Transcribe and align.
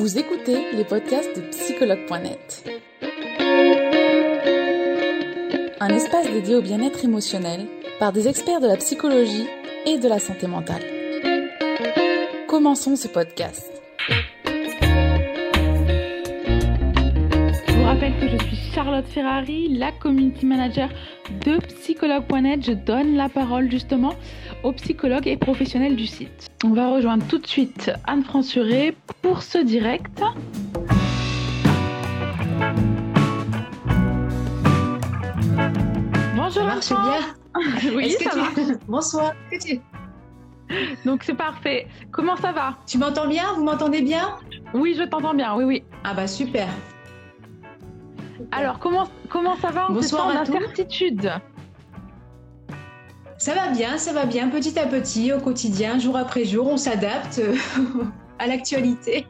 Vous 0.00 0.18
écoutez 0.18 0.72
les 0.72 0.84
podcasts 0.84 1.36
de 1.36 1.42
psychologue.net. 1.50 2.64
Un 5.78 5.88
espace 5.90 6.26
dédié 6.32 6.54
au 6.54 6.62
bien-être 6.62 7.04
émotionnel 7.04 7.66
par 7.98 8.10
des 8.10 8.26
experts 8.26 8.62
de 8.62 8.66
la 8.66 8.78
psychologie 8.78 9.44
et 9.84 9.98
de 9.98 10.08
la 10.08 10.18
santé 10.18 10.46
mentale. 10.46 10.80
Commençons 12.48 12.96
ce 12.96 13.08
podcast. 13.08 13.70
Je 17.66 17.72
vous 17.74 17.84
rappelle 17.84 18.18
que 18.18 18.28
je 18.28 18.38
suis 18.46 18.56
Charlotte 18.74 19.06
Ferrari, 19.06 19.68
la 19.68 19.92
community 19.92 20.46
manager 20.46 20.88
de 21.44 21.58
psychologue.net. 21.58 22.64
Je 22.64 22.72
donne 22.72 23.16
la 23.16 23.28
parole 23.28 23.70
justement 23.70 24.14
aux 24.62 24.72
psychologues 24.72 25.26
et 25.28 25.36
professionnels 25.36 25.96
du 25.96 26.06
site. 26.06 26.48
On 26.64 26.70
va 26.70 26.88
rejoindre 26.90 27.24
tout 27.26 27.38
de 27.38 27.46
suite 27.46 27.90
Anne 28.06 28.22
Fransuré 28.24 28.94
pour 29.22 29.42
ce 29.42 29.58
direct. 29.58 30.22
Bonjour 36.36 36.52
Ça 36.52 36.64
marche 36.64 36.88
bien 36.88 37.90
Oui, 37.96 38.10
ça 38.12 38.30
tu- 38.30 38.38
va. 38.38 38.74
Bonsoir. 38.88 39.32
Tu- 39.60 39.80
Donc 41.04 41.22
c'est 41.24 41.34
parfait. 41.34 41.86
Comment 42.10 42.36
ça 42.36 42.52
va? 42.52 42.76
Tu 42.86 42.98
m'entends 42.98 43.26
bien? 43.28 43.44
Vous 43.56 43.64
m'entendez 43.64 44.02
bien? 44.02 44.36
Oui, 44.74 44.94
je 44.98 45.02
t'entends 45.04 45.34
bien. 45.34 45.54
Oui, 45.56 45.64
oui. 45.64 45.82
Ah 46.04 46.14
bah 46.14 46.26
super. 46.26 46.68
Alors 48.52 48.78
comment 48.78 49.08
comment 49.28 49.56
ça 49.56 49.70
va 49.70 49.88
en 49.88 49.92
Bonsoir 49.92 50.28
à 50.28 50.44
tous. 50.44 50.52
d'incertitude 50.52 51.32
Ça 53.38 53.54
va 53.54 53.68
bien, 53.68 53.96
ça 53.96 54.12
va 54.12 54.26
bien, 54.26 54.48
petit 54.48 54.78
à 54.78 54.86
petit, 54.86 55.32
au 55.32 55.38
quotidien, 55.38 55.98
jour 55.98 56.16
après 56.16 56.44
jour, 56.44 56.66
on 56.66 56.76
s'adapte 56.76 57.38
euh, 57.38 57.54
à 58.38 58.46
l'actualité. 58.46 59.26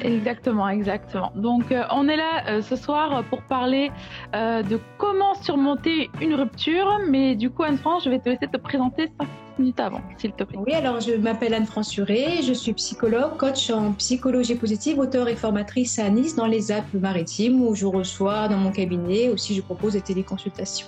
Exactement, 0.00 0.68
exactement. 0.68 1.32
Donc, 1.34 1.72
euh, 1.72 1.84
on 1.90 2.08
est 2.08 2.16
là 2.16 2.44
euh, 2.48 2.62
ce 2.62 2.76
soir 2.76 3.22
pour 3.24 3.42
parler 3.42 3.90
euh, 4.34 4.62
de 4.62 4.80
comment 4.96 5.34
surmonter 5.34 6.10
une 6.20 6.34
rupture. 6.34 7.00
Mais 7.08 7.34
du 7.34 7.50
coup, 7.50 7.64
Anne-France, 7.64 8.04
je 8.04 8.10
vais 8.10 8.18
te 8.18 8.28
laisser 8.28 8.46
te 8.46 8.56
présenter 8.56 9.10
5 9.20 9.28
minutes 9.58 9.80
avant, 9.80 10.00
s'il 10.16 10.32
te 10.32 10.44
plaît. 10.44 10.58
Oui, 10.66 10.74
alors 10.74 11.00
je 11.00 11.12
m'appelle 11.12 11.54
Anne 11.54 11.66
Fransuré, 11.66 12.42
je 12.42 12.52
suis 12.52 12.72
psychologue, 12.74 13.36
coach 13.36 13.70
en 13.70 13.92
psychologie 13.92 14.54
positive, 14.54 14.98
auteur 14.98 15.28
et 15.28 15.36
formatrice 15.36 15.98
à 15.98 16.08
Nice 16.08 16.34
dans 16.34 16.46
les 16.46 16.72
Alpes-Maritimes 16.72 17.60
où 17.62 17.74
je 17.74 17.86
reçois 17.86 18.48
dans 18.48 18.58
mon 18.58 18.70
cabinet 18.70 19.28
aussi 19.28 19.54
je 19.54 19.62
propose 19.62 19.94
des 19.94 20.00
téléconsultations. 20.00 20.86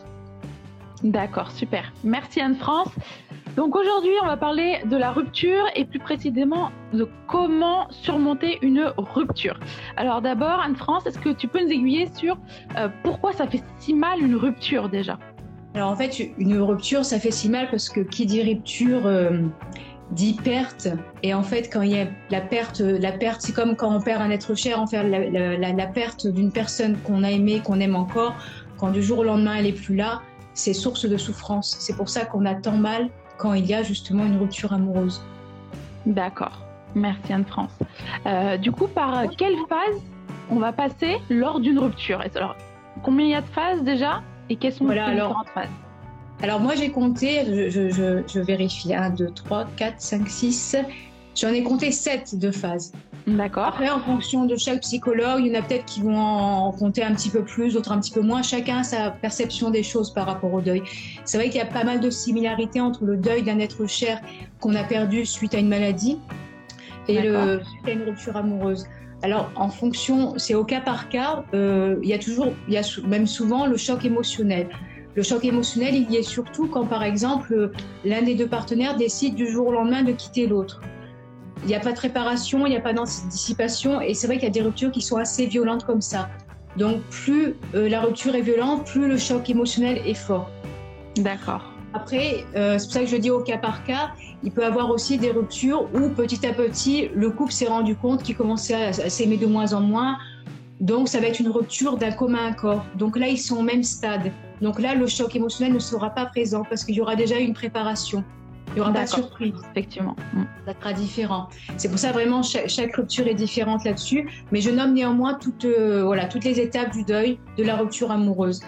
D'accord, 1.03 1.51
super. 1.53 1.93
Merci 2.05 2.41
Anne-France. 2.41 2.91
Donc 3.57 3.75
aujourd'hui, 3.75 4.13
on 4.23 4.27
va 4.27 4.37
parler 4.37 4.81
de 4.85 4.97
la 4.97 5.11
rupture 5.11 5.65
et 5.75 5.85
plus 5.85 5.99
précisément 5.99 6.71
de 6.93 7.09
comment 7.27 7.91
surmonter 7.91 8.59
une 8.63 8.93
rupture. 8.97 9.59
Alors 9.97 10.23
d'abord, 10.23 10.61
Anne-France, 10.61 11.07
est-ce 11.07 11.19
que 11.19 11.31
tu 11.31 11.49
peux 11.49 11.61
nous 11.65 11.71
aiguiller 11.71 12.09
sur 12.15 12.37
euh, 12.77 12.89
pourquoi 13.03 13.33
ça 13.33 13.47
fait 13.47 13.63
si 13.79 13.95
mal 13.95 14.21
une 14.21 14.37
rupture 14.37 14.89
déjà? 14.89 15.19
Alors 15.75 15.91
en 15.91 15.97
fait, 15.97 16.19
une 16.39 16.59
rupture, 16.59 17.05
ça 17.05 17.19
fait 17.19 17.31
si 17.31 17.49
mal 17.49 17.69
parce 17.71 17.89
que 17.89 18.01
qui 18.01 18.27
dit 18.27 18.43
rupture 18.43 19.07
euh, 19.07 19.43
dit 20.11 20.35
perte. 20.35 20.89
Et 21.23 21.35
en 21.35 21.43
fait, 21.43 21.71
quand 21.73 21.83
il 21.83 21.93
y 21.93 21.99
a 21.99 22.07
la 22.31 22.41
perte, 22.41 22.81
la 22.81 23.13
perte, 23.13 23.41
c'est 23.43 23.53
comme 23.53 23.77
quand 23.77 23.95
on 23.95 24.01
perd 24.01 24.21
un 24.23 24.31
être 24.31 24.55
cher, 24.55 24.81
en 24.81 24.87
fait, 24.87 25.03
la, 25.03 25.87
perte 25.87 26.27
d'une 26.27 26.51
personne 26.51 26.97
qu'on 26.99 27.23
a 27.23 27.31
aimée, 27.31 27.61
qu'on 27.61 27.81
aime 27.81 27.95
encore, 27.95 28.35
quand 28.79 28.91
du 28.91 29.03
jour 29.03 29.21
au 29.21 29.25
lendemain 29.25 29.57
elle 29.57 29.67
est 29.67 29.73
plus 29.73 29.97
là, 29.97 30.23
c'est 30.55 30.73
source 30.73 31.09
de 31.09 31.17
souffrance. 31.17 31.77
C'est 31.79 31.97
pour 31.97 32.09
ça 32.09 32.25
qu'on 32.25 32.47
a 32.47 32.55
tant 32.55 32.77
mal 32.77 33.09
quand 33.39 33.55
il 33.55 33.67
y 33.67 33.75
a 33.75 33.83
justement 33.83 34.25
une 34.25 34.39
rupture 34.39 34.73
amoureuse. 34.73 35.23
D'accord. 36.07 36.67
Merci 36.95 37.33
Anne-France. 37.33 37.79
Euh, 38.27 38.57
du 38.57 38.73
coup, 38.73 38.89
par 38.89 39.29
quelle 39.39 39.57
phase 39.69 40.03
on 40.51 40.57
va 40.57 40.73
passer 40.73 41.19
lors 41.29 41.61
d'une 41.61 41.79
rupture? 41.79 42.21
Alors, 42.35 42.57
combien 43.05 43.25
il 43.27 43.31
y 43.31 43.35
a 43.35 43.43
de 43.43 43.47
phases 43.47 43.83
déjà? 43.83 44.23
Et 44.51 44.57
quelles 44.57 44.75
sont 44.75 44.85
Voilà, 44.85 45.07
les 45.07 45.13
alors- 45.13 45.29
différentes 45.29 45.49
phases 45.55 45.71
Alors 46.43 46.61
moi 46.61 46.75
j'ai 46.75 46.91
compté, 46.91 47.45
je, 47.47 47.71
je- 47.71 47.91
je- 47.91 48.23
je 48.27 48.41
vérifie, 48.41 48.93
1, 48.95 49.11
2, 49.11 49.31
3, 49.31 49.67
4, 49.77 49.95
5, 50.01 50.29
6, 50.29 50.77
j'en 51.37 51.49
ai 51.49 51.63
compté 51.63 51.93
7 51.93 52.39
de 52.39 52.51
phases. 52.51 52.93
D'accord. 53.27 53.65
Après, 53.65 53.91
en 53.91 54.01
fonction 54.01 54.47
de 54.47 54.57
chaque 54.57 54.81
psychologue, 54.81 55.41
il 55.45 55.53
y 55.53 55.57
en 55.57 55.61
a 55.61 55.63
peut-être 55.63 55.85
qui 55.85 56.01
vont 56.01 56.19
en 56.19 56.73
compter 56.73 57.05
un 57.05 57.15
petit 57.15 57.29
peu 57.29 57.45
plus, 57.45 57.75
d'autres 57.75 57.93
un 57.93 58.01
petit 58.01 58.11
peu 58.13 58.23
moins. 58.23 58.43
Chacun 58.43 58.79
a 58.79 58.83
sa 58.83 59.11
perception 59.11 59.71
des 59.71 59.83
choses 59.83 60.13
par 60.13 60.27
rapport 60.27 60.53
au 60.53 60.61
deuil. 60.63 60.83
C'est 61.27 61.37
vrai 61.37 61.49
qu'il 61.51 61.59
y 61.59 61.63
a 61.63 61.67
pas 61.67 61.85
mal 61.85 62.01
de 62.01 62.09
similarités 62.11 62.81
entre 62.81 63.05
le 63.05 63.17
deuil 63.19 63.43
d'un 63.43 63.59
être 63.59 63.87
cher 63.87 64.21
qu'on 64.59 64.75
a 64.75 64.83
perdu 64.83 65.27
suite 65.27 65.55
à 65.55 65.59
une 65.59 65.69
maladie 65.69 66.19
et 67.09 67.21
le, 67.21 67.61
suite 67.63 67.89
à 67.89 67.91
une 67.93 68.03
rupture 68.05 68.37
amoureuse. 68.39 68.87
Alors, 69.23 69.51
en 69.55 69.69
fonction, 69.69 70.39
c'est 70.39 70.55
au 70.55 70.65
cas 70.65 70.81
par 70.81 71.09
cas. 71.09 71.45
euh, 71.53 71.97
il 72.03 72.09
y 72.09 72.15
a 72.15 72.19
toujours, 72.19 72.53
il 72.69 72.75
y 72.75 72.79
a 72.79 72.83
même 73.07 73.27
souvent 73.27 73.67
le 73.67 73.77
choc 73.77 74.05
émotionnel. 74.05 74.69
Le 75.15 75.23
choc 75.23 75.45
émotionnel, 75.45 75.95
il 75.95 76.11
y 76.11 76.17
est 76.17 76.23
surtout 76.23 76.69
quand, 76.69 76.87
par 76.87 77.03
exemple, 77.03 77.73
l'un 78.05 78.23
des 78.23 78.35
deux 78.35 78.47
partenaires 78.47 78.97
décide 78.97 79.35
du 79.35 79.47
jour 79.51 79.67
au 79.67 79.73
lendemain 79.73 80.03
de 80.03 80.13
quitter 80.13 80.47
l'autre. 80.47 80.81
Il 81.63 81.67
n'y 81.67 81.75
a 81.75 81.81
pas 81.81 81.93
de 81.93 81.99
réparation, 81.99 82.67
il 82.67 82.71
n'y 82.71 82.77
a 82.77 82.81
pas 82.81 82.95
d'anticipation, 82.95 84.01
et 84.01 84.15
c'est 84.15 84.27
vrai 84.27 84.37
qu'il 84.37 84.45
y 84.45 84.51
a 84.51 84.53
des 84.53 84.63
ruptures 84.63 84.93
qui 84.93 85.03
sont 85.03 85.17
assez 85.17 85.47
violentes 85.47 85.85
comme 85.85 86.01
ça. 86.01 86.31
Donc, 86.77 87.03
plus 87.11 87.57
euh, 87.75 87.89
la 87.89 88.01
rupture 88.01 88.35
est 88.35 88.41
violente, 88.41 88.87
plus 88.87 89.09
le 89.09 89.19
choc 89.19 89.51
émotionnel 89.51 90.01
est 90.07 90.15
fort. 90.15 90.49
D'accord. 91.17 91.70
Après, 91.93 92.45
euh, 92.55 92.79
c'est 92.79 92.87
pour 92.87 92.93
ça 92.93 93.01
que 93.01 93.07
je 93.07 93.17
dis 93.17 93.31
au 93.31 93.41
cas 93.41 93.59
par 93.59 93.85
cas, 93.85 94.11
il 94.43 94.53
peut 94.53 94.63
y 94.63 94.65
avoir 94.65 94.91
aussi 94.91 95.19
des 95.19 95.31
ruptures 95.31 95.89
où 95.95 96.09
petit 96.09 96.47
à 96.47 96.53
petit, 96.53 97.09
le 97.15 97.31
couple 97.31 97.53
s'est 97.53 97.67
rendu 97.67 97.97
compte 97.97 98.23
qu'il 98.23 98.37
commençait 98.37 98.75
à, 98.75 98.89
à 98.89 99.11
s'aimer 99.11 99.37
de 99.37 99.47
moins 99.47 99.73
en 99.73 99.81
moins. 99.81 100.19
Donc, 100.81 101.09
ça 101.09 101.21
va 101.21 101.27
être 101.27 101.41
une 101.41 101.51
rupture 101.51 101.97
d'un 101.99 102.13
commun 102.13 102.47
accord. 102.47 102.85
Donc 102.97 103.19
là, 103.19 103.29
ils 103.29 103.39
sont 103.39 103.59
au 103.59 103.63
même 103.63 103.83
stade. 103.83 104.33
Donc 104.63 104.81
là, 104.81 104.95
le 104.95 105.07
choc 105.07 105.35
émotionnel 105.37 105.75
ne 105.75 105.79
sera 105.79 106.11
pas 106.11 106.27
présent 106.27 106.65
parce 106.69 106.85
qu'il 106.85 106.95
y 106.95 107.01
aura 107.01 107.17
déjà 107.17 107.39
eu 107.39 107.45
une 107.45 107.55
préparation. 107.55 108.25
Il 108.69 108.75
n'y 108.75 108.81
aura 108.83 108.93
pas 108.93 109.05
de 109.05 109.09
surprise 109.09 109.55
Effectivement. 109.73 110.15
Ça 110.65 110.75
sera 110.81 110.93
différent. 110.93 111.49
C'est 111.77 111.89
pour 111.89 111.99
ça 111.99 112.13
vraiment 112.13 112.43
chaque, 112.43 112.69
chaque 112.69 112.95
rupture 112.95 113.27
est 113.27 113.35
différente 113.35 113.85
là-dessus, 113.85 114.29
mais 114.53 114.61
je 114.61 114.71
nomme 114.71 114.95
néanmoins 114.95 115.35
toutes, 115.35 115.65
euh, 115.65 116.05
voilà, 116.05 116.27
toutes 116.27 116.45
les 116.45 116.61
étapes 116.61 116.93
du 116.93 117.03
deuil 117.03 117.41
de 117.59 117.65
la 117.65 117.77
rupture 117.77 118.13
amoureuse. 118.13 118.61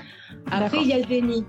Après, 0.50 0.78
il 0.80 0.88
y 0.88 0.92
a 0.92 0.98
le 0.98 1.04
déni. 1.04 1.44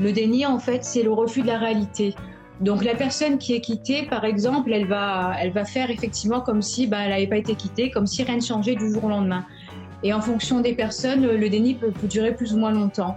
Le 0.00 0.12
déni, 0.12 0.46
en 0.46 0.58
fait, 0.58 0.84
c'est 0.84 1.02
le 1.02 1.12
refus 1.12 1.42
de 1.42 1.46
la 1.46 1.58
réalité. 1.58 2.14
Donc 2.60 2.84
la 2.84 2.94
personne 2.94 3.38
qui 3.38 3.54
est 3.54 3.60
quittée, 3.60 4.04
par 4.04 4.24
exemple, 4.24 4.72
elle 4.72 4.86
va, 4.86 5.32
elle 5.40 5.50
va 5.50 5.64
faire 5.64 5.90
effectivement 5.90 6.40
comme 6.40 6.62
si 6.62 6.86
bah, 6.86 6.98
elle 7.02 7.10
n'avait 7.10 7.26
pas 7.26 7.36
été 7.36 7.54
quittée, 7.56 7.90
comme 7.90 8.06
si 8.06 8.22
rien 8.22 8.36
ne 8.36 8.40
changeait 8.40 8.76
du 8.76 8.92
jour 8.92 9.04
au 9.04 9.08
lendemain. 9.08 9.44
Et 10.04 10.12
en 10.12 10.20
fonction 10.20 10.60
des 10.60 10.74
personnes, 10.74 11.26
le 11.26 11.48
déni 11.48 11.74
peut, 11.74 11.92
durer 12.04 12.34
plus 12.34 12.54
ou 12.54 12.58
moins 12.58 12.70
longtemps. 12.70 13.16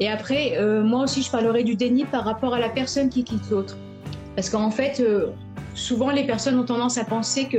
Et 0.00 0.08
après, 0.08 0.58
euh, 0.58 0.82
moi 0.82 1.04
aussi, 1.04 1.22
je 1.22 1.30
parlerai 1.30 1.64
du 1.64 1.74
déni 1.74 2.04
par 2.04 2.24
rapport 2.24 2.54
à 2.54 2.58
la 2.58 2.68
personne 2.68 3.08
qui 3.08 3.24
quitte 3.24 3.48
l'autre. 3.50 3.76
Parce 4.36 4.48
qu'en 4.48 4.70
fait, 4.70 5.00
euh, 5.00 5.28
souvent 5.74 6.10
les 6.10 6.24
personnes 6.24 6.58
ont 6.58 6.64
tendance 6.64 6.98
à 6.98 7.04
penser 7.04 7.48
que 7.48 7.58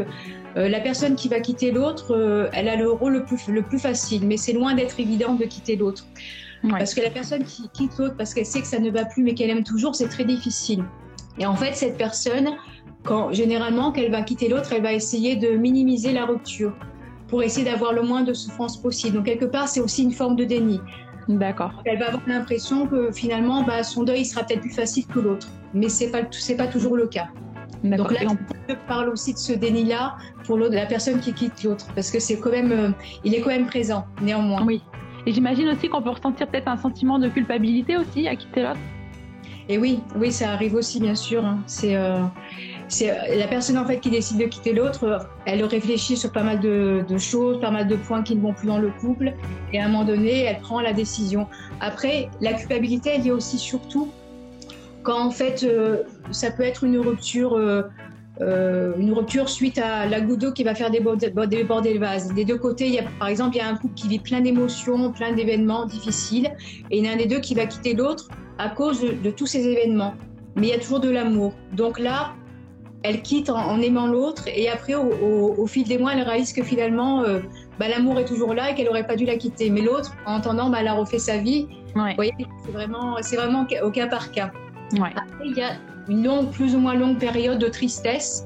euh, 0.58 0.68
la 0.68 0.80
personne 0.80 1.16
qui 1.16 1.30
va 1.30 1.40
quitter 1.40 1.72
l'autre, 1.72 2.50
elle 2.54 2.70
a 2.70 2.76
le 2.76 2.90
rôle 2.90 3.24
le 3.48 3.62
plus 3.62 3.80
facile, 3.80 4.26
mais 4.26 4.38
c'est 4.38 4.54
loin 4.54 4.74
d'être 4.76 5.00
évident 5.00 5.34
de 5.36 5.46
quitter 5.46 5.76
l'autre. 5.76 6.06
Ouais. 6.64 6.72
Parce 6.72 6.94
que 6.94 7.02
la 7.02 7.10
personne 7.10 7.44
qui 7.44 7.70
quitte 7.70 7.98
l'autre 7.98 8.16
parce 8.18 8.34
qu'elle 8.34 8.46
sait 8.46 8.62
que 8.62 8.68
ça 8.68 8.80
ne 8.80 8.90
va 8.90 9.06
plus 9.06 9.24
mais 9.24 9.34
qu'elle 9.34 9.50
aime 9.50 9.64
toujours, 9.64 9.96
c'est 9.96 10.08
très 10.08 10.24
difficile. 10.24 10.84
Et 11.40 11.46
en 11.46 11.56
fait, 11.56 11.74
cette 11.76 11.98
personne, 11.98 12.52
quand, 13.04 13.34
généralement, 13.34 13.92
qu'elle 13.92 14.12
va 14.12 14.22
quitter 14.22 14.48
l'autre, 14.48 14.72
elle 14.72 14.84
va 14.84 14.94
essayer 14.94 15.36
de 15.36 15.50
minimiser 15.58 16.14
la 16.14 16.26
rupture 16.26 16.74
pour 17.28 17.44
essayer 17.44 17.66
d'avoir 17.66 17.94
le 17.94 18.04
moins 18.04 18.22
de 18.22 18.34
souffrance 18.34 18.80
possible. 18.80 19.18
Donc 19.18 19.26
quelque 19.26 19.46
part, 19.46 19.68
c'est 19.68 19.80
aussi 19.80 20.04
une 20.04 20.12
forme 20.12 20.36
de 20.36 20.46
déni. 20.46 20.80
D'accord. 21.28 21.72
Elle 21.86 22.00
va 22.00 22.08
avoir 22.08 22.24
l'impression 22.28 22.86
que 22.86 23.12
finalement, 23.12 23.64
bah, 23.64 23.84
son 23.84 24.04
deuil 24.04 24.26
sera 24.26 24.44
peut-être 24.44 24.62
plus 24.62 24.74
facile 24.74 25.08
que 25.08 25.20
l'autre. 25.20 25.48
Mais 25.74 25.90
c'est 25.90 26.12
pas, 26.12 26.20
c'est 26.32 26.56
pas 26.56 26.68
toujours 26.68 26.96
le 26.96 27.08
cas. 27.08 27.28
Donc 27.84 28.12
là, 28.12 28.20
je 28.70 28.76
parle 28.88 29.10
aussi 29.10 29.34
de 29.34 29.38
ce 29.38 29.52
déni-là 29.52 30.16
pour 30.46 30.58
la 30.58 30.86
personne 30.86 31.20
qui 31.20 31.34
quitte 31.34 31.64
l'autre, 31.64 31.88
parce 31.96 32.12
que 32.12 32.20
c'est 32.20 32.40
quand 32.40 32.52
même, 32.52 32.72
euh, 32.72 32.90
il 33.26 33.36
est 33.36 33.42
quand 33.42 33.50
même 33.50 33.66
présent, 33.66 34.06
néanmoins. 34.22 34.64
Oui. 34.66 34.82
Et 35.26 35.34
j'imagine 35.34 35.70
aussi 35.70 35.88
qu'on 35.90 36.02
peut 36.02 36.10
ressentir 36.10 36.48
peut-être 36.48 36.68
un 36.68 36.78
sentiment 36.78 37.20
de 37.20 37.30
culpabilité 37.30 37.98
aussi 37.98 38.28
à 38.28 38.36
quitter 38.36 38.64
l'autre. 38.64 38.80
Et 39.70 39.78
oui, 39.78 40.00
oui, 40.18 40.32
ça 40.32 40.52
arrive 40.52 40.76
aussi, 40.76 41.00
bien 41.00 41.16
sûr. 41.16 41.46
hein. 41.46 41.60
C'est, 41.68 41.96
euh, 41.96 42.20
euh, 43.02 43.36
la 43.38 43.48
personne 43.48 43.78
en 43.78 43.86
fait 43.86 44.00
qui 44.00 44.10
décide 44.10 44.38
de 44.38 44.46
quitter 44.46 44.74
l'autre. 44.74 45.26
Elle 45.46 45.64
réfléchit 45.64 46.18
sur 46.18 46.32
pas 46.32 46.44
mal 46.44 46.60
de, 46.60 47.06
choses, 47.18 47.62
pas 47.62 47.72
mal 47.72 47.88
de 47.88 47.96
points 47.96 48.24
qui 48.24 48.36
ne 48.36 48.42
vont 48.42 48.54
plus 48.54 48.68
dans 48.68 48.78
le 48.78 48.90
couple, 48.90 49.34
et 49.72 49.80
à 49.80 49.86
un 49.86 49.88
moment 49.88 50.04
donné, 50.04 50.44
elle 50.44 50.60
prend 50.60 50.82
la 50.82 50.92
décision. 50.92 51.48
Après, 51.80 52.30
la 52.42 52.54
culpabilité, 52.54 53.12
elle 53.16 53.26
est 53.26 53.32
aussi 53.32 53.58
surtout 53.58 54.12
quand 55.04 55.26
en 55.26 55.32
fait, 55.32 55.64
euh, 55.64 56.04
ça 56.32 56.52
peut 56.52 56.64
être 56.64 56.84
une 56.84 56.98
rupture. 56.98 57.58
Euh, 58.42 58.94
une 58.98 59.12
rupture 59.12 59.48
suite 59.48 59.78
à 59.78 60.06
la 60.08 60.22
goutte 60.22 60.40
d'eau 60.40 60.52
qui 60.52 60.64
va 60.64 60.74
faire 60.74 60.90
déborder, 60.90 61.32
déborder 61.48 61.94
le 61.94 62.00
vase. 62.00 62.34
Des 62.34 62.46
deux 62.46 62.58
côtés, 62.58 62.88
il 62.88 62.94
y 62.94 63.00
a, 63.00 63.04
par 63.20 63.28
exemple, 63.28 63.56
il 63.56 63.60
y 63.60 63.62
a 63.62 63.68
un 63.68 63.76
couple 63.76 63.94
qui 63.94 64.08
vit 64.08 64.20
plein 64.20 64.42
d'émotions, 64.42 65.12
plein 65.12 65.34
d'événements 65.34 65.86
difficiles, 65.86 66.52
et 66.90 66.98
il 66.98 67.06
y 67.06 67.08
en 67.08 67.12
a 67.12 67.14
un 67.14 67.18
des 67.18 67.28
deux 67.28 67.40
qui 67.40 67.54
va 67.54 67.66
quitter 67.66 67.94
l'autre 67.94 68.30
à 68.58 68.70
cause 68.70 69.02
de, 69.02 69.12
de 69.12 69.32
tous 69.32 69.46
ces 69.46 69.68
événements. 69.68 70.16
Mais 70.56 70.68
il 70.68 70.70
y 70.70 70.74
a 70.74 70.80
toujours 70.80 71.00
de 71.00 71.10
l'amour. 71.10 71.54
Donc 71.74 72.00
là, 72.00 72.34
elle 73.04 73.22
quitte 73.22 73.50
en, 73.50 73.80
aimant 73.82 74.08
l'autre 74.08 74.44
et 74.48 74.70
après 74.70 74.96
au, 74.96 75.68
fil 75.68 75.86
des 75.86 75.98
mois 75.98 76.14
elle 76.14 76.22
réalise 76.22 76.54
que 76.54 76.64
finalement 76.64 77.22
euh, 77.22 77.42
bah, 77.78 77.88
l'amour 77.90 78.18
est 78.18 78.26
toujours 78.26 78.54
là 78.54 78.72
et 78.72 78.76
qu'elle 78.76 78.86
n'aurait 78.86 79.06
pas 79.06 79.18
dû 79.18 79.26
la 79.26 79.36
quitter. 79.36 79.70
Mais 79.70 79.82
l'autre, 79.82 80.16
en 80.26 80.36
entendant, 80.36 80.70
bah, 80.70 80.78
elle 80.80 80.88
a 80.88 80.94
refait 80.94 81.20
sa 81.20 81.38
vie. 81.38 81.68
Vous 81.96 82.02
voyez, 82.16 82.34
c'est 82.66 82.72
vraiment, 82.72 83.18
c'est 83.22 83.36
vraiment 83.36 83.68
au 83.84 83.92
cas 83.92 84.08
par 84.08 84.32
cas. 84.32 84.52
Après, 84.94 85.46
il 85.46 85.56
y 85.56 85.62
a 85.62 85.74
une 86.08 86.24
longue, 86.24 86.52
plus 86.52 86.76
ou 86.76 86.80
moins 86.80 86.96
longue 86.96 87.18
période 87.18 87.60
de 87.60 87.68
tristesse 87.68 88.46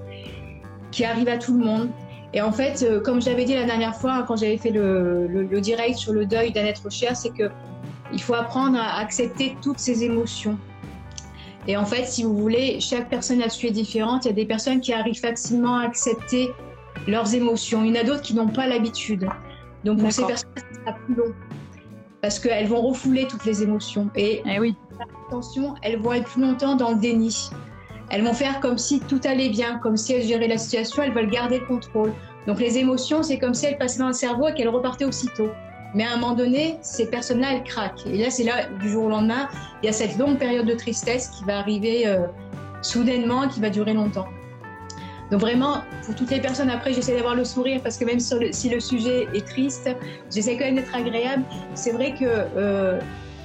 qui 0.92 1.06
arrive 1.06 1.28
à 1.28 1.38
tout 1.38 1.58
le 1.58 1.64
monde. 1.64 1.90
Et 2.34 2.42
en 2.42 2.52
fait, 2.52 2.84
euh, 2.84 3.00
comme 3.00 3.22
j'avais 3.22 3.46
dit 3.46 3.56
la 3.56 3.64
dernière 3.64 3.96
fois, 3.96 4.14
hein, 4.14 4.26
quand 4.28 4.36
j'avais 4.36 4.58
fait 4.58 4.70
le, 4.70 5.28
le, 5.28 5.62
direct 5.62 5.98
sur 5.98 6.14
le 6.14 6.26
deuil 6.26 6.52
d'un 6.52 6.66
être 6.66 6.92
cher, 6.92 7.16
c'est 7.16 7.30
que 7.30 7.50
il 8.14 8.22
faut 8.22 8.34
apprendre 8.34 8.78
à 8.78 9.00
accepter 9.00 9.56
toutes 9.62 9.80
ces 9.80 10.04
émotions. 10.04 10.58
Et 11.68 11.76
en 11.76 11.86
fait, 11.86 12.06
si 12.06 12.24
vous 12.24 12.38
voulez, 12.38 12.80
chaque 12.80 13.10
personne 13.10 13.40
là-dessus 13.40 13.68
est 13.68 13.72
différente. 13.72 14.24
Il 14.26 14.30
y 14.30 14.32
a 14.32 14.34
des 14.34 14.46
personnes 14.46 14.80
qui 14.80 14.94
arrivent 14.94 15.20
facilement 15.20 15.78
à 15.78 15.86
accepter 15.86 16.50
leurs 17.08 17.34
émotions. 17.36 17.84
Il 17.84 17.94
y 17.94 17.98
en 17.98 18.02
a 18.02 18.04
d'autres 18.06 18.22
qui 18.22 18.34
n'ont 18.34 18.48
pas 18.48 18.68
l'habitude. 18.68 19.28
Donc 19.84 20.00
pour 20.00 20.12
ces 20.12 20.26
personnes, 20.26 20.50
ça 20.56 20.80
sera 20.80 20.94
plus 20.94 21.16
long. 21.16 21.34
Parce 22.22 22.40
qu'elles 22.40 22.68
vont 22.68 22.82
refouler 22.82 23.28
toutes 23.28 23.46
les 23.46 23.64
émotions. 23.64 24.10
Et 24.16 24.42
eh 24.46 24.60
oui. 24.60 24.76
Attention, 25.28 25.76
elles 25.82 26.00
vont 26.00 26.14
être 26.14 26.26
plus 26.26 26.42
longtemps 26.42 26.76
dans 26.76 26.92
le 26.92 26.98
déni. 26.98 27.50
Elles 28.10 28.24
vont 28.24 28.34
faire 28.34 28.60
comme 28.60 28.78
si 28.78 29.00
tout 29.02 29.20
allait 29.26 29.50
bien, 29.50 29.80
comme 29.80 29.98
si 29.98 30.14
elles 30.14 30.24
géraient 30.24 30.48
la 30.48 30.58
situation, 30.58 31.04
elles 31.04 31.14
veulent 31.14 31.30
garder 31.30 31.60
le 31.60 31.66
contrôle. 31.66 32.14
Donc 32.48 32.60
les 32.60 32.78
émotions, 32.78 33.24
c'est 33.24 33.38
comme 33.38 33.54
si 33.54 33.66
elles 33.66 33.78
passaient 33.78 34.00
dans 34.00 34.08
le 34.08 34.14
cerveau 34.14 34.48
et 34.48 34.54
qu'elles 34.54 34.70
repartaient 34.70 35.06
aussitôt. 35.06 35.50
Mais 35.94 36.06
à 36.06 36.14
un 36.14 36.18
moment 36.18 36.34
donné, 36.34 36.78
ces 36.82 37.10
personnes-là, 37.10 37.54
elles 37.54 37.64
craquent. 37.64 38.06
Et 38.06 38.18
là, 38.18 38.30
c'est 38.30 38.44
là, 38.44 38.68
du 38.80 38.90
jour 38.90 39.06
au 39.06 39.10
lendemain, 39.10 39.50
il 39.82 39.88
y 39.88 39.90
a 39.90 39.94
cette 39.94 40.18
longue 40.18 40.38
période 40.38 40.66
de 40.66 40.74
tristesse 40.74 41.30
qui 41.30 41.44
va 41.44 41.60
arriver 41.60 42.08
euh, 42.08 42.28
soudainement, 42.82 43.48
qui 43.48 43.60
va 43.60 43.70
durer 43.70 43.94
longtemps. 43.94 44.28
Donc 45.32 45.42
vraiment, 45.42 45.82
pour 46.06 46.16
toutes 46.16 46.32
les 46.32 46.40
personnes, 46.40 46.70
après, 46.70 46.94
j'essaie 46.94 47.16
d'avoir 47.16 47.36
le 47.36 47.44
sourire 47.44 47.82
parce 47.84 47.98
que 47.98 48.06
même 48.06 48.20
si 48.20 48.70
le 48.70 48.80
sujet 48.80 49.28
est 49.34 49.46
triste, 49.46 49.90
j'essaie 50.34 50.58
quand 50.58 50.66
même 50.66 50.76
d'être 50.76 50.96
agréable. 50.96 51.44
C'est 51.76 51.92
vrai 51.92 52.14
que 52.14 52.26
euh, 52.26 53.00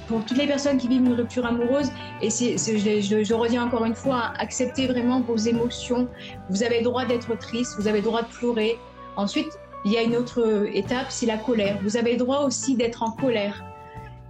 pour 0.07 0.23
toutes 0.25 0.37
les 0.37 0.47
personnes 0.47 0.77
qui 0.77 0.87
vivent 0.87 1.05
une 1.05 1.13
rupture 1.13 1.45
amoureuse, 1.45 1.91
et 2.21 2.29
je, 2.29 3.33
redis 3.33 3.59
encore 3.59 3.85
une 3.85 3.95
fois, 3.95 4.33
acceptez 4.37 4.87
vraiment 4.87 5.21
vos 5.21 5.37
émotions. 5.37 6.07
Vous 6.49 6.63
avez 6.63 6.79
le 6.79 6.83
droit 6.83 7.05
d'être 7.05 7.37
triste, 7.37 7.75
vous 7.77 7.87
avez 7.87 7.99
le 7.99 8.05
droit 8.05 8.21
de 8.21 8.27
pleurer. 8.27 8.77
Ensuite, 9.15 9.57
il 9.85 9.91
y 9.91 9.97
a 9.97 10.01
une 10.01 10.15
autre 10.15 10.67
étape, 10.73 11.07
c'est 11.09 11.25
la 11.25 11.37
colère. 11.37 11.77
Vous 11.83 11.97
avez 11.97 12.13
le 12.13 12.17
droit 12.17 12.39
aussi 12.39 12.75
d'être 12.75 13.03
en 13.03 13.11
colère. 13.11 13.63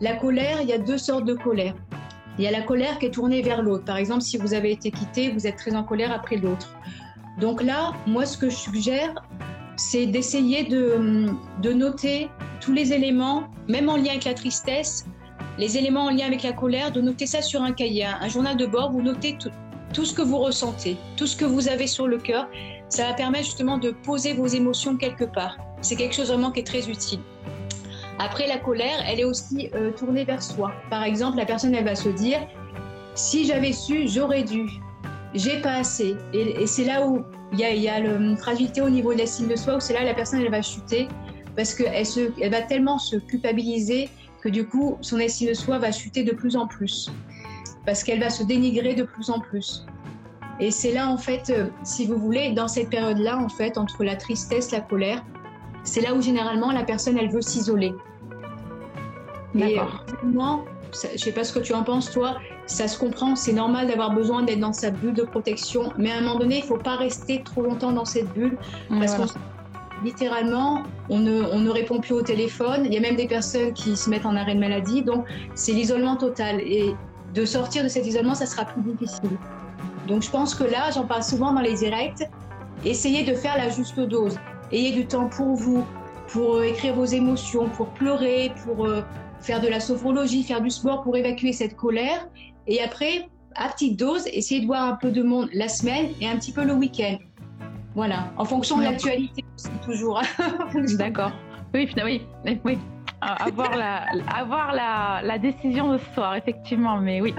La 0.01 0.15
colère, 0.15 0.61
il 0.61 0.67
y 0.67 0.73
a 0.73 0.79
deux 0.79 0.97
sortes 0.97 1.25
de 1.25 1.33
colère. 1.33 1.75
Il 2.37 2.43
y 2.43 2.47
a 2.47 2.51
la 2.51 2.61
colère 2.61 2.97
qui 2.97 3.05
est 3.05 3.11
tournée 3.11 3.41
vers 3.41 3.61
l'autre. 3.61 3.85
Par 3.85 3.97
exemple, 3.97 4.21
si 4.21 4.37
vous 4.37 4.53
avez 4.53 4.71
été 4.71 4.89
quitté, 4.89 5.29
vous 5.29 5.45
êtes 5.45 5.55
très 5.55 5.75
en 5.75 5.83
colère 5.83 6.11
après 6.11 6.37
l'autre. 6.37 6.75
Donc 7.39 7.61
là, 7.61 7.93
moi, 8.07 8.25
ce 8.25 8.37
que 8.37 8.49
je 8.49 8.55
suggère, 8.55 9.13
c'est 9.75 10.05
d'essayer 10.05 10.63
de, 10.63 11.29
de, 11.61 11.73
noter 11.73 12.29
tous 12.59 12.73
les 12.73 12.93
éléments, 12.93 13.43
même 13.67 13.89
en 13.89 13.97
lien 13.97 14.11
avec 14.11 14.25
la 14.25 14.33
tristesse, 14.33 15.05
les 15.57 15.77
éléments 15.77 16.05
en 16.05 16.09
lien 16.09 16.25
avec 16.25 16.43
la 16.43 16.53
colère, 16.53 16.91
de 16.91 17.01
noter 17.01 17.27
ça 17.27 17.41
sur 17.41 17.61
un 17.61 17.71
cahier, 17.71 18.05
un 18.05 18.27
journal 18.27 18.57
de 18.57 18.65
bord, 18.65 18.91
vous 18.91 19.01
notez 19.01 19.37
tout, 19.93 20.05
ce 20.05 20.13
que 20.13 20.21
vous 20.21 20.39
ressentez, 20.39 20.97
tout 21.17 21.27
ce 21.27 21.35
que 21.35 21.45
vous 21.45 21.67
avez 21.67 21.87
sur 21.87 22.07
le 22.07 22.17
cœur 22.17 22.47
ça 22.93 23.07
va 23.07 23.13
permettre 23.13 23.45
justement 23.45 23.79
de 23.79 23.89
poser 23.89 24.33
vos 24.33 24.45
émotions 24.45 24.97
quelque 24.97 25.23
part. 25.23 25.57
C'est 25.81 25.95
quelque 25.95 26.13
chose 26.13 26.27
vraiment 26.27 26.51
qui 26.51 26.59
est 26.59 26.67
très 26.67 26.87
utile. 26.89 27.19
Après, 28.19 28.47
la 28.47 28.59
colère, 28.59 29.03
elle 29.07 29.19
est 29.19 29.23
aussi 29.23 29.69
euh, 29.73 29.91
tournée 29.91 30.23
vers 30.23 30.43
soi. 30.43 30.71
Par 30.91 31.03
exemple, 31.03 31.37
la 31.37 31.45
personne, 31.45 31.73
elle 31.73 31.85
va 31.85 31.95
se 31.95 32.09
dire, 32.09 32.39
si 33.15 33.45
j'avais 33.45 33.73
su, 33.73 34.07
j'aurais 34.07 34.43
dû. 34.43 34.69
J'ai 35.33 35.59
pas 35.59 35.77
assez. 35.77 36.15
Et, 36.33 36.67
c'est 36.67 36.83
là 36.83 37.07
où 37.07 37.23
il 37.51 37.59
y 37.59 37.63
a, 37.63 37.73
y 37.73 37.89
a 37.89 37.99
la 37.99 38.37
fragilité 38.37 38.81
au 38.81 38.89
niveau 38.89 39.11
de 39.11 39.17
l'estime 39.17 39.47
de 39.47 39.55
soi, 39.55 39.77
où 39.77 39.79
c'est 39.79 39.93
là 39.93 40.03
la 40.03 40.13
personne, 40.13 40.41
elle 40.41 40.51
va 40.51 40.61
chuter, 40.61 41.07
parce 41.55 41.73
qu'elle 41.73 42.05
elle 42.39 42.51
va 42.51 42.61
tellement 42.61 42.99
se 42.99 43.15
culpabiliser 43.15 44.09
que 44.43 44.49
du 44.49 44.67
coup, 44.67 44.97
son 44.99 45.19
estime 45.19 45.49
de 45.49 45.53
soi 45.53 45.79
va 45.79 45.91
chuter 45.93 46.23
de 46.23 46.33
plus 46.33 46.57
en 46.57 46.67
plus. 46.67 47.09
Parce 47.85 48.03
qu'elle 48.03 48.19
va 48.19 48.29
se 48.29 48.43
dénigrer 48.43 48.93
de 48.93 49.03
plus 49.03 49.29
en 49.29 49.39
plus. 49.39 49.85
Et 50.59 50.69
c'est 50.69 50.91
là, 50.91 51.07
en 51.07 51.17
fait, 51.17 51.49
euh, 51.49 51.67
si 51.83 52.05
vous 52.05 52.17
voulez, 52.17 52.51
dans 52.51 52.67
cette 52.67 52.89
période-là, 52.89 53.37
en 53.37 53.47
fait, 53.47 53.77
entre 53.77 54.03
la 54.03 54.15
tristesse, 54.17 54.71
la 54.71 54.81
colère, 54.81 55.23
c'est 55.83 56.01
là 56.01 56.13
où 56.13 56.21
généralement 56.21 56.71
la 56.71 56.83
personne, 56.83 57.17
elle 57.17 57.31
veut 57.31 57.41
s'isoler. 57.41 57.93
Et 59.55 59.77
moi, 60.23 60.65
je 60.91 61.17
sais 61.17 61.31
pas 61.31 61.43
ce 61.43 61.53
que 61.53 61.59
tu 61.59 61.73
en 61.73 61.83
penses, 61.83 62.11
toi, 62.11 62.37
ça 62.65 62.87
se 62.87 62.97
comprend, 62.97 63.35
c'est 63.35 63.53
normal 63.53 63.87
d'avoir 63.87 64.13
besoin 64.13 64.43
d'être 64.43 64.59
dans 64.59 64.73
sa 64.73 64.89
bulle 64.89 65.13
de 65.13 65.23
protection, 65.23 65.93
mais 65.97 66.11
à 66.11 66.17
un 66.17 66.21
moment 66.21 66.39
donné, 66.39 66.57
il 66.57 66.63
faut 66.63 66.77
pas 66.77 66.95
rester 66.95 67.43
trop 67.43 67.61
longtemps 67.61 67.91
dans 67.91 68.05
cette 68.05 68.33
bulle, 68.33 68.57
parce 68.89 69.15
qu'on 69.15 69.27
littéralement, 70.03 70.83
on 71.09 71.19
ne, 71.19 71.43
on 71.51 71.59
ne, 71.59 71.69
répond 71.69 71.99
plus 71.99 72.13
au 72.13 72.21
téléphone. 72.21 72.85
Il 72.85 72.93
y 72.93 72.97
a 72.97 73.01
même 73.01 73.15
des 73.15 73.27
personnes 73.27 73.73
qui 73.73 73.95
se 73.95 74.09
mettent 74.09 74.25
en 74.25 74.35
arrêt 74.35 74.55
de 74.55 74.59
maladie. 74.59 75.01
Donc, 75.01 75.25
c'est 75.55 75.73
l'isolement 75.73 76.15
total. 76.15 76.61
Et 76.61 76.95
de 77.33 77.45
sortir 77.45 77.83
de 77.83 77.87
cet 77.87 78.05
isolement, 78.05 78.35
ça 78.35 78.45
sera 78.45 78.65
plus 78.65 78.81
difficile. 78.81 79.37
Donc 80.07 80.21
je 80.21 80.29
pense 80.29 80.53
que 80.55 80.63
là, 80.63 80.91
j'en 80.93 81.05
parle 81.05 81.23
souvent 81.23 81.53
dans 81.53 81.61
les 81.61 81.75
directs, 81.75 82.23
essayez 82.85 83.23
de 83.23 83.33
faire 83.33 83.57
la 83.57 83.69
juste 83.69 83.99
dose. 83.99 84.37
Ayez 84.71 84.91
du 84.91 85.05
temps 85.05 85.29
pour 85.29 85.55
vous, 85.55 85.85
pour 86.27 86.55
euh, 86.55 86.63
écrire 86.63 86.95
vos 86.95 87.05
émotions, 87.05 87.69
pour 87.69 87.87
pleurer, 87.89 88.51
pour 88.65 88.85
euh, 88.85 89.01
faire 89.41 89.61
de 89.61 89.67
la 89.67 89.79
sophrologie, 89.79 90.43
faire 90.43 90.61
du 90.61 90.69
sport 90.69 91.03
pour 91.03 91.15
évacuer 91.15 91.53
cette 91.53 91.75
colère. 91.75 92.27
Et 92.67 92.81
après, 92.81 93.29
à 93.55 93.69
petite 93.69 93.97
dose, 93.97 94.25
essayez 94.27 94.61
de 94.61 94.65
voir 94.65 94.83
un 94.83 94.95
peu 94.95 95.11
de 95.11 95.21
monde 95.21 95.49
la 95.53 95.67
semaine 95.67 96.07
et 96.21 96.27
un 96.27 96.37
petit 96.37 96.51
peu 96.51 96.63
le 96.63 96.73
week-end. 96.73 97.17
Voilà, 97.95 98.31
en 98.37 98.45
fonction 98.45 98.77
de 98.77 98.83
l'actualité 98.83 99.43
aussi, 99.55 99.69
toujours. 99.85 100.21
D'accord. 100.97 101.31
Oui, 101.73 101.89
oui, 102.03 102.21
oui. 102.65 102.77
Avoir, 103.21 103.77
la, 103.77 104.05
avoir 104.35 104.73
la, 104.73 105.21
la 105.23 105.37
décision 105.37 105.93
de 105.93 105.97
ce 105.97 106.13
soir, 106.13 106.35
effectivement, 106.35 106.97
mais 106.97 107.21
oui 107.21 107.33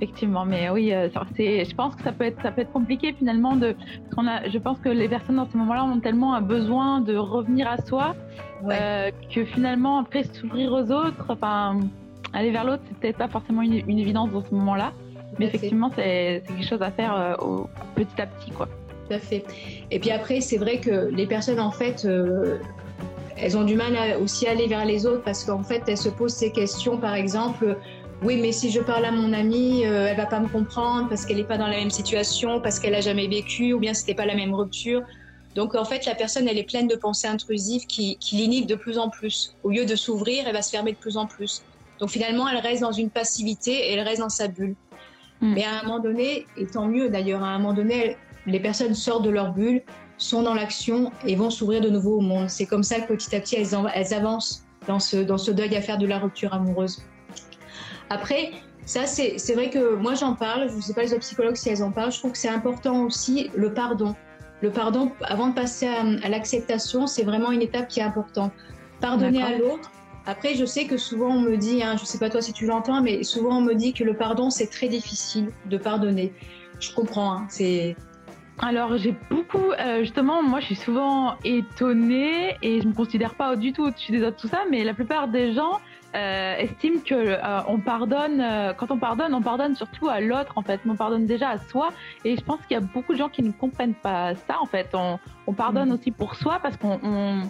effectivement. 0.00 0.44
Mais 0.44 0.70
oui, 0.70 0.92
euh, 0.92 1.08
je 1.08 1.74
pense 1.74 1.94
que 1.94 2.02
ça 2.02 2.12
peut 2.12 2.24
être, 2.24 2.40
ça 2.42 2.50
peut 2.50 2.62
être 2.62 2.72
compliqué 2.72 3.12
finalement 3.12 3.56
de, 3.56 3.76
on 4.16 4.26
a, 4.26 4.48
je 4.48 4.58
pense 4.58 4.78
que 4.78 4.88
les 4.88 5.08
personnes 5.08 5.36
dans 5.36 5.48
ce 5.48 5.56
moment-là 5.56 5.84
ont 5.84 6.00
tellement 6.00 6.34
un 6.34 6.40
besoin 6.40 7.00
de 7.00 7.16
revenir 7.16 7.68
à 7.68 7.78
soi 7.78 8.14
euh, 8.64 9.10
que 9.32 9.44
finalement 9.44 9.98
après 9.98 10.24
s'ouvrir 10.24 10.72
aux 10.72 10.90
autres, 10.90 11.24
enfin 11.28 11.78
aller 12.32 12.50
vers 12.50 12.64
l'autre, 12.64 12.82
c'est 12.88 12.98
peut-être 12.98 13.18
pas 13.18 13.28
forcément 13.28 13.62
une, 13.62 13.74
évidence 13.98 14.30
dans 14.30 14.42
ce 14.42 14.54
moment-là. 14.54 14.92
Mais 15.38 15.46
effectivement, 15.46 15.90
c'est, 15.94 16.42
quelque 16.46 16.66
chose 16.66 16.82
à 16.82 16.90
faire 16.90 17.14
euh, 17.14 17.34
au, 17.36 17.68
petit 17.94 18.20
à 18.20 18.26
petit, 18.26 18.50
quoi. 18.50 18.68
À 19.10 19.18
fait. 19.18 19.44
Et 19.90 19.98
puis 19.98 20.10
après, 20.10 20.40
c'est 20.40 20.58
vrai 20.58 20.78
que 20.78 21.10
les 21.10 21.26
personnes, 21.26 21.60
en 21.60 21.72
fait, 21.72 22.06
elles 23.36 23.56
ont 23.56 23.64
du 23.64 23.74
mal 23.74 23.96
à 23.96 24.18
aussi 24.18 24.46
aller 24.46 24.68
vers 24.68 24.84
les 24.84 25.04
autres 25.04 25.22
parce 25.24 25.44
qu'en 25.44 25.64
fait, 25.64 25.82
elles 25.88 25.98
se 25.98 26.08
posent 26.08 26.34
ces 26.34 26.52
questions, 26.52 26.96
par 26.96 27.14
exemple 27.14 27.76
oui, 28.22 28.36
mais 28.36 28.52
si 28.52 28.70
je 28.70 28.80
parle 28.80 29.06
à 29.06 29.10
mon 29.10 29.32
amie, 29.32 29.86
euh, 29.86 30.08
elle 30.08 30.16
va 30.16 30.26
pas 30.26 30.40
me 30.40 30.48
comprendre 30.48 31.08
parce 31.08 31.24
qu'elle 31.24 31.38
n'est 31.38 31.44
pas 31.44 31.56
dans 31.56 31.66
la 31.66 31.76
même 31.76 31.90
situation, 31.90 32.60
parce 32.60 32.78
qu'elle 32.78 32.94
a 32.94 33.00
jamais 33.00 33.26
vécu, 33.26 33.72
ou 33.72 33.78
bien 33.78 33.94
c'était 33.94 34.14
pas 34.14 34.26
la 34.26 34.34
même 34.34 34.54
rupture. 34.54 35.02
Donc 35.54 35.74
en 35.74 35.86
fait, 35.86 36.04
la 36.04 36.14
personne, 36.14 36.46
elle 36.46 36.58
est 36.58 36.68
pleine 36.68 36.86
de 36.86 36.96
pensées 36.96 37.28
intrusives 37.28 37.86
qui, 37.86 38.16
qui 38.18 38.36
l'inhibent 38.36 38.66
de 38.66 38.74
plus 38.74 38.98
en 38.98 39.08
plus. 39.08 39.56
Au 39.64 39.70
lieu 39.70 39.86
de 39.86 39.96
s'ouvrir, 39.96 40.44
elle 40.46 40.52
va 40.52 40.60
se 40.60 40.70
fermer 40.70 40.92
de 40.92 40.98
plus 40.98 41.16
en 41.16 41.26
plus. 41.26 41.62
Donc 41.98 42.10
finalement, 42.10 42.46
elle 42.46 42.58
reste 42.58 42.82
dans 42.82 42.92
une 42.92 43.10
passivité 43.10 43.72
et 43.72 43.92
elle 43.94 44.06
reste 44.06 44.20
dans 44.20 44.28
sa 44.28 44.48
bulle. 44.48 44.76
Hmm. 45.40 45.54
Mais 45.54 45.64
à 45.64 45.80
un 45.80 45.82
moment 45.84 45.98
donné, 45.98 46.46
et 46.58 46.66
tant 46.66 46.86
mieux 46.86 47.08
d'ailleurs, 47.08 47.42
à 47.42 47.48
un 47.48 47.58
moment 47.58 47.72
donné, 47.72 48.18
les 48.50 48.60
personnes 48.60 48.94
sortent 48.94 49.24
de 49.24 49.30
leur 49.30 49.52
bulle, 49.52 49.82
sont 50.18 50.42
dans 50.42 50.54
l'action 50.54 51.12
et 51.24 51.34
vont 51.34 51.50
s'ouvrir 51.50 51.80
de 51.80 51.88
nouveau 51.88 52.18
au 52.18 52.20
monde. 52.20 52.50
C'est 52.50 52.66
comme 52.66 52.82
ça 52.82 53.00
que 53.00 53.12
petit 53.12 53.34
à 53.34 53.40
petit, 53.40 53.56
elles, 53.56 53.74
elles 53.94 54.14
avancent 54.14 54.64
dans 54.86 54.98
ce, 54.98 55.16
dans 55.16 55.38
ce 55.38 55.50
deuil 55.50 55.74
à 55.76 55.80
faire 55.80 55.98
de 55.98 56.06
la 56.06 56.18
rupture 56.18 56.52
amoureuse. 56.52 57.02
Après, 58.10 58.50
ça, 58.84 59.06
c'est 59.06 59.54
vrai 59.54 59.70
que 59.70 59.94
moi, 59.94 60.14
j'en 60.14 60.34
parle. 60.34 60.68
Je 60.68 60.76
ne 60.76 60.80
sais 60.80 60.94
pas 60.94 61.02
les 61.02 61.12
autres 61.12 61.20
psychologues 61.20 61.56
si 61.56 61.68
elles 61.70 61.82
en 61.82 61.92
parlent. 61.92 62.12
Je 62.12 62.18
trouve 62.18 62.32
que 62.32 62.38
c'est 62.38 62.48
important 62.48 63.04
aussi 63.04 63.50
le 63.54 63.72
pardon. 63.72 64.14
Le 64.62 64.70
pardon, 64.70 65.12
avant 65.22 65.48
de 65.48 65.54
passer 65.54 65.86
à, 65.86 66.28
l'acceptation, 66.28 67.06
c'est 67.06 67.22
vraiment 67.22 67.50
une 67.50 67.62
étape 67.62 67.88
qui 67.88 68.00
est 68.00 68.02
importante. 68.02 68.52
Pardonner 69.00 69.42
à 69.42 69.56
l'autre. 69.56 69.90
Après, 70.26 70.54
je 70.54 70.66
sais 70.66 70.84
que 70.84 70.98
souvent 70.98 71.28
on 71.28 71.40
me 71.40 71.56
dit, 71.56 71.82
hein, 71.82 71.96
je 71.96 72.02
ne 72.02 72.06
sais 72.06 72.18
pas 72.18 72.28
toi 72.28 72.42
si 72.42 72.52
tu 72.52 72.66
l'entends, 72.66 73.00
mais 73.00 73.22
souvent 73.22 73.56
on 73.56 73.62
me 73.62 73.74
dit 73.74 73.94
que 73.94 74.04
le 74.04 74.14
pardon, 74.14 74.50
c'est 74.50 74.66
très 74.66 74.88
difficile 74.88 75.50
de 75.64 75.78
pardonner. 75.78 76.34
Je 76.78 76.92
comprends, 76.92 77.32
hein, 77.32 77.46
c'est 77.48 77.96
alors 78.62 78.98
j'ai 78.98 79.14
beaucoup, 79.30 79.72
euh, 79.72 80.00
justement, 80.00 80.42
moi 80.42 80.60
je 80.60 80.66
suis 80.66 80.74
souvent 80.74 81.36
étonnée 81.44 82.56
et 82.62 82.80
je 82.82 82.86
me 82.86 82.92
considère 82.92 83.34
pas 83.34 83.56
du 83.56 83.72
tout 83.72 83.84
au-dessus 83.84 84.12
des 84.12 84.22
autres 84.22 84.36
tout 84.36 84.48
ça, 84.48 84.60
mais 84.70 84.84
la 84.84 84.92
plupart 84.92 85.28
des 85.28 85.54
gens 85.54 85.80
euh, 86.14 86.56
estime 86.56 87.02
que 87.02 87.14
euh, 87.14 87.38
on 87.68 87.78
pardonne, 87.78 88.40
euh, 88.40 88.72
quand 88.72 88.90
on 88.90 88.98
pardonne, 88.98 89.32
on 89.32 89.42
pardonne 89.42 89.76
surtout 89.76 90.08
à 90.08 90.20
l'autre 90.20 90.52
en 90.56 90.62
fait, 90.62 90.80
on 90.86 90.96
pardonne 90.96 91.24
déjà 91.24 91.50
à 91.50 91.58
soi. 91.58 91.90
Et 92.24 92.36
je 92.36 92.42
pense 92.42 92.58
qu'il 92.66 92.74
y 92.76 92.80
a 92.80 92.80
beaucoup 92.80 93.12
de 93.12 93.18
gens 93.18 93.28
qui 93.28 93.42
ne 93.42 93.52
comprennent 93.52 93.94
pas 93.94 94.34
ça 94.34 94.60
en 94.60 94.66
fait. 94.66 94.88
On, 94.92 95.18
on 95.46 95.52
pardonne 95.52 95.90
mm. 95.90 95.92
aussi 95.92 96.10
pour 96.10 96.34
soi 96.34 96.58
parce 96.60 96.76
qu'on 96.76 96.98
on, 97.02 97.42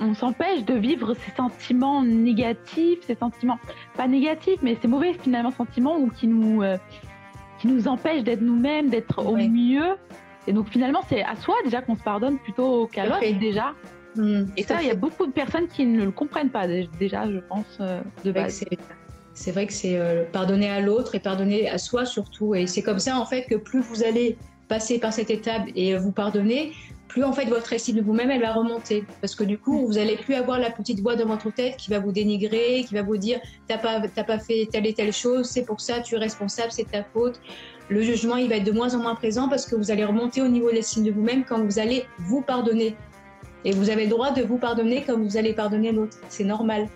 on, 0.00 0.14
s'empêche 0.14 0.64
de 0.64 0.74
vivre 0.74 1.14
ces 1.14 1.30
sentiments 1.30 2.02
négatifs, 2.02 2.98
ces 3.02 3.14
sentiments 3.14 3.58
pas 3.96 4.08
négatifs, 4.08 4.58
mais 4.62 4.76
ces 4.82 4.88
mauvais 4.88 5.12
finalement 5.14 5.52
sentiments 5.52 5.98
ou 5.98 6.10
qui 6.10 6.26
nous 6.26 6.62
qui 7.60 7.68
nous 7.68 7.88
empêchent 7.88 8.24
d'être 8.24 8.40
nous-mêmes, 8.40 8.90
d'être 8.90 9.24
au 9.24 9.36
mieux. 9.36 9.96
Et 10.46 10.52
donc 10.52 10.68
finalement, 10.68 11.00
c'est 11.08 11.22
à 11.22 11.36
soi 11.36 11.54
déjà 11.64 11.82
qu'on 11.82 11.96
se 11.96 12.02
pardonne 12.02 12.38
plutôt 12.38 12.86
qu'à 12.86 13.06
l'autre 13.06 13.38
déjà. 13.38 13.74
Mmh, 14.14 14.44
et 14.56 14.62
ça, 14.62 14.80
il 14.80 14.88
y 14.88 14.90
a 14.90 14.94
beaucoup 14.94 15.26
de 15.26 15.32
personnes 15.32 15.68
qui 15.68 15.84
ne 15.84 16.04
le 16.04 16.10
comprennent 16.10 16.50
pas 16.50 16.66
déjà, 16.66 17.30
je 17.30 17.38
pense, 17.38 17.78
euh, 17.80 18.00
de 18.24 18.32
base. 18.32 18.64
C'est 19.34 19.50
vrai 19.50 19.66
que 19.66 19.72
c'est 19.74 19.98
euh, 19.98 20.24
pardonner 20.32 20.70
à 20.70 20.80
l'autre 20.80 21.14
et 21.14 21.20
pardonner 21.20 21.68
à 21.68 21.76
soi 21.76 22.06
surtout. 22.06 22.54
Et 22.54 22.66
c'est 22.66 22.82
comme 22.82 22.98
ça, 22.98 23.18
en 23.18 23.26
fait, 23.26 23.44
que 23.44 23.56
plus 23.56 23.80
vous 23.80 24.02
allez 24.02 24.38
passer 24.68 24.98
par 24.98 25.12
cette 25.12 25.30
étape 25.30 25.64
et 25.74 25.96
vous 25.96 26.12
pardonner, 26.12 26.72
plus 27.08 27.24
en 27.24 27.32
fait 27.32 27.46
votre 27.46 27.72
estime 27.72 27.96
de 27.96 28.02
vous-même 28.02 28.30
elle 28.30 28.40
va 28.40 28.52
remonter 28.52 29.04
parce 29.20 29.34
que 29.34 29.44
du 29.44 29.58
coup 29.58 29.86
vous 29.86 29.98
allez 29.98 30.16
plus 30.16 30.34
avoir 30.34 30.58
la 30.58 30.70
petite 30.70 31.00
voix 31.00 31.16
dans 31.16 31.26
votre 31.26 31.52
tête 31.52 31.76
qui 31.76 31.90
va 31.90 31.98
vous 31.98 32.12
dénigrer, 32.12 32.84
qui 32.86 32.94
va 32.94 33.02
vous 33.02 33.16
dire 33.16 33.40
t'as 33.68 33.78
pas 33.78 34.00
pas 34.00 34.38
fait 34.38 34.68
telle 34.70 34.86
et 34.86 34.94
telle 34.94 35.12
chose, 35.12 35.46
c'est 35.46 35.64
pour 35.64 35.80
ça 35.80 36.00
tu 36.00 36.14
es 36.14 36.18
responsable, 36.18 36.72
c'est 36.72 36.90
ta 36.90 37.04
faute. 37.04 37.40
Le 37.88 38.02
jugement 38.02 38.36
il 38.36 38.48
va 38.48 38.56
être 38.56 38.64
de 38.64 38.72
moins 38.72 38.94
en 38.94 38.98
moins 38.98 39.14
présent 39.14 39.48
parce 39.48 39.66
que 39.66 39.76
vous 39.76 39.90
allez 39.90 40.04
remonter 40.04 40.42
au 40.42 40.48
niveau 40.48 40.70
de 40.70 40.74
l'estime 40.74 41.04
de 41.04 41.12
vous-même 41.12 41.44
quand 41.44 41.62
vous 41.64 41.78
allez 41.78 42.04
vous 42.18 42.42
pardonner 42.42 42.96
et 43.64 43.72
vous 43.72 43.90
avez 43.90 44.04
le 44.04 44.10
droit 44.10 44.32
de 44.32 44.42
vous 44.42 44.58
pardonner 44.58 45.02
comme 45.02 45.24
vous 45.24 45.36
allez 45.36 45.52
pardonner 45.52 45.92
l'autre, 45.92 46.18
c'est 46.28 46.44
normal. 46.44 46.88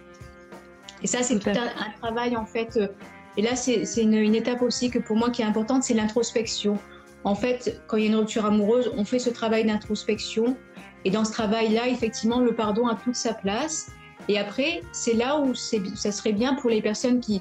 Et 1.02 1.06
ça 1.06 1.22
c'est 1.22 1.38
tout, 1.38 1.50
un, 1.50 2.00
travail 2.00 2.36
en 2.36 2.46
fait. 2.46 2.76
Euh, 2.76 2.88
et 3.36 3.42
là 3.42 3.54
c'est 3.56 3.84
une, 3.96 4.14
une 4.14 4.34
étape 4.34 4.62
aussi 4.62 4.90
que 4.90 4.98
pour 4.98 5.16
moi 5.16 5.30
qui 5.30 5.42
est 5.42 5.46
importante, 5.46 5.84
c'est 5.84 5.94
l'introspection. 5.94 6.78
En 7.24 7.34
fait, 7.34 7.82
quand 7.86 7.96
il 7.96 8.04
y 8.04 8.06
a 8.06 8.10
une 8.10 8.16
rupture 8.16 8.46
amoureuse, 8.46 8.90
on 8.96 9.04
fait 9.04 9.18
ce 9.18 9.30
travail 9.30 9.64
d'introspection. 9.64 10.56
Et 11.04 11.10
dans 11.10 11.24
ce 11.24 11.32
travail-là, 11.32 11.88
effectivement, 11.88 12.40
le 12.40 12.54
pardon 12.54 12.86
a 12.86 12.94
toute 12.94 13.14
sa 13.14 13.34
place. 13.34 13.90
Et 14.28 14.38
après, 14.38 14.82
c'est 14.92 15.14
là 15.14 15.38
où 15.38 15.54
ça 15.54 16.12
serait 16.12 16.32
bien 16.32 16.54
pour 16.54 16.70
les 16.70 16.82
personnes 16.82 17.20
qui, 17.20 17.40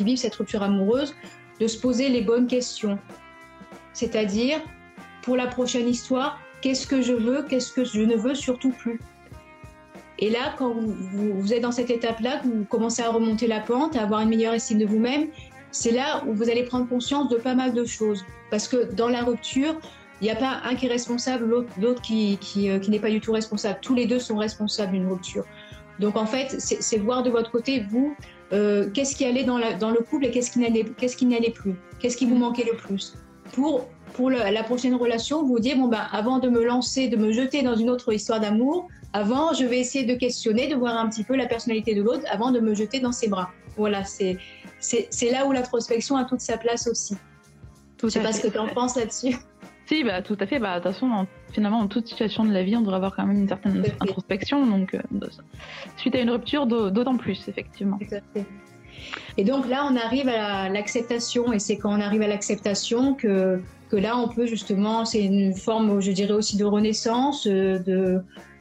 vivent 0.00 0.18
cette 0.18 0.34
rupture 0.34 0.62
amoureuse 0.62 1.14
de 1.60 1.66
se 1.66 1.78
poser 1.78 2.08
les 2.08 2.22
bonnes 2.22 2.46
questions. 2.46 2.98
C'est-à-dire, 3.92 4.60
pour 5.22 5.36
la 5.36 5.46
prochaine 5.46 5.88
histoire, 5.88 6.38
qu'est-ce 6.60 6.86
que 6.86 7.02
je 7.02 7.12
veux, 7.12 7.42
qu'est-ce 7.42 7.72
que 7.72 7.84
je 7.84 8.00
ne 8.00 8.16
veux 8.16 8.34
surtout 8.34 8.70
plus? 8.70 9.00
Et 10.20 10.30
là, 10.30 10.54
quand 10.56 10.72
vous, 10.74 11.40
vous 11.40 11.52
êtes 11.52 11.62
dans 11.62 11.72
cette 11.72 11.90
étape-là, 11.90 12.40
vous 12.44 12.64
commencez 12.64 13.02
à 13.02 13.10
remonter 13.10 13.46
la 13.46 13.60
pente, 13.60 13.96
à 13.96 14.02
avoir 14.02 14.20
une 14.20 14.30
meilleure 14.30 14.54
estime 14.54 14.78
de 14.78 14.86
vous-même, 14.86 15.28
c'est 15.70 15.92
là 15.92 16.22
où 16.26 16.32
vous 16.32 16.50
allez 16.50 16.64
prendre 16.64 16.88
conscience 16.88 17.28
de 17.28 17.36
pas 17.36 17.54
mal 17.54 17.74
de 17.74 17.84
choses. 17.84 18.24
Parce 18.50 18.68
que 18.68 18.92
dans 18.92 19.08
la 19.08 19.22
rupture, 19.22 19.78
il 20.20 20.24
n'y 20.24 20.30
a 20.30 20.36
pas 20.36 20.60
un 20.64 20.74
qui 20.74 20.86
est 20.86 20.90
responsable, 20.90 21.46
l'autre 21.46 22.02
qui, 22.02 22.38
euh, 22.56 22.78
qui, 22.78 22.90
n'est 22.90 22.98
pas 22.98 23.10
du 23.10 23.20
tout 23.20 23.32
responsable. 23.32 23.78
Tous 23.82 23.94
les 23.94 24.06
deux 24.06 24.18
sont 24.18 24.36
responsables 24.36 24.92
d'une 24.92 25.06
rupture. 25.06 25.44
Donc 26.00 26.16
en 26.16 26.26
fait, 26.26 26.56
c'est 26.58 26.98
voir 26.98 27.22
de 27.22 27.30
votre 27.30 27.50
côté, 27.50 27.84
vous, 27.90 28.14
euh, 28.52 28.88
qu'est-ce 28.92 29.16
qui 29.16 29.24
allait 29.24 29.44
dans, 29.44 29.58
dans 29.78 29.90
le 29.90 30.00
couple 30.00 30.26
et 30.26 30.30
qu'est-ce 30.30 30.50
qui 30.50 30.60
n'allait 30.60 31.50
plus? 31.50 31.74
Qu'est-ce 31.98 32.16
qui 32.16 32.26
vous 32.26 32.36
manquait 32.36 32.64
le 32.64 32.76
plus? 32.76 33.14
Pour, 33.52 33.88
pour 34.14 34.30
la 34.30 34.62
prochaine 34.62 34.94
relation, 34.94 35.44
vous 35.44 35.58
dire, 35.58 35.76
bon, 35.76 35.88
ben, 35.88 36.02
avant 36.12 36.38
de 36.38 36.48
me 36.48 36.64
lancer, 36.64 37.08
de 37.08 37.16
me 37.16 37.32
jeter 37.32 37.62
dans 37.62 37.74
une 37.74 37.90
autre 37.90 38.12
histoire 38.12 38.40
d'amour, 38.40 38.88
avant, 39.12 39.52
je 39.52 39.64
vais 39.64 39.78
essayer 39.78 40.04
de 40.04 40.14
questionner, 40.14 40.68
de 40.68 40.74
voir 40.74 40.96
un 40.96 41.08
petit 41.08 41.24
peu 41.24 41.36
la 41.36 41.46
personnalité 41.46 41.94
de 41.94 42.02
l'autre 42.02 42.24
avant 42.30 42.50
de 42.50 42.60
me 42.60 42.74
jeter 42.74 43.00
dans 43.00 43.12
ses 43.12 43.28
bras. 43.28 43.50
Voilà, 43.76 44.04
c'est 44.04 44.36
là 45.30 45.46
où 45.46 45.52
l'introspection 45.52 46.16
a 46.16 46.24
toute 46.24 46.40
sa 46.40 46.58
place 46.58 46.86
aussi. 46.86 47.16
Tout 47.96 48.08
Je 48.08 48.14
sais 48.14 48.20
pas 48.20 48.32
ce 48.32 48.42
que 48.42 48.48
tu 48.48 48.58
en 48.58 48.68
penses 48.68 48.96
là-dessus. 48.96 49.36
Si, 49.86 50.04
bah, 50.04 50.20
tout 50.20 50.36
à 50.38 50.46
fait. 50.46 50.58
Bah, 50.58 50.78
de 50.78 50.84
toute 50.84 50.92
façon, 50.92 51.26
finalement, 51.52 51.80
dans 51.80 51.88
toute 51.88 52.08
situation 52.08 52.44
de 52.44 52.52
la 52.52 52.62
vie, 52.62 52.76
on 52.76 52.82
devrait 52.82 52.96
avoir 52.96 53.16
quand 53.16 53.24
même 53.26 53.38
une 53.38 53.48
certaine 53.48 53.82
introspection. 54.00 54.66
Donc, 54.66 54.94
euh, 54.94 55.00
suite 55.96 56.14
à 56.14 56.20
une 56.20 56.30
rupture, 56.30 56.66
d'autant 56.66 57.16
plus, 57.16 57.48
effectivement. 57.48 57.98
Tout 57.98 58.14
à 58.14 58.20
fait. 58.34 58.46
Et 59.38 59.44
donc 59.44 59.68
là, 59.68 59.88
on 59.90 59.96
arrive 59.96 60.28
à 60.28 60.68
l'acceptation. 60.68 61.52
Et 61.52 61.58
c'est 61.58 61.78
quand 61.78 61.96
on 61.96 62.00
arrive 62.00 62.20
à 62.20 62.26
l'acceptation 62.26 63.14
que, 63.14 63.62
que 63.90 63.96
là, 63.96 64.18
on 64.18 64.28
peut 64.28 64.46
justement, 64.46 65.04
c'est 65.04 65.24
une 65.24 65.54
forme, 65.54 66.00
je 66.00 66.12
dirais 66.12 66.34
aussi 66.34 66.56
de 66.58 66.64
renaissance, 66.64 67.46
euh, 67.46 67.78
de, 67.78 68.20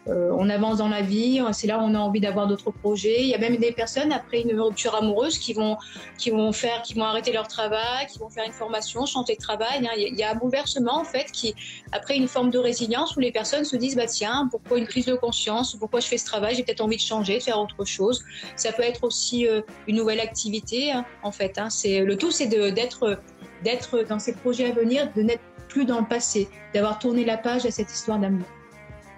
euh, 0.09 0.31
on 0.37 0.49
avance 0.49 0.77
dans 0.77 0.87
la 0.87 1.01
vie, 1.01 1.41
c'est 1.51 1.67
là 1.67 1.79
où 1.79 1.81
on 1.81 1.95
a 1.95 1.99
envie 1.99 2.19
d'avoir 2.19 2.47
d'autres 2.47 2.71
projets. 2.71 3.21
Il 3.21 3.27
y 3.27 3.35
a 3.35 3.37
même 3.37 3.57
des 3.57 3.71
personnes 3.71 4.11
après 4.11 4.41
une 4.41 4.59
rupture 4.59 4.95
amoureuse 4.95 5.37
qui 5.37 5.53
vont, 5.53 5.77
qui 6.17 6.29
vont 6.29 6.51
faire, 6.51 6.81
qui 6.81 6.93
vont 6.93 7.03
arrêter 7.03 7.31
leur 7.31 7.47
travail, 7.47 8.07
qui 8.07 8.19
vont 8.19 8.29
faire 8.29 8.45
une 8.45 8.53
formation, 8.53 9.05
changer 9.05 9.35
de 9.35 9.41
travail. 9.41 9.87
Il 9.97 10.15
y 10.17 10.23
a 10.23 10.31
un 10.31 10.35
bouleversement 10.35 10.99
en 10.99 11.03
fait 11.03 11.31
qui, 11.31 11.55
après 11.91 12.15
une 12.15 12.27
forme 12.27 12.51
de 12.51 12.59
résilience 12.59 13.15
où 13.15 13.19
les 13.19 13.31
personnes 13.31 13.65
se 13.65 13.75
disent 13.75 13.95
bah 13.95 14.07
tiens, 14.07 14.47
pourquoi 14.49 14.77
une 14.77 14.87
prise 14.87 15.05
de 15.05 15.15
conscience, 15.15 15.75
pourquoi 15.75 15.99
je 15.99 16.07
fais 16.07 16.17
ce 16.17 16.25
travail, 16.25 16.55
j'ai 16.55 16.63
peut-être 16.63 16.81
envie 16.81 16.97
de 16.97 17.01
changer, 17.01 17.39
de 17.39 17.43
faire 17.43 17.59
autre 17.59 17.85
chose. 17.85 18.23
Ça 18.55 18.71
peut 18.71 18.83
être 18.83 19.03
aussi 19.03 19.47
euh, 19.47 19.61
une 19.87 19.97
nouvelle 19.97 20.19
activité 20.19 20.91
hein, 20.91 21.05
en 21.23 21.31
fait. 21.31 21.57
Hein. 21.57 21.69
C'est 21.69 22.01
le 22.01 22.17
tout, 22.17 22.31
c'est 22.31 22.47
d'être 22.47 23.19
d'être 23.63 24.03
dans 24.03 24.19
ces 24.19 24.33
projets 24.33 24.69
à 24.69 24.71
venir, 24.71 25.11
de 25.15 25.21
n'être 25.23 25.41
plus 25.67 25.85
dans 25.85 25.99
le 25.99 26.07
passé, 26.07 26.47
d'avoir 26.73 26.99
tourné 26.99 27.25
la 27.25 27.37
page 27.37 27.65
à 27.65 27.71
cette 27.71 27.91
histoire 27.91 28.19
d'amour. 28.19 28.45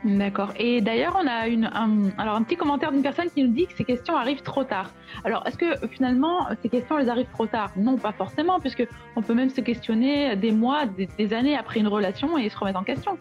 D'accord. 0.05 0.53
Et 0.57 0.79
d'ailleurs, 0.79 1.17
on 1.21 1.27
a 1.27 1.47
une, 1.47 1.65
un, 1.65 2.09
alors 2.17 2.35
un 2.35 2.43
petit 2.43 2.55
commentaire 2.55 2.91
d'une 2.91 3.01
personne 3.01 3.29
qui 3.29 3.43
nous 3.43 3.51
dit 3.51 3.67
que 3.67 3.73
ces 3.75 3.83
questions 3.83 4.15
arrivent 4.15 4.41
trop 4.41 4.63
tard. 4.63 4.91
Alors, 5.25 5.45
est-ce 5.45 5.57
que 5.57 5.87
finalement, 5.87 6.47
ces 6.61 6.69
questions, 6.69 6.97
elles 6.97 7.09
arrivent 7.09 7.31
trop 7.33 7.47
tard? 7.47 7.71
Non, 7.75 7.97
pas 7.97 8.13
forcément, 8.13 8.59
puisque 8.59 8.87
on 9.17 9.21
peut 9.21 9.33
même 9.33 9.49
se 9.49 9.59
questionner 9.59 10.35
des 10.37 10.51
mois, 10.51 10.85
des, 10.85 11.33
années 11.33 11.57
après 11.57 11.81
une 11.81 11.87
relation 11.87 12.37
et 12.37 12.49
se 12.49 12.57
remettre 12.57 12.79
en 12.79 12.83
question. 12.83 13.17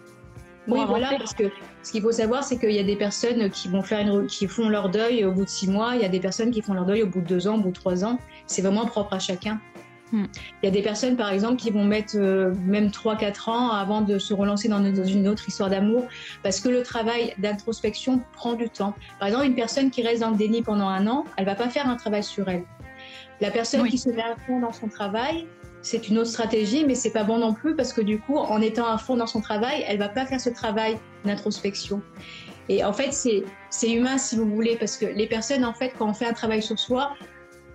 Oui, 0.69 0.81
voilà, 0.87 1.11
parce 1.19 1.35
que 1.35 1.51
ce 1.83 1.93
qu'il 1.93 2.03
faut 2.03 2.13
savoir, 2.13 2.45
c'est 2.45 2.59
qu'il 2.59 2.73
y 2.73 2.79
a 2.79 2.85
des 2.85 2.97
personnes 2.97 3.49
qui 3.51 3.69
vont 3.69 3.83
faire 3.83 4.01
une, 4.01 4.27
qui 4.27 4.47
font 4.47 4.69
leur 4.69 4.91
deuil 4.91 5.25
au 5.25 5.33
bout 5.33 5.45
de 5.45 5.49
six 5.49 5.69
mois, 5.69 5.93
il 5.95 6.03
y 6.03 6.05
a 6.05 6.11
des 6.11 6.21
personnes 6.21 6.51
qui 6.51 6.61
font 6.61 6.75
leur 6.75 6.85
deuil 6.85 7.03
au 7.03 7.07
bout 7.07 7.23
de 7.23 7.27
deux 7.27 7.49
ans, 7.49 7.57
au 7.57 7.61
bout 7.61 7.71
de 7.71 7.75
trois 7.75 8.05
ans. 8.05 8.19
C'est 8.47 8.63
vraiment 8.63 8.85
propre 8.85 9.15
à 9.15 9.19
chacun. 9.19 9.61
Hmm. 10.13 10.25
Il 10.63 10.67
y 10.67 10.69
a 10.69 10.71
des 10.71 10.83
personnes, 10.83 11.17
par 11.17 11.31
exemple, 11.31 11.57
qui 11.57 11.71
vont 11.71 11.85
mettre 11.85 12.15
euh, 12.17 12.55
même 12.65 12.89
3-4 12.89 13.51
ans 13.51 13.71
avant 13.71 14.01
de 14.01 14.19
se 14.19 14.33
relancer 14.33 14.69
dans, 14.69 14.83
une 14.83 15.29
autre 15.29 15.47
histoire 15.49 15.71
d'amour, 15.71 16.05
parce 16.43 16.61
que 16.61 16.69
le 16.69 16.83
travail 16.83 17.35
d'introspection 17.39 18.21
prend 18.33 18.55
du 18.55 18.69
temps. 18.71 18.95
Par 19.19 19.29
exemple, 19.29 19.47
une 19.47 19.55
personne 19.55 19.91
qui 19.91 20.03
reste 20.03 20.21
dans 20.21 20.31
le 20.31 20.37
déni 20.37 20.63
pendant 20.63 20.89
un 20.89 21.07
an, 21.07 21.25
elle 21.37 21.45
va 21.45 21.55
pas 21.55 21.69
faire 21.69 21.89
un 21.89 21.97
travail 21.97 22.25
sur 22.25 22.49
elle. 22.49 22.65
La 23.41 23.51
personne 23.51 23.87
qui 23.89 23.99
se 23.99 24.09
met 24.09 24.23
à 24.23 24.35
fond 24.47 24.61
dans 24.61 24.73
son 24.73 24.89
travail, 24.89 25.47
c'est 25.83 26.09
une 26.09 26.19
autre 26.19 26.31
stratégie, 26.31 26.85
mais 26.85 26.95
c'est 26.95 27.13
pas 27.13 27.23
bon 27.23 27.39
non 27.39 27.53
plus, 27.53 27.77
parce 27.77 27.93
que 27.93 28.01
du 28.01 28.19
coup, 28.19 28.37
en 28.37 28.61
étant 28.61 28.87
à 28.87 28.99
fond 28.99 29.17
dans 29.17 29.27
son 29.27 29.41
travail, 29.41 29.85
elle 29.87 29.99
va 29.99 30.09
pas 30.09 30.27
faire 30.27 30.41
ce 30.41 30.51
travail 30.51 30.99
d'introspection. 31.25 32.03
Et 32.69 32.85
en 32.85 32.93
fait, 32.93 33.13
c'est 33.13 33.91
humain 33.91 34.19
si 34.19 34.37
vous 34.37 34.47
voulez, 34.47 34.77
parce 34.77 34.97
que 34.97 35.07
les 35.07 35.27
personnes, 35.27 35.65
en 35.65 35.73
fait, 35.73 35.93
quand 35.99 36.09
on 36.09 36.15
fait 36.15 36.27
un 36.27 36.33
travail 36.33 36.63
sur 36.63 36.79
soi, 36.79 37.15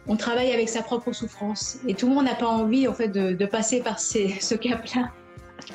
on 0.07 0.15
travaille 0.15 0.51
avec 0.51 0.69
sa 0.69 0.83
propre 0.83 1.12
souffrance. 1.13 1.79
Et 1.88 1.93
tout 1.93 2.07
le 2.07 2.15
monde 2.15 2.25
n'a 2.25 2.36
pas 2.36 2.48
envie 2.48 2.88
en 2.88 2.93
fait 2.93 3.10
de, 3.10 3.45
passer 3.45 3.81
par 3.81 4.00
ce 4.00 4.55
cap-là. 4.55 5.12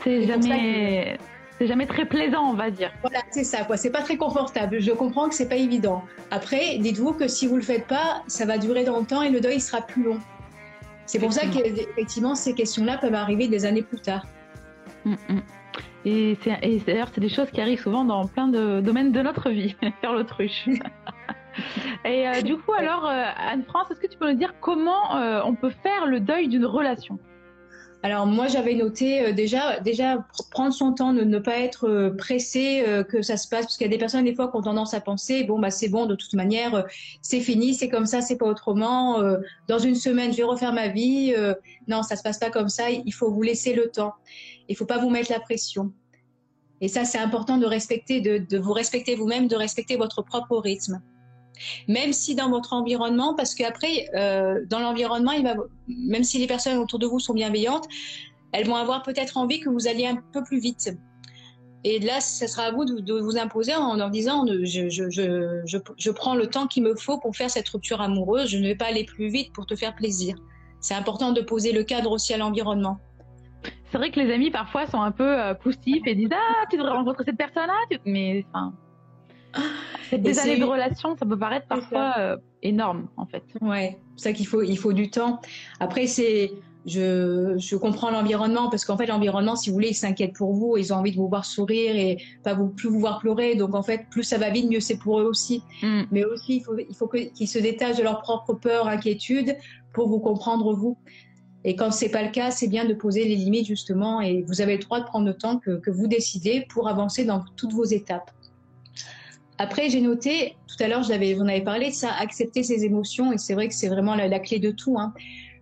C'est 0.02 0.26
jamais, 0.26 1.18
c'est 1.58 1.66
jamais 1.66 1.87
très 1.87 2.04
plaisant, 2.04 2.50
on 2.50 2.54
va 2.54 2.70
dire. 2.70 2.92
Voilà, 3.02 3.20
c'est 3.30 3.44
ça. 3.44 3.64
Quoi. 3.64 3.76
C'est 3.76 3.90
pas 3.90 4.02
très 4.02 4.16
confortable. 4.16 4.80
Je 4.80 4.92
comprends 4.92 5.28
que 5.28 5.35
c'est 5.35 5.49
pas 5.49 5.56
évident. 5.56 6.02
Après, 6.30 6.78
dites-vous 6.78 7.14
que 7.14 7.26
si 7.26 7.47
vous 7.47 7.56
le 7.56 7.62
faites 7.62 7.87
pas, 7.87 8.23
ça 8.26 8.44
va 8.44 8.58
durer 8.58 8.85
dans 8.85 9.00
le 9.00 9.06
temps 9.06 9.23
et 9.23 9.30
le 9.30 9.40
deuil 9.40 9.61
sera 9.61 9.80
plus 9.82 10.02
long. 10.02 10.18
C'est 11.06 11.18
pour 11.18 11.32
ça 11.32 11.47
qu'effectivement, 11.47 12.35
ces 12.35 12.54
questions-là 12.54 12.99
peuvent 12.99 13.14
arriver 13.14 13.49
des 13.49 13.64
années 13.64 13.82
plus 13.82 14.00
tard. 14.00 14.26
Mm, 15.04 15.14
mm. 15.28 15.42
Et, 16.04 16.38
d'ailleurs, 16.87 17.08
c'est 17.14 17.20
des 17.20 17.28
choses 17.28 17.50
qui 17.50 17.61
arrivent 17.61 17.80
souvent 17.80 18.04
dans 18.04 18.26
plein 18.26 18.49
de 18.49 18.80
domaines 18.80 19.12
de 19.12 19.23
notre 19.23 19.50
vie, 19.50 19.75
faire 20.00 20.12
l'autruche. 20.12 20.68
Et 22.05 22.29
euh, 22.29 22.43
du 22.43 22.57
coup, 22.57 22.73
alors, 22.73 23.07
euh, 23.07 23.25
Anne-France, 23.37 23.91
est-ce 23.91 24.00
que 24.00 24.07
tu 24.07 24.19
peux 24.19 24.31
nous 24.31 24.38
dire 24.38 24.55
comment 24.61 25.17
euh, 25.17 25.41
on 25.45 25.55
peut 25.55 25.71
faire 25.71 26.07
le 26.07 26.21
deuil 26.21 26.49
d'une 26.49 26.67
relation? 26.67 27.19
Alors 28.05 28.27
moi 28.27 28.47
j'avais 28.47 28.77
noté 28.77 29.33
déjà 29.33 29.81
déjà 29.81 30.25
prendre 30.53 30.73
son 30.73 30.93
temps, 30.93 31.12
ne, 31.12 31.25
ne 31.25 31.38
pas 31.41 31.59
être 31.59 32.15
pressé 32.17 32.85
que 33.09 33.23
ça 33.23 33.37
se 33.37 33.49
passe 33.49 33.65
parce 33.65 33.77
qu'il 33.77 33.88
y 33.88 33.91
a 33.91 33.93
des 33.93 33.99
personnes 33.99 34.25
des 34.25 34.37
fois 34.37 34.49
qui 34.49 34.57
ont 34.57 34.62
tendance 34.62 34.95
à 34.95 35.00
penser 35.00 35.43
bon 35.43 35.59
bah 35.59 35.73
c'est 35.73 35.88
bon 35.88 36.07
de 36.07 36.15
toute 36.15 36.33
manière 36.35 36.87
c'est 37.23 37.41
fini 37.41 37.75
c'est 37.75 37.88
comme 37.88 38.07
ça 38.07 38.21
c'est 38.21 38.38
pas 38.38 38.47
autrement 38.47 39.21
dans 39.67 39.81
une 39.81 39.97
semaine 39.97 40.31
je 40.31 40.37
vais 40.37 40.45
refaire 40.45 40.73
ma 40.73 40.87
vie 40.87 41.35
non 41.88 42.05
ça 42.05 42.15
se 42.15 42.23
passe 42.23 42.38
pas 42.38 42.50
comme 42.50 42.69
ça 42.69 42.88
il 42.88 43.12
faut 43.12 43.33
vous 43.33 43.43
laisser 43.43 43.75
le 43.75 43.91
temps. 43.91 44.15
Il 44.69 44.77
faut 44.77 44.87
pas 44.87 44.99
vous 44.99 45.11
mettre 45.11 45.33
la 45.33 45.41
pression. 45.41 45.93
Et 46.81 46.87
ça 46.87 47.05
c'est 47.05 47.19
important 47.19 47.57
de 47.57 47.67
respecter 47.67 48.21
de, 48.21 48.38
de 48.38 48.59
vous 48.59 48.75
respecter 48.75 49.17
vous-même 49.17 49.49
de 49.49 49.57
respecter 49.57 49.97
votre 49.97 50.23
propre 50.23 50.57
rythme 50.59 51.03
même 51.88 52.12
si 52.12 52.35
dans 52.35 52.50
votre 52.50 52.73
environnement, 52.73 53.35
parce 53.35 53.55
qu'après, 53.55 54.09
euh, 54.15 54.65
dans 54.67 54.81
l'environnement, 54.81 55.33
même 55.88 56.25
si 56.25 56.38
les 56.38 56.47
personnes 56.47 56.79
autour 56.79 56.99
de 56.99 57.07
vous 57.07 57.21
sont 57.21 57.35
bienveillantes, 57.35 57.87
elles 58.53 58.67
vont 58.67 58.77
avoir 58.77 59.03
peut-être 59.03 59.37
envie 59.37 59.61
que 59.61 59.69
vous 59.69 59.88
alliez 59.88 60.07
un 60.07 60.17
peu 60.33 60.43
plus 60.43 60.61
vite. 60.61 60.91
Et 61.85 62.00
là, 62.00 62.21
ce 62.21 62.47
sera 62.47 62.65
à 62.65 62.71
vous 62.73 62.85
de, 62.85 63.21
vous 63.21 63.38
imposer 63.38 63.75
en 63.75 63.95
leur 63.97 64.11
disant 64.11 64.45
je, 64.47 64.88
je, 64.88 66.11
prends 66.11 66.35
le 66.35 66.47
temps 66.49 66.67
qu'il 66.67 66.83
me 66.83 66.95
faut 66.97 67.19
pour 67.19 67.37
faire 67.37 67.50
cette 67.50 67.69
rupture 67.69 68.00
amoureuse, 68.00 68.49
je 68.49 68.59
ne 68.59 68.67
vais 68.67 68.75
pas 68.75 68.87
aller 68.87 69.05
plus 69.05 69.29
vite 69.29 69.53
pour 69.53 69.67
te 69.67 69.77
faire 69.77 69.95
plaisir. 69.95 70.37
C'est 70.81 70.95
important 70.95 71.33
de 71.33 71.41
poser 71.41 71.73
le 71.73 71.85
cadre 71.85 72.11
aussi 72.11 72.35
à 72.35 72.37
l'environnement. 72.37 72.99
C'est 73.91 73.99
vrai 73.99 74.11
que 74.11 74.21
les 74.21 74.33
amis 74.33 74.50
parfois 74.50 74.87
sont 74.87 75.00
un 75.00 75.12
peu 75.12 75.41
euh, 75.41 75.55
poussifs 75.55 76.07
et 76.07 76.15
disent 76.15 76.31
Ah, 76.33 76.67
tu 76.71 76.77
devrais 76.77 76.93
rencontrer 76.93 77.25
cette 77.25 77.38
personne-là. 77.38 77.99
Mais 78.05 78.45
enfin, 78.53 78.75
des 80.17 80.38
années 80.38 80.59
de 80.59 80.65
relation, 80.65 81.17
ça 81.17 81.27
peut 81.27 81.38
paraître 81.38 81.67
parfois 81.67 82.15
euh, 82.19 82.37
énorme, 82.62 83.09
en 83.17 83.27
fait. 83.27 83.43
Ouais, 83.61 83.99
c'est 84.17 84.31
ça 84.31 84.33
qu'il 84.33 84.47
faut, 84.47 84.62
il 84.62 84.79
faut 84.79 84.93
du 84.93 85.11
temps. 85.11 85.41
Après, 85.81 86.07
c'est, 86.07 86.53
je, 86.87 87.77
comprends 87.77 88.11
l'environnement 88.11 88.71
parce 88.71 88.85
qu'en 88.85 88.97
fait 88.97 89.07
l'environnement, 89.07 89.57
si 89.57 89.71
vous 89.71 89.75
voulez, 89.75 89.91
ils 89.91 89.95
s'inquiètent 89.95 90.35
pour 90.35 90.53
vous, 90.53 90.77
ils 90.77 90.93
ont 90.93 90.97
envie 90.97 91.12
de 91.12 91.17
vous 91.17 91.29
voir 91.29 91.45
sourire 91.45 91.97
et 91.97 92.19
pas 92.43 92.55
vous, 92.55 92.69
plus 92.69 92.88
vous 92.88 93.00
voir 93.00 93.19
pleurer. 93.19 93.55
Donc 93.55 93.75
en 93.75 93.83
fait, 93.83 94.07
plus 94.11 94.23
ça 94.23 94.38
va 94.38 94.50
vite, 94.50 94.71
mieux 94.71 94.81
c'est 94.81 94.99
pour 94.99 95.21
eux 95.21 95.25
aussi. 95.25 95.62
Mm. 95.83 96.03
Mais 96.11 96.25
aussi, 96.25 96.57
il 96.57 96.62
faut, 96.62 96.77
il 96.79 96.95
faut 96.95 97.09
qu'ils 97.09 97.49
se 97.49 97.59
détachent 97.59 97.99
de 97.99 98.03
leurs 98.03 98.23
propres 98.23 98.55
peurs, 98.55 98.88
inquiétudes 98.88 99.57
pour 99.93 100.09
vous 100.09 100.21
comprendre 100.21 100.75
vous. 100.75 100.97
Et 101.65 101.75
quand 101.75 101.91
c'est 101.91 102.09
pas 102.09 102.23
le 102.23 102.31
cas, 102.31 102.50
c'est 102.50 102.69
bien 102.69 102.85
de 102.85 102.95
poser 102.95 103.25
les 103.25 103.35
limites 103.35 103.67
justement. 103.67 104.21
Et 104.21 104.43
vous 104.43 104.61
avez 104.61 104.77
le 104.77 104.83
droit 104.83 105.00
de 105.00 105.05
prendre 105.05 105.27
le 105.27 105.35
temps 105.35 105.59
que, 105.59 105.79
que 105.79 105.91
vous 105.91 106.07
décidez 106.07 106.67
pour 106.71 106.88
avancer 106.88 107.25
dans 107.25 107.45
toutes 107.57 107.73
vos 107.73 107.85
étapes. 107.85 108.31
Après, 109.59 109.91
j'ai 109.91 110.00
noté, 110.00 110.57
tout 110.69 110.83
à 110.83 110.88
l'heure, 110.88 111.03
j'en 111.03 111.15
avais 111.15 111.61
parlé 111.62 111.88
de 111.88 111.95
ça, 111.95 112.12
accepter 112.12 112.62
ses 112.62 112.85
émotions, 112.85 113.33
et 113.33 113.38
c'est 113.38 113.55
vrai 113.55 113.69
que 113.69 113.75
c'est 113.75 113.88
vraiment 113.88 114.15
la, 114.15 114.38
clé 114.38 114.61
de 114.61 114.71
tout. 114.71 114.99
Hein 114.99 115.12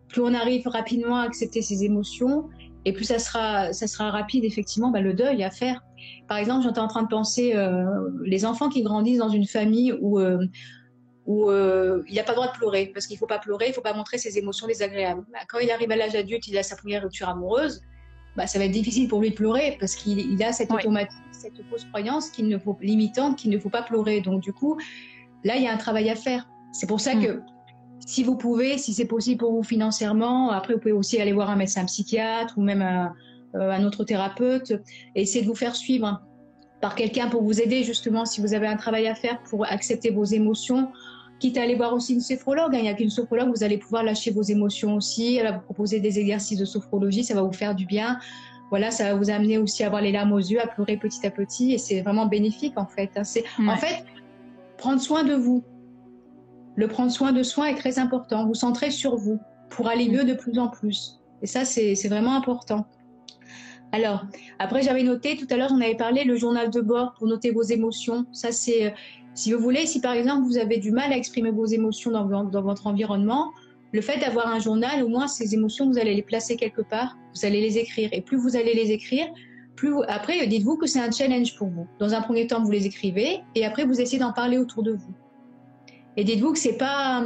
plus 0.08 0.22
on 0.22 0.34
arrive 0.34 0.66
rapidement 0.68 1.16
à 1.16 1.22
accepter 1.22 1.62
ses 1.62 1.84
émotions, 1.84 2.48
et 2.84 2.92
plus 2.92 3.04
ça 3.04 3.18
sera, 3.18 4.10
rapide, 4.10 4.44
effectivement, 4.44 4.90
bah, 4.90 5.00
le 5.00 5.14
deuil 5.14 5.42
à 5.42 5.50
faire. 5.50 5.82
Par 6.28 6.38
exemple, 6.38 6.64
j'étais 6.66 6.78
en 6.78 6.86
train 6.86 7.02
de 7.02 7.08
penser 7.08 7.54
euh, 7.54 7.84
les 8.24 8.44
enfants 8.44 8.68
qui 8.68 8.82
grandissent 8.82 9.18
dans 9.18 9.28
une 9.28 9.46
famille 9.46 9.92
où, 10.00 10.20
euh, 10.20 10.46
où 11.26 11.50
euh, 11.50 12.02
il 12.06 12.12
n'y 12.12 12.20
a 12.20 12.22
pas 12.22 12.32
le 12.32 12.36
droit 12.36 12.52
de 12.52 12.56
pleurer, 12.56 12.90
parce 12.94 13.06
qu'il 13.06 13.16
ne 13.16 13.18
faut 13.18 13.26
pas 13.26 13.38
pleurer, 13.38 13.66
il 13.66 13.70
ne 13.70 13.74
faut 13.74 13.80
pas 13.80 13.94
montrer 13.94 14.18
ses 14.18 14.38
émotions 14.38 14.66
désagréables. 14.66 15.24
Bah, 15.32 15.40
quand 15.48 15.58
il 15.58 15.70
arrive 15.70 15.90
à 15.90 15.96
l'âge 15.96 16.14
adulte, 16.14 16.46
il 16.46 16.56
a 16.58 16.62
sa 16.62 16.76
première 16.76 17.02
rupture 17.02 17.28
amoureuse, 17.28 17.80
bah, 18.36 18.46
ça 18.46 18.58
va 18.58 18.66
être 18.66 18.72
difficile 18.72 19.08
pour 19.08 19.20
lui 19.20 19.30
de 19.30 19.34
pleurer, 19.34 19.76
parce 19.80 19.94
qu'il 19.94 20.42
a 20.42 20.52
cette 20.52 20.70
automatique, 20.70 21.16
cette 21.32 21.62
fausse 21.70 21.84
croyance 21.86 22.30
qu'il 22.30 22.48
ne 22.48 22.58
faut, 22.58 22.76
limitante 22.80 23.36
qu'il 23.36 23.50
ne 23.50 23.58
faut 23.58 23.70
pas 23.70 23.82
pleurer. 23.82 24.20
Donc, 24.20 24.42
du 24.42 24.52
coup, 24.52 24.76
là, 25.44 25.56
il 25.56 25.62
y 25.62 25.66
a 25.66 25.72
un 25.72 25.76
travail 25.76 26.10
à 26.10 26.14
faire. 26.14 26.48
C'est 26.72 26.86
pour 26.86 27.00
ça 27.00 27.14
mm. 27.14 27.24
que 27.24 27.40
si 28.06 28.22
vous 28.22 28.36
pouvez, 28.36 28.78
si 28.78 28.92
c'est 28.92 29.06
possible 29.06 29.38
pour 29.38 29.52
vous 29.52 29.62
financièrement, 29.62 30.50
après 30.50 30.74
vous 30.74 30.80
pouvez 30.80 30.92
aussi 30.92 31.20
aller 31.20 31.32
voir 31.32 31.50
un 31.50 31.56
médecin 31.56 31.84
psychiatre 31.86 32.54
ou 32.56 32.62
même 32.62 32.82
un, 32.82 33.12
euh, 33.54 33.82
autre 33.84 34.04
thérapeute 34.04 34.72
et 35.14 35.22
essayer 35.22 35.42
de 35.42 35.48
vous 35.48 35.54
faire 35.54 35.74
suivre 35.74 36.22
par 36.80 36.94
quelqu'un 36.94 37.28
pour 37.28 37.42
vous 37.42 37.60
aider 37.60 37.84
justement 37.84 38.26
si 38.26 38.40
vous 38.40 38.52
avez 38.52 38.66
un 38.66 38.76
travail 38.76 39.08
à 39.08 39.14
faire 39.14 39.42
pour 39.44 39.64
accepter 39.66 40.10
vos 40.10 40.24
émotions. 40.24 40.92
Quitte 41.38 41.58
à 41.58 41.62
aller 41.62 41.74
voir 41.74 41.92
aussi 41.92 42.14
une 42.14 42.20
sophrologue, 42.20 42.74
hein. 42.74 42.78
il 42.78 42.82
n'y 42.82 42.88
a 42.88 42.94
qu'une 42.94 43.10
sophrologue, 43.10 43.50
vous 43.54 43.62
allez 43.62 43.76
pouvoir 43.78 44.02
lâcher 44.02 44.30
vos 44.30 44.42
émotions 44.42 44.94
aussi. 44.96 45.36
Elle 45.36 45.44
va 45.44 45.52
vous 45.52 45.60
proposer 45.64 46.00
des 46.00 46.18
exercices 46.18 46.58
de 46.58 46.64
sophrologie, 46.64 47.24
ça 47.24 47.34
va 47.34 47.42
vous 47.42 47.52
faire 47.52 47.74
du 47.74 47.84
bien. 47.84 48.18
Voilà, 48.70 48.90
ça 48.90 49.04
va 49.04 49.14
vous 49.14 49.30
amener 49.30 49.58
aussi 49.58 49.84
à 49.84 49.86
avoir 49.86 50.02
les 50.02 50.12
larmes 50.12 50.32
aux 50.32 50.38
yeux, 50.38 50.60
à 50.60 50.66
pleurer 50.66 50.96
petit 50.96 51.24
à 51.26 51.30
petit, 51.30 51.72
et 51.72 51.78
c'est 51.78 52.00
vraiment 52.00 52.26
bénéfique 52.26 52.76
en 52.76 52.86
fait. 52.86 53.10
Hein. 53.16 53.24
C'est 53.24 53.44
en 53.58 53.76
fait 53.76 54.04
prendre 54.76 55.00
soin 55.00 55.24
de 55.24 55.34
vous, 55.34 55.62
le 56.76 56.88
prendre 56.88 57.10
soin 57.10 57.32
de 57.32 57.42
soi 57.42 57.70
est 57.70 57.74
très 57.74 57.98
important. 57.98 58.46
Vous 58.46 58.54
centrez 58.54 58.90
sur 58.90 59.16
vous 59.16 59.40
pour 59.70 59.88
aller 59.88 60.08
mieux 60.08 60.24
de 60.24 60.34
plus 60.34 60.58
en 60.58 60.68
plus. 60.68 61.20
Et 61.42 61.46
ça, 61.46 61.64
c'est 61.64 62.08
vraiment 62.08 62.36
important. 62.36 62.86
Alors, 63.92 64.26
après, 64.58 64.82
j'avais 64.82 65.02
noté, 65.02 65.36
tout 65.36 65.46
à 65.50 65.56
l'heure, 65.56 65.70
j'en 65.70 65.80
avais 65.80 65.94
parlé, 65.94 66.24
le 66.24 66.36
journal 66.36 66.70
de 66.70 66.80
bord 66.80 67.14
pour 67.14 67.26
noter 67.26 67.50
vos 67.50 67.62
émotions. 67.62 68.26
Ça, 68.32 68.52
c'est, 68.52 68.86
euh, 68.86 68.90
si 69.36 69.52
vous 69.52 69.60
voulez, 69.60 69.86
si 69.86 70.00
par 70.00 70.14
exemple, 70.14 70.46
vous 70.46 70.56
avez 70.56 70.78
du 70.78 70.90
mal 70.90 71.12
à 71.12 71.16
exprimer 71.16 71.50
vos 71.50 71.66
émotions 71.66 72.10
dans, 72.10 72.62
votre 72.62 72.86
environnement, 72.86 73.52
le 73.92 74.00
fait 74.00 74.18
d'avoir 74.18 74.48
un 74.48 74.58
journal, 74.58 75.04
au 75.04 75.08
moins, 75.08 75.28
ces 75.28 75.54
émotions, 75.54 75.86
vous 75.86 75.98
allez 75.98 76.14
les 76.14 76.22
placer 76.22 76.56
quelque 76.56 76.80
part, 76.80 77.16
vous 77.34 77.44
allez 77.44 77.60
les 77.60 77.76
écrire. 77.76 78.08
Et 78.12 78.22
plus 78.22 78.38
vous 78.38 78.56
allez 78.56 78.74
les 78.74 78.90
écrire, 78.90 79.26
plus 79.76 79.92
après, 80.08 80.46
dites-vous 80.46 80.78
que 80.78 80.86
c'est 80.86 81.00
un 81.00 81.10
challenge 81.10 81.54
pour 81.56 81.68
vous. 81.68 81.86
Dans 81.98 82.14
un 82.14 82.22
premier 82.22 82.46
temps, 82.46 82.64
vous 82.64 82.70
les 82.70 82.86
écrivez, 82.86 83.40
et 83.54 83.66
après, 83.66 83.84
vous 83.84 84.00
essayez 84.00 84.18
d'en 84.18 84.32
parler 84.32 84.56
autour 84.56 84.82
de 84.82 84.92
vous. 84.92 85.14
Et 86.16 86.24
dites-vous 86.24 86.54
que 86.54 86.58
c'est 86.58 86.78
pas 86.78 87.22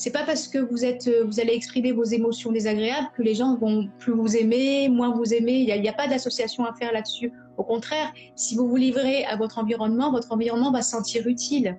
c'est 0.00 0.12
pas 0.12 0.24
parce 0.24 0.48
que 0.48 0.56
vous 0.56 0.82
êtes 0.82 1.10
vous 1.26 1.40
allez 1.40 1.52
exprimer 1.52 1.92
vos 1.92 2.04
émotions 2.04 2.50
désagréables 2.50 3.08
que 3.14 3.22
les 3.22 3.34
gens 3.34 3.54
vont 3.56 3.86
plus 3.98 4.14
vous 4.14 4.34
aimer, 4.34 4.88
moins 4.88 5.10
vous 5.10 5.34
aimer. 5.34 5.58
Il 5.58 5.78
n'y 5.78 5.88
a, 5.90 5.92
pas 5.92 6.08
d'association 6.08 6.64
à 6.64 6.72
faire 6.72 6.90
là-dessus. 6.90 7.30
Au 7.58 7.64
contraire, 7.64 8.10
si 8.34 8.56
vous 8.56 8.66
vous 8.66 8.76
livrez 8.76 9.26
à 9.26 9.36
votre 9.36 9.58
environnement, 9.58 10.10
votre 10.10 10.32
environnement 10.32 10.72
va 10.72 10.80
se 10.80 10.92
sentir 10.92 11.26
utile 11.26 11.76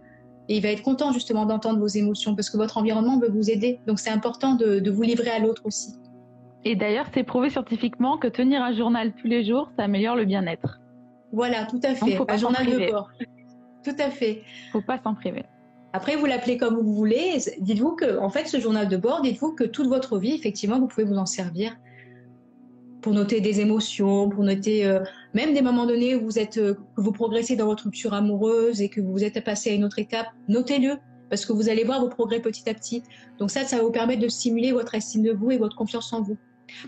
et 0.49 0.57
il 0.57 0.61
va 0.61 0.69
être 0.69 0.83
content 0.83 1.11
justement 1.11 1.47
d'entendre 1.47 1.79
vos 1.79 1.87
émotions 1.87 2.35
parce 2.35 2.51
que 2.51 2.57
votre 2.57 2.77
environnement 2.77 3.17
veut 3.17 3.31
vous 3.31 3.49
aider. 3.49 3.79
Donc 3.87 3.97
c'est 3.97 4.11
important 4.11 4.53
de, 4.53 4.79
de 4.79 4.91
vous 4.91 5.01
livrer 5.01 5.31
à 5.31 5.39
l'autre 5.39 5.63
aussi. 5.65 5.95
Et 6.63 6.75
d'ailleurs, 6.75 7.07
c'est 7.15 7.23
prouvé 7.23 7.49
scientifiquement 7.49 8.19
que 8.19 8.27
tenir 8.27 8.61
un 8.61 8.75
journal 8.75 9.13
tous 9.19 9.25
les 9.25 9.43
jours, 9.43 9.71
ça 9.77 9.85
améliore 9.85 10.15
le 10.15 10.25
bien-être. 10.25 10.79
Voilà, 11.33 11.65
tout 11.65 11.81
à 11.81 11.95
fait. 11.95 12.19
un 12.29 12.37
journal 12.37 12.67
de 12.67 12.91
bord. 12.91 13.09
Tout 13.83 13.97
à 13.97 14.11
fait. 14.11 14.43
Faut 14.71 14.81
pas 14.81 14.99
s'en 15.03 15.15
priver. 15.15 15.43
Après, 15.93 16.15
vous 16.15 16.25
l'appelez 16.25 16.57
comme 16.57 16.75
vous 16.75 16.93
voulez. 16.93 17.37
Dites-vous 17.59 17.95
que, 17.95 18.17
en 18.19 18.29
fait, 18.29 18.47
ce 18.47 18.59
journal 18.59 18.87
de 18.87 18.97
bord, 18.97 19.21
dites-vous 19.21 19.53
que 19.53 19.63
toute 19.63 19.87
votre 19.87 20.17
vie, 20.17 20.33
effectivement, 20.33 20.79
vous 20.79 20.87
pouvez 20.87 21.05
vous 21.05 21.17
en 21.17 21.25
servir 21.25 21.75
pour 23.01 23.13
noter 23.13 23.41
des 23.41 23.59
émotions, 23.59 24.29
pour 24.29 24.43
noter 24.43 24.85
euh, 24.85 24.99
même 25.33 25.53
des 25.53 25.61
moments 25.61 25.87
donnés 25.87 26.15
où 26.15 26.23
vous 26.23 26.39
êtes, 26.39 26.57
euh, 26.57 26.75
que 26.95 27.01
vous 27.01 27.11
progressez 27.11 27.55
dans 27.55 27.65
votre 27.65 27.85
rupture 27.85 28.13
amoureuse 28.13 28.81
et 28.81 28.89
que 28.89 29.01
vous 29.01 29.23
êtes 29.23 29.43
passé 29.43 29.71
à 29.71 29.73
une 29.73 29.83
autre 29.83 29.99
étape. 29.99 30.27
Notez-le 30.47 30.97
parce 31.29 31.45
que 31.45 31.53
vous 31.53 31.69
allez 31.69 31.83
voir 31.83 31.99
vos 32.01 32.09
progrès 32.09 32.41
petit 32.41 32.69
à 32.69 32.73
petit. 32.73 33.03
Donc 33.39 33.51
ça, 33.51 33.63
ça 33.63 33.77
va 33.77 33.83
vous 33.83 33.91
permettre 33.91 34.21
de 34.21 34.27
stimuler 34.27 34.71
votre 34.71 34.93
estime 34.95 35.23
de 35.23 35.31
vous 35.31 35.51
et 35.51 35.57
votre 35.57 35.75
confiance 35.75 36.11
en 36.13 36.21
vous. 36.21 36.37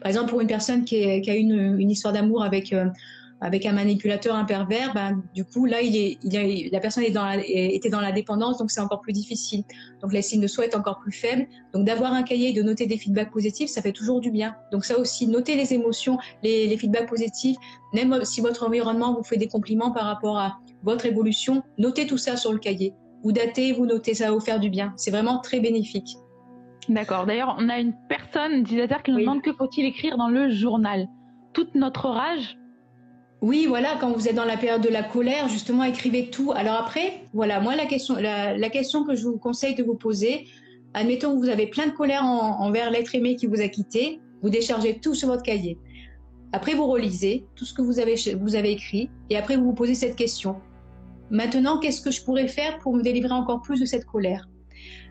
Par 0.02 0.10
exemple, 0.10 0.30
pour 0.30 0.42
une 0.42 0.48
personne 0.48 0.86
qui, 0.86 1.04
a 1.04 1.36
une, 1.36 1.80
une 1.80 1.90
histoire 1.90 2.14
d'amour 2.14 2.44
avec 2.44 2.74
euh, 2.74 2.86
avec 3.44 3.66
un 3.66 3.74
manipulateur, 3.74 4.36
un 4.36 4.46
pervers, 4.46 4.94
ben, 4.94 5.22
du 5.36 5.44
coup, 5.44 5.66
là, 5.66 5.82
il 5.82 5.98
est, 5.98 6.18
il 6.24 6.70
la 6.72 6.80
personne 6.80 7.04
est 7.04 7.12
dans 7.12 7.30
était 7.46 7.90
dans 7.90 8.00
la 8.00 8.14
dépendance, 8.14 8.58
donc 8.58 8.72
c'est 8.72 8.80
encore 8.80 9.02
plus 9.02 9.12
difficile. 9.12 9.64
Donc 10.02 10.14
l'estime 10.14 10.40
de 10.42 10.48
soi 10.48 10.64
est 10.64 10.76
encore 10.76 11.00
plus 11.00 11.12
faible. 11.12 11.48
Donc 11.74 11.86
d'avoir 11.86 12.14
un 12.14 12.24
cahier 12.24 12.50
et 12.50 12.54
de 12.54 12.64
noter 12.64 12.86
des 12.86 12.98
feedbacks 12.98 13.32
positifs, 13.32 13.70
ça 13.70 13.82
fait 13.82 13.92
toujours 13.92 14.22
du 14.22 14.32
bien. 14.32 14.56
Donc 14.72 14.86
ça 14.86 14.98
aussi, 14.98 15.28
noter 15.28 15.56
les 15.56 15.74
émotions, 15.74 16.18
les, 16.42 16.68
les 16.68 16.78
feedbacks 16.78 17.10
positifs, 17.10 17.58
même 17.94 18.24
si 18.24 18.40
votre 18.40 18.66
environnement 18.66 19.14
vous 19.14 19.24
fait 19.24 19.38
des 19.38 19.50
compliments 19.50 19.92
par 19.92 20.06
rapport 20.06 20.38
à 20.38 20.60
votre 20.84 21.06
évolution, 21.06 21.64
notez 21.78 22.08
tout 22.08 22.18
ça 22.18 22.38
sur 22.38 22.54
le 22.54 22.60
cahier. 22.60 22.94
Vous 23.24 23.34
datez, 23.34 23.74
vous 23.74 23.86
notez, 23.86 24.14
ça 24.14 24.28
va 24.28 24.32
vous 24.32 24.40
faire 24.40 24.62
du 24.62 24.70
bien. 24.70 24.94
C'est 24.96 25.12
vraiment 25.12 25.40
très 25.40 25.60
bénéfique. 25.60 26.16
D'accord. 26.88 27.26
D'ailleurs, 27.26 27.58
on 27.60 27.68
a 27.68 27.78
une 27.80 27.94
personne, 28.08 28.54
utilisateur, 28.54 29.04
qui 29.04 29.12
nous 29.12 29.20
demande 29.20 29.42
que 29.42 29.54
faut-il 29.54 29.86
écrire 29.86 30.18
dans 30.18 30.30
le 30.30 30.50
journal. 30.50 31.08
Toute 31.54 31.76
notre 31.76 32.08
rage 32.08 32.58
oui, 33.44 33.66
voilà, 33.68 33.98
quand 34.00 34.14
vous 34.14 34.30
êtes 34.30 34.36
dans 34.36 34.46
la 34.46 34.56
période 34.56 34.82
de 34.82 34.88
la 34.88 35.04
colère, 35.04 35.50
justement, 35.50 35.84
écrivez 35.84 36.30
tout. 36.30 36.54
Alors 36.56 36.76
après, 36.76 37.26
voilà, 37.34 37.60
moi, 37.60 37.76
la 37.76 37.86
question, 37.86 38.16
la, 38.16 38.70
question 38.70 39.04
que 39.04 39.16
je 39.16 39.26
vous 39.26 39.38
conseille 39.38 39.76
de 39.76 39.84
vous 39.84 39.96
poser, 39.96 40.46
admettons 40.94 41.34
que 41.34 41.40
vous 41.40 41.50
avez 41.50 41.68
plein 41.68 41.88
de 41.88 41.92
colère 41.92 42.24
envers 42.24 42.90
l'être 42.90 43.14
aimé 43.16 43.36
qui 43.36 43.48
vous 43.48 43.60
a 43.60 43.68
quitté, 43.68 44.22
vous 44.42 44.50
déchargez 44.50 44.98
tout 45.00 45.14
sur 45.14 45.28
votre 45.28 45.44
cahier. 45.44 45.78
Après, 46.54 46.74
vous 46.74 46.88
relisez 46.88 47.44
tout 47.56 47.66
ce 47.66 47.74
que 47.74 47.82
vous 47.82 48.00
avez, 48.00 48.72
écrit 48.72 49.10
et 49.30 49.36
après, 49.36 49.58
vous 49.58 49.66
vous 49.66 49.74
posez 49.74 49.96
cette 49.96 50.16
question. 50.16 50.56
Maintenant, 51.30 51.80
qu'est-ce 51.80 52.00
que 52.00 52.12
je 52.12 52.24
pourrais 52.24 52.48
faire 52.48 52.80
pour 52.80 52.96
me 52.96 53.02
délivrer 53.02 53.34
encore 53.34 53.62
plus 53.62 53.82
de 53.82 53.86
cette 53.86 54.06
colère? 54.06 54.48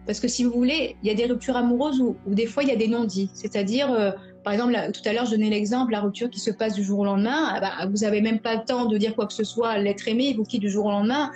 Parce 0.06 0.20
que 0.20 0.28
si 0.28 0.42
vous 0.44 0.52
voulez, 0.52 0.96
il 1.02 1.08
y 1.08 1.10
a 1.10 1.14
des 1.14 1.26
ruptures 1.26 1.56
amoureuses 1.56 2.00
où, 2.00 2.16
des 2.26 2.46
fois, 2.46 2.62
il 2.62 2.70
y 2.70 2.72
a 2.72 2.76
des 2.76 2.88
non-dits. 2.88 3.30
C'est-à-dire, 3.34 3.92
euh, 3.92 4.10
par 4.44 4.52
exemple, 4.52 4.74
tout 4.92 5.08
à 5.08 5.12
l'heure, 5.12 5.26
je 5.26 5.32
donnais 5.32 5.50
l'exemple, 5.50 5.92
la 5.92 6.00
rupture 6.00 6.28
qui 6.28 6.40
se 6.40 6.50
passe 6.50 6.74
du 6.74 6.82
jour 6.82 7.00
au 7.00 7.04
lendemain. 7.04 7.50
Ah 7.54 7.60
bah, 7.60 7.86
vous 7.88 7.98
n'avez 7.98 8.20
même 8.20 8.40
pas 8.40 8.56
le 8.56 8.64
temps 8.64 8.86
de 8.86 8.98
dire 8.98 9.14
quoi 9.14 9.26
que 9.26 9.32
ce 9.32 9.44
soit, 9.44 9.78
l'être 9.78 10.08
aimé, 10.08 10.34
vous 10.36 10.44
quitte 10.44 10.60
du 10.60 10.70
jour 10.70 10.86
au 10.86 10.90
lendemain. 10.90 11.30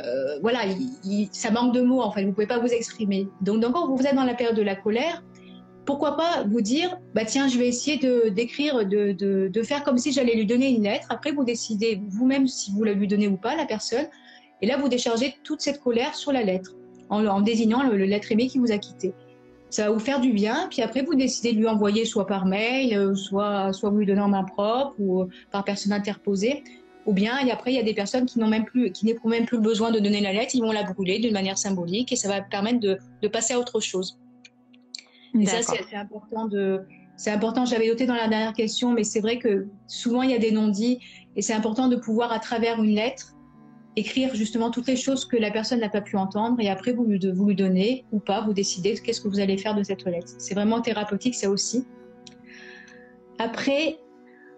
Euh, 0.00 0.38
voilà, 0.42 0.60
ça 1.32 1.50
manque 1.50 1.74
de 1.74 1.80
mots 1.80 2.02
en 2.02 2.10
fait, 2.10 2.22
vous 2.22 2.28
ne 2.28 2.32
pouvez 2.34 2.46
pas 2.46 2.58
vous 2.58 2.68
exprimer. 2.68 3.28
Donc, 3.40 3.60
donc, 3.60 3.72
quand 3.72 3.94
vous 3.94 4.06
êtes 4.06 4.14
dans 4.14 4.24
la 4.24 4.34
période 4.34 4.56
de 4.56 4.62
la 4.62 4.76
colère, 4.76 5.22
pourquoi 5.86 6.16
pas 6.16 6.44
vous 6.46 6.60
dire, 6.60 6.98
bah 7.14 7.24
tiens, 7.24 7.48
je 7.48 7.58
vais 7.58 7.68
essayer 7.68 7.98
d'écrire, 8.30 8.84
de, 8.84 9.62
faire 9.62 9.84
comme 9.84 9.96
si 9.96 10.12
j'allais 10.12 10.34
lui 10.34 10.44
donner 10.44 10.68
une 10.68 10.82
lettre. 10.82 11.06
Après, 11.10 11.32
vous 11.32 11.44
décidez 11.44 12.02
vous-même 12.08 12.46
si 12.46 12.72
vous 12.72 12.84
la 12.84 12.92
lui 12.92 13.06
donnez 13.06 13.28
ou 13.28 13.36
pas, 13.36 13.56
la 13.56 13.64
personne. 13.64 14.06
Et 14.60 14.66
là, 14.66 14.76
vous 14.76 14.88
déchargez 14.88 15.34
toute 15.44 15.60
cette 15.60 15.80
colère 15.80 16.14
sur 16.14 16.32
la 16.32 16.42
lettre, 16.42 16.72
en, 17.08 17.40
désignant 17.40 17.82
le, 17.84 18.04
aimé 18.04 18.48
qui 18.48 18.58
vous 18.58 18.72
a 18.72 18.78
quitté 18.78 19.14
ça 19.76 19.88
va 19.88 19.90
vous 19.90 20.00
faire 20.00 20.20
du 20.20 20.32
bien. 20.32 20.68
Puis 20.70 20.80
après, 20.80 21.02
vous 21.02 21.14
décidez 21.14 21.52
de 21.52 21.58
lui 21.58 21.68
envoyer 21.68 22.06
soit 22.06 22.26
par 22.26 22.46
mail, 22.46 22.96
euh, 22.96 23.14
soit, 23.14 23.74
soit 23.74 23.90
vous 23.90 23.98
lui 23.98 24.06
donnez 24.06 24.22
en 24.22 24.28
main 24.28 24.44
propre 24.44 24.94
ou 24.98 25.20
euh, 25.20 25.28
par 25.52 25.64
personne 25.64 25.92
interposée. 25.92 26.64
Ou 27.04 27.12
bien, 27.12 27.38
et 27.44 27.50
après, 27.50 27.72
il 27.72 27.76
y 27.76 27.78
a 27.78 27.82
des 27.82 27.92
personnes 27.92 28.24
qui 28.24 28.38
n'ont 28.38 28.48
même 28.48 28.64
plus, 28.64 28.90
qui 28.90 29.04
n'éprouvent 29.04 29.32
même 29.32 29.44
plus 29.44 29.58
le 29.58 29.62
besoin 29.62 29.90
de 29.90 29.98
donner 29.98 30.22
la 30.22 30.32
lettre, 30.32 30.54
ils 30.54 30.62
vont 30.62 30.72
la 30.72 30.82
brûler 30.82 31.18
d'une 31.18 31.34
manière 31.34 31.58
symbolique 31.58 32.10
et 32.10 32.16
ça 32.16 32.26
va 32.26 32.40
permettre 32.40 32.80
de, 32.80 32.98
de 33.20 33.28
passer 33.28 33.52
à 33.52 33.58
autre 33.58 33.78
chose. 33.80 34.18
Et 35.38 35.44
ça, 35.44 35.60
c'est 35.60 35.94
important 35.94 36.46
de, 36.46 36.80
c'est 37.18 37.30
important, 37.30 37.66
j'avais 37.66 37.88
noté 37.88 38.06
dans 38.06 38.14
la 38.14 38.28
dernière 38.28 38.54
question, 38.54 38.92
mais 38.92 39.04
c'est 39.04 39.20
vrai 39.20 39.38
que 39.38 39.66
souvent 39.86 40.22
il 40.22 40.30
y 40.30 40.34
a 40.34 40.38
des 40.38 40.52
non-dits 40.52 41.00
et 41.36 41.42
c'est 41.42 41.52
important 41.52 41.88
de 41.88 41.96
pouvoir, 41.96 42.32
à 42.32 42.38
travers 42.38 42.82
une 42.82 42.94
lettre, 42.94 43.35
écrire 43.96 44.34
justement 44.34 44.70
toutes 44.70 44.86
les 44.86 44.96
choses 44.96 45.24
que 45.24 45.36
la 45.36 45.50
personne 45.50 45.80
n'a 45.80 45.88
pas 45.88 46.02
pu 46.02 46.16
entendre 46.16 46.60
et 46.60 46.68
après 46.68 46.92
vous 46.92 47.04
lui, 47.04 47.18
donnez 47.18 48.04
ou 48.12 48.18
pas, 48.18 48.42
vous 48.42 48.52
décidez 48.52 48.94
qu'est-ce 48.94 49.20
que 49.22 49.28
vous 49.28 49.40
allez 49.40 49.56
faire 49.56 49.74
de 49.74 49.82
cette 49.82 50.04
lettre. 50.04 50.32
C'est 50.38 50.54
vraiment 50.54 50.82
thérapeutique 50.82 51.34
ça 51.34 51.50
aussi. 51.50 51.86
Après, 53.38 53.98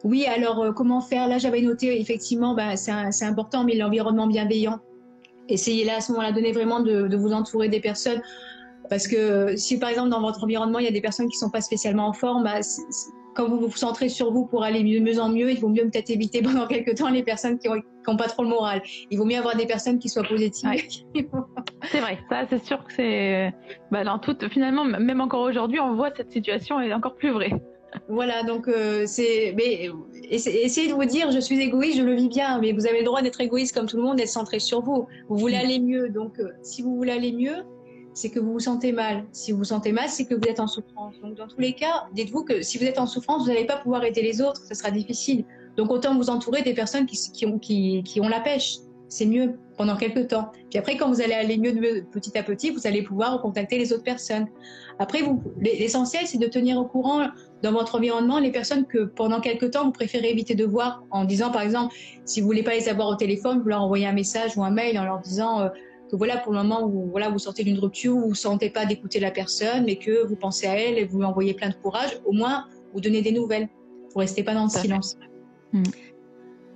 oui, 0.05 0.27
alors 0.27 0.61
euh, 0.61 0.72
comment 0.72 1.01
faire? 1.01 1.29
Là 1.29 1.38
j'avais 1.38 1.62
noté 1.62 2.01
effectivement, 2.01 2.55
ben, 2.55 2.77
c'est 2.77 3.24
important, 3.24 3.64
mais 3.64 3.77
l'environnement 3.77 4.27
bienveillant. 4.27 4.81
Essayez 5.48 5.85
là 5.85 5.96
à 5.96 6.01
ce 6.01 6.12
moment-là, 6.12 6.33
donner 6.33 6.53
vraiment 6.53 6.81
de, 6.81 7.16
vous 7.16 7.33
entourer 7.33 7.68
des 7.68 7.81
personnes 7.81 8.20
Parce 8.90 9.07
que 9.07 9.57
si 9.57 9.79
par 9.79 9.88
exemple 9.88 10.11
dans 10.11 10.20
votre 10.20 10.42
environnement 10.42 10.81
il 10.81 10.85
y 10.85 10.88
a 10.88 10.92
des 10.92 11.01
personnes 11.01 11.29
qui 11.29 11.38
sont 11.38 11.51
pas 11.51 11.61
spécialement 11.61 12.09
en 12.09 12.12
forme, 12.12 12.42
bah, 12.42 12.61
quand 13.38 13.48
vous 13.48 13.61
vous 13.61 13.77
centrez 13.77 14.09
sur 14.09 14.33
vous 14.33 14.46
pour 14.46 14.64
aller 14.64 14.83
de 14.83 15.01
mieux 15.01 15.20
en 15.20 15.29
mieux, 15.29 15.53
il 15.53 15.61
vaut 15.61 15.68
mieux 15.68 15.85
peut-être 15.85 16.11
éviter 16.11 16.42
pendant 16.42 16.66
quelques 16.66 16.96
temps 16.96 17.09
les 17.09 17.22
personnes 17.22 17.57
qui 17.59 17.68
n'ont 17.68 18.16
pas 18.16 18.27
trop 18.27 18.42
le 18.42 18.48
moral. 18.48 18.83
Il 19.12 19.18
vaut 19.18 19.24
mieux 19.24 19.38
avoir 19.38 19.57
des 19.57 19.66
personnes 19.66 20.01
qui 20.01 20.09
soient 20.09 20.24
positives. 20.24 20.68
c'est 21.85 22.01
vrai, 22.01 22.18
ça 22.29 22.46
c'est 22.51 22.64
sûr 22.64 22.85
que 22.85 22.92
c'est 22.92 23.55
bah, 23.92 24.03
dans 24.03 24.18
toute 24.18 24.48
finalement 24.48 24.85
même 24.85 25.20
encore 25.20 25.42
aujourd'hui 25.42 25.79
on 25.79 25.94
voit 25.94 26.11
cette 26.16 26.33
situation 26.33 26.81
est 26.81 26.92
encore 26.92 27.14
plus 27.14 27.31
vraie. 27.31 27.53
Voilà, 28.09 28.42
donc 28.42 28.68
euh, 28.68 29.05
c'est. 29.07 29.55
Mais 29.57 29.88
essayez 30.31 30.88
de 30.88 30.92
vous 30.92 31.05
dire, 31.07 31.31
je 31.31 31.38
suis 31.38 31.59
égoïste, 31.59 31.98
je 31.98 32.03
le 32.03 32.14
vis 32.14 32.29
bien, 32.29 32.59
mais 32.59 32.72
vous 32.72 32.87
avez 32.87 32.98
le 32.98 33.05
droit 33.05 33.22
d'être 33.22 33.40
égoïste 33.40 33.74
comme 33.74 33.87
tout 33.87 33.96
le 33.96 34.03
monde, 34.03 34.16
d'être 34.16 34.29
centré 34.29 34.59
sur 34.59 34.83
vous. 34.83 35.07
Vous 35.29 35.37
voulez 35.37 35.57
mm. 35.57 35.61
aller 35.61 35.79
mieux, 35.79 36.09
donc 36.11 36.38
euh, 36.38 36.51
si 36.62 36.83
vous 36.83 36.94
voulez 36.96 37.12
aller 37.12 37.33
mieux, 37.33 37.64
c'est 38.18 38.31
que 38.31 38.40
vous 38.40 38.52
vous 38.52 38.61
sentez 38.61 38.90
mal. 38.90 39.24
Si 39.31 39.52
vous 39.52 39.59
vous 39.59 39.64
sentez 39.64 39.92
mal, 39.92 40.09
c'est 40.09 40.24
que 40.24 40.35
vous 40.35 40.48
êtes 40.48 40.59
en 40.59 40.66
souffrance. 40.66 41.14
Donc 41.22 41.37
dans 41.37 41.46
tous 41.46 41.61
les 41.61 41.72
cas, 41.72 42.09
dites-vous 42.14 42.42
que 42.42 42.62
si 42.62 42.76
vous 42.76 42.85
êtes 42.85 42.98
en 42.98 43.07
souffrance, 43.07 43.42
vous 43.42 43.48
n'allez 43.48 43.64
pas 43.64 43.76
pouvoir 43.76 44.02
aider 44.04 44.22
les 44.22 44.40
autres, 44.40 44.61
ce 44.68 44.74
sera 44.74 44.90
difficile. 44.90 45.44
Donc 45.76 45.92
autant 45.92 46.16
vous 46.16 46.28
entourer 46.28 46.62
des 46.62 46.74
personnes 46.74 47.07
qui, 47.07 47.46
ont, 47.46 47.61
qui 47.61 48.20
ont 48.20 48.28
la 48.28 48.40
pêche. 48.40 48.78
C'est 49.09 49.24
mieux 49.24 49.54
pendant 49.76 49.96
quelques 49.96 50.28
temps. 50.28 50.50
Puis 50.68 50.78
après, 50.78 50.96
quand 50.96 51.09
vous 51.09 51.22
allez 51.22 51.33
aller 51.33 51.57
mieux 51.57 52.04
petit 52.11 52.37
à 52.37 52.42
petit, 52.42 52.70
vous 52.70 52.87
allez 52.88 53.02
pouvoir 53.02 53.40
contacter 53.40 53.78
les 53.78 53.92
autres 53.92 54.02
personnes. 54.02 54.48
Après, 54.98 55.20
l'essentiel, 55.61 56.26
c'est 56.26 56.38
de 56.38 56.48
tenir 56.48 56.76
au 56.76 56.85
courant 56.85 57.28
dans 57.62 57.72
votre 57.72 57.94
environnement 57.94 58.40
les 58.40 58.50
personnes 58.50 58.85
que 58.85 59.04
pendant 59.04 59.40
quelques 59.40 59.70
temps 59.70 59.85
vous 59.85 59.92
préférez 59.92 60.31
éviter 60.31 60.57
de 60.57 60.64
voir 60.64 61.04
en 61.11 61.24
disant 61.24 61.50
par 61.50 61.62
exemple 61.62 61.94
si 62.24 62.40
vous 62.40 62.46
voulez 62.46 62.62
pas 62.62 62.74
les 62.74 62.88
avoir 62.88 63.09
au 63.09 63.16
téléphone 63.16 63.61
vous 63.61 63.68
leur 63.68 63.83
envoyez 63.83 64.07
un 64.07 64.12
message 64.12 64.57
ou 64.57 64.62
un 64.62 64.70
mail 64.70 64.96
en 64.96 65.04
leur 65.04 65.18
disant 65.18 65.62
euh, 65.62 65.68
que 66.11 66.16
voilà 66.16 66.37
pour 66.38 66.53
le 66.53 66.59
moment 66.59 66.85
où 66.85 67.11
voilà 67.11 67.29
vous 67.29 67.38
sortez 67.38 67.64
d'une 67.64 67.79
rupture 67.79 68.16
où 68.16 68.29
vous 68.29 68.35
sentez 68.35 68.71
pas 68.71 68.87
d'écouter 68.87 69.21
la 69.21 69.31
personne 69.31 69.85
mais 69.85 69.97
que 69.97 70.27
vous 70.27 70.37
pensez 70.37 70.66
à 70.66 70.75
elle 70.79 70.99
et 70.99 71.05
vous 71.05 71.18
lui 71.18 71.25
envoyez 71.25 71.55
plein 71.55 71.68
de 71.68 71.75
courage 71.75 72.21
au 72.25 72.33
moins 72.33 72.66
vous 72.92 73.01
donnez 73.01 73.23
des 73.23 73.33
nouvelles 73.33 73.68
vous 74.12 74.21
restez 74.21 74.42
pas 74.42 74.55
dans 74.55 74.64
le 74.64 74.71
silence 74.71 75.16
hmm. 75.73 75.83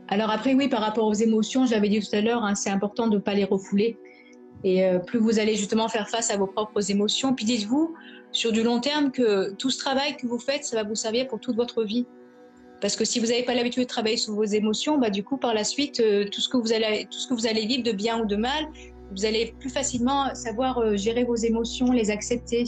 alors 0.09 0.31
après 0.31 0.55
oui 0.55 0.69
par 0.69 0.81
rapport 0.81 1.07
aux 1.07 1.15
émotions 1.15 1.67
j'avais 1.67 1.89
dit 1.89 2.01
tout 2.01 2.15
à 2.15 2.21
l'heure 2.21 2.45
hein, 2.45 2.55
c'est 2.55 2.71
important 2.71 3.09
de 3.09 3.19
pas 3.19 3.35
les 3.35 3.45
refouler 3.45 3.99
et 4.65 4.85
euh, 4.85 4.99
plus 4.99 5.19
vous 5.19 5.39
allez 5.39 5.57
justement 5.57 5.89
faire 5.89 6.09
face 6.09 6.31
à 6.31 6.37
vos 6.37 6.47
propres 6.47 6.91
émotions 6.91 7.35
puis 7.35 7.45
dites-vous 7.45 7.95
sur 8.33 8.51
du 8.51 8.63
long 8.63 8.81
terme 8.81 9.13
que 9.13 9.53
tout 9.53 9.71
ce 9.71 9.79
travail 9.79 10.17
que 10.17 10.27
vous 10.27 10.39
faites, 10.39 10.65
ça 10.65 10.77
va 10.77 10.89
vous 10.89 10.95
servir 10.95 11.29
pour 11.29 11.39
toute 11.39 11.55
votre 11.55 11.85
vie. 11.85 12.07
Parce 12.81 12.97
que 12.97 13.05
si 13.05 13.21
vous 13.21 13.27
n'avez 13.27 13.45
pas 13.45 13.55
l'habitude 13.55 13.85
de 13.85 13.89
travailler 13.89 14.17
sur 14.17 14.35
vos 14.35 14.43
émotions, 14.43 14.99
bah, 14.99 15.11
du 15.11 15.23
coup, 15.23 15.37
par 15.37 15.55
la 15.55 15.63
suite, 15.63 16.01
euh, 16.01 16.25
tout, 16.25 16.41
ce 16.41 16.49
que 16.49 16.57
vous 16.57 16.73
allez, 16.73 17.07
tout 17.11 17.19
ce 17.19 17.29
que 17.29 17.35
vous 17.35 17.47
allez 17.47 17.65
vivre 17.67 17.85
de 17.85 17.93
bien 17.93 18.21
ou 18.21 18.27
de 18.27 18.35
mal, 18.35 18.67
vous 19.13 19.25
allez 19.25 19.55
plus 19.59 19.71
facilement 19.71 20.35
savoir 20.35 20.79
euh, 20.79 20.97
gérer 20.97 21.25
vos 21.25 21.37
émotions, 21.37 21.93
les 21.93 22.11
accepter, 22.11 22.65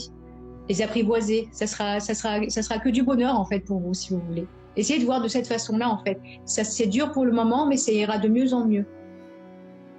les 0.69 0.81
apprivoiser. 0.81 1.47
Ça 1.51 1.67
sera, 1.67 1.99
ça, 1.99 2.13
sera, 2.13 2.47
ça 2.49 2.61
sera 2.61 2.79
que 2.79 2.89
du 2.89 3.03
bonheur, 3.03 3.39
en 3.39 3.45
fait, 3.45 3.59
pour 3.59 3.79
vous, 3.79 3.93
si 3.93 4.13
vous 4.13 4.21
voulez. 4.27 4.47
Essayez 4.77 4.99
de 4.99 5.05
voir 5.05 5.21
de 5.21 5.27
cette 5.27 5.47
façon-là, 5.47 5.89
en 5.89 5.97
fait. 5.99 6.19
Ça, 6.45 6.63
c'est 6.63 6.87
dur 6.87 7.11
pour 7.11 7.25
le 7.25 7.31
moment, 7.31 7.67
mais 7.67 7.77
ça 7.77 7.91
ira 7.91 8.17
de 8.17 8.27
mieux 8.27 8.53
en 8.53 8.65
mieux. 8.65 8.85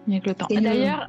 Avec 0.09 0.27
le 0.27 0.35
temps. 0.35 0.47
D'ailleurs, 0.51 1.09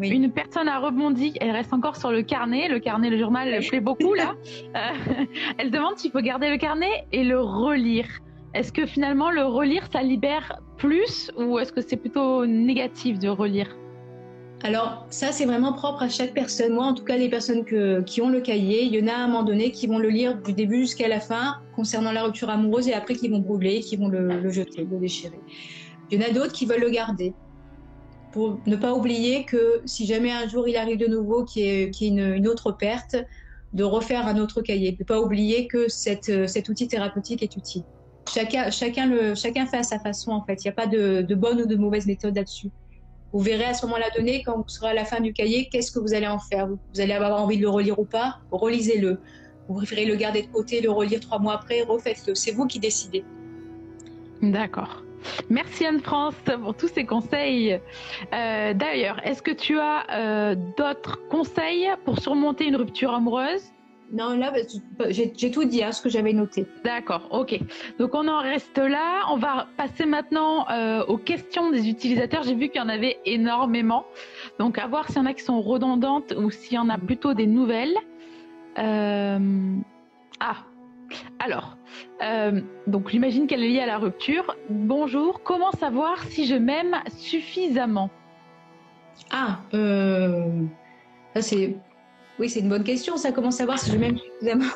une 0.00 0.30
personne 0.32 0.68
a 0.68 0.78
rebondi, 0.78 1.34
elle 1.40 1.50
reste 1.50 1.72
encore 1.72 1.96
sur 1.96 2.10
le 2.10 2.22
carnet, 2.22 2.68
le 2.68 2.78
carnet, 2.78 3.10
le 3.10 3.18
journal, 3.18 3.48
elle 3.48 3.66
plaît 3.66 3.80
beaucoup 3.80 4.14
là. 4.14 4.34
Euh, 4.74 5.24
elle 5.58 5.70
demande 5.70 5.98
s'il 5.98 6.10
faut 6.10 6.20
garder 6.20 6.48
le 6.48 6.56
carnet 6.56 7.06
et 7.12 7.24
le 7.24 7.38
relire. 7.38 8.06
Est-ce 8.54 8.72
que 8.72 8.86
finalement 8.86 9.30
le 9.30 9.44
relire, 9.44 9.86
ça 9.92 10.02
libère 10.02 10.60
plus 10.78 11.30
ou 11.36 11.58
est-ce 11.58 11.72
que 11.72 11.82
c'est 11.82 11.96
plutôt 11.96 12.46
négatif 12.46 13.18
de 13.18 13.28
relire? 13.28 13.76
Alors 14.64 15.06
ça, 15.10 15.32
c'est 15.32 15.44
vraiment 15.44 15.72
propre 15.72 16.02
à 16.02 16.08
chaque 16.08 16.34
personne. 16.34 16.74
Moi, 16.74 16.84
en 16.84 16.94
tout 16.94 17.04
cas, 17.04 17.16
les 17.16 17.28
personnes 17.28 17.64
qui 17.64 18.20
ont 18.20 18.28
le 18.28 18.40
cahier, 18.40 18.84
il 18.84 18.94
y 18.94 19.02
en 19.02 19.08
a 19.08 19.12
à 19.12 19.24
un 19.24 19.26
moment 19.26 19.42
donné 19.42 19.72
qui 19.72 19.88
vont 19.88 19.98
le 19.98 20.08
lire 20.08 20.40
du 20.40 20.52
début 20.52 20.80
jusqu'à 20.80 21.08
la 21.08 21.18
fin 21.18 21.56
concernant 21.74 22.12
la 22.12 22.22
rupture 22.22 22.48
amoureuse 22.48 22.86
et 22.86 22.94
après 22.94 23.14
qui 23.14 23.28
vont 23.28 23.40
brûler, 23.40 23.80
qui 23.80 23.96
vont 23.96 24.08
le, 24.08 24.50
jeter, 24.50 24.84
le 24.84 24.98
déchirer. 24.98 25.40
Il 26.10 26.20
y 26.20 26.24
en 26.24 26.28
a 26.28 26.32
d'autres 26.32 26.52
qui 26.52 26.66
veulent 26.66 26.80
le 26.80 26.90
garder 26.90 27.34
pour 28.30 28.60
ne 28.66 28.76
pas 28.76 28.94
oublier 28.94 29.44
que 29.44 29.82
si 29.84 30.06
jamais 30.06 30.30
un 30.30 30.48
jour 30.48 30.68
il 30.68 30.76
arrive 30.76 30.96
de 30.96 31.06
nouveau 31.06 31.44
qu'il 31.44 31.64
y 31.64 31.68
ait, 31.68 31.90
une, 32.00 32.46
autre 32.46 32.72
perte, 32.72 33.16
de 33.72 33.84
refaire 33.84 34.26
un 34.26 34.38
autre 34.38 34.62
cahier. 34.62 34.96
Ne 34.98 35.04
pas 35.04 35.20
oublier 35.20 35.66
que 35.66 35.88
cet 35.88 36.28
outil 36.68 36.86
thérapeutique 36.86 37.42
est 37.42 37.56
utile. 37.56 37.82
Chacun, 38.32 38.70
chacun, 38.70 39.06
le, 39.06 39.34
chacun 39.34 39.66
fait 39.66 39.78
à 39.78 39.82
sa 39.82 39.98
façon 39.98 40.30
en 40.30 40.44
fait. 40.44 40.62
Il 40.62 40.68
n'y 40.68 40.70
a 40.70 40.74
pas 40.74 40.86
de, 40.86 41.34
bonne 41.34 41.62
ou 41.62 41.66
de 41.66 41.76
mauvaise 41.76 42.06
méthode 42.06 42.36
là-dessus. 42.36 42.70
Vous 43.32 43.40
verrez 43.40 43.64
à 43.64 43.74
ce 43.74 43.86
moment-là 43.86 44.06
donné, 44.16 44.42
quand 44.42 44.56
vous 44.56 44.68
serez 44.68 44.90
à 44.90 44.94
la 44.94 45.04
fin 45.04 45.20
du 45.20 45.32
cahier, 45.32 45.68
qu'est-ce 45.70 45.90
que 45.90 45.98
vous 45.98 46.12
allez 46.14 46.26
en 46.26 46.38
faire. 46.38 46.68
Vous 46.68 47.00
allez 47.00 47.12
avoir 47.12 47.40
envie 47.40 47.56
de 47.56 47.62
le 47.62 47.70
relire 47.70 47.98
ou 47.98 48.04
pas, 48.04 48.38
relisez-le. 48.50 49.20
Vous 49.68 49.74
préférez 49.74 50.04
le 50.04 50.16
garder 50.16 50.42
de 50.42 50.48
côté, 50.48 50.80
le 50.80 50.90
relire 50.90 51.20
trois 51.20 51.38
mois 51.38 51.54
après, 51.54 51.82
refaites-le. 51.82 52.34
C'est 52.34 52.52
vous 52.52 52.66
qui 52.66 52.78
décidez. 52.78 53.24
D'accord. 54.42 55.02
Merci 55.48 55.86
Anne-France 55.86 56.34
pour 56.44 56.74
tous 56.74 56.88
ces 56.88 57.04
conseils. 57.04 57.80
Euh, 58.32 58.74
d'ailleurs, 58.74 59.20
est-ce 59.24 59.40
que 59.40 59.52
tu 59.52 59.78
as 59.78 60.04
euh, 60.10 60.56
d'autres 60.76 61.20
conseils 61.30 61.88
pour 62.04 62.18
surmonter 62.18 62.66
une 62.66 62.76
rupture 62.76 63.14
amoureuse? 63.14 63.62
Non, 64.12 64.36
là, 64.36 64.52
bah, 64.98 65.06
j'ai 65.10 65.50
tout 65.50 65.64
dit, 65.64 65.82
hein, 65.82 65.92
ce 65.92 66.02
que 66.02 66.08
j'avais 66.08 66.32
noté. 66.32 66.66
D'accord, 66.84 67.28
ok. 67.30 67.58
Donc 67.98 68.14
on 68.14 68.28
en 68.28 68.40
reste 68.40 68.78
là. 68.78 69.24
On 69.30 69.38
va 69.38 69.66
passer 69.76 70.04
maintenant 70.04 70.68
euh, 70.70 71.04
aux 71.06 71.18
questions 71.18 71.70
des 71.70 71.88
utilisateurs. 71.88 72.42
J'ai 72.42 72.54
vu 72.54 72.68
qu'il 72.68 72.80
y 72.80 72.84
en 72.84 72.88
avait 72.88 73.18
énormément. 73.24 74.04
Donc 74.58 74.78
à 74.78 74.86
voir 74.86 75.08
s'il 75.08 75.16
y 75.16 75.20
en 75.20 75.26
a 75.26 75.34
qui 75.34 75.42
sont 75.42 75.60
redondantes 75.60 76.32
ou 76.36 76.50
s'il 76.50 76.74
y 76.74 76.78
en 76.78 76.88
a 76.88 76.98
plutôt 76.98 77.34
des 77.34 77.46
nouvelles. 77.46 77.96
Ah, 80.44 80.56
alors, 81.38 81.76
euh, 82.22 82.60
donc 82.86 83.10
j'imagine 83.10 83.46
qu'elle 83.46 83.62
est 83.62 83.68
liée 83.68 83.80
à 83.80 83.86
la 83.86 83.98
rupture. 83.98 84.56
Bonjour, 84.70 85.42
comment 85.42 85.72
savoir 85.72 86.22
si 86.24 86.46
je 86.46 86.54
m'aime 86.54 86.96
suffisamment? 87.16 88.10
Ah, 89.30 89.60
euh, 89.74 90.62
c'est, 91.40 91.76
oui, 92.42 92.50
c'est 92.50 92.58
une 92.58 92.68
bonne 92.68 92.82
question. 92.82 93.16
Ça, 93.16 93.30
comment 93.30 93.52
savoir 93.52 93.78
si 93.78 93.92
je 93.92 93.96
m'aime 93.96 94.18
suffisamment 94.18 94.72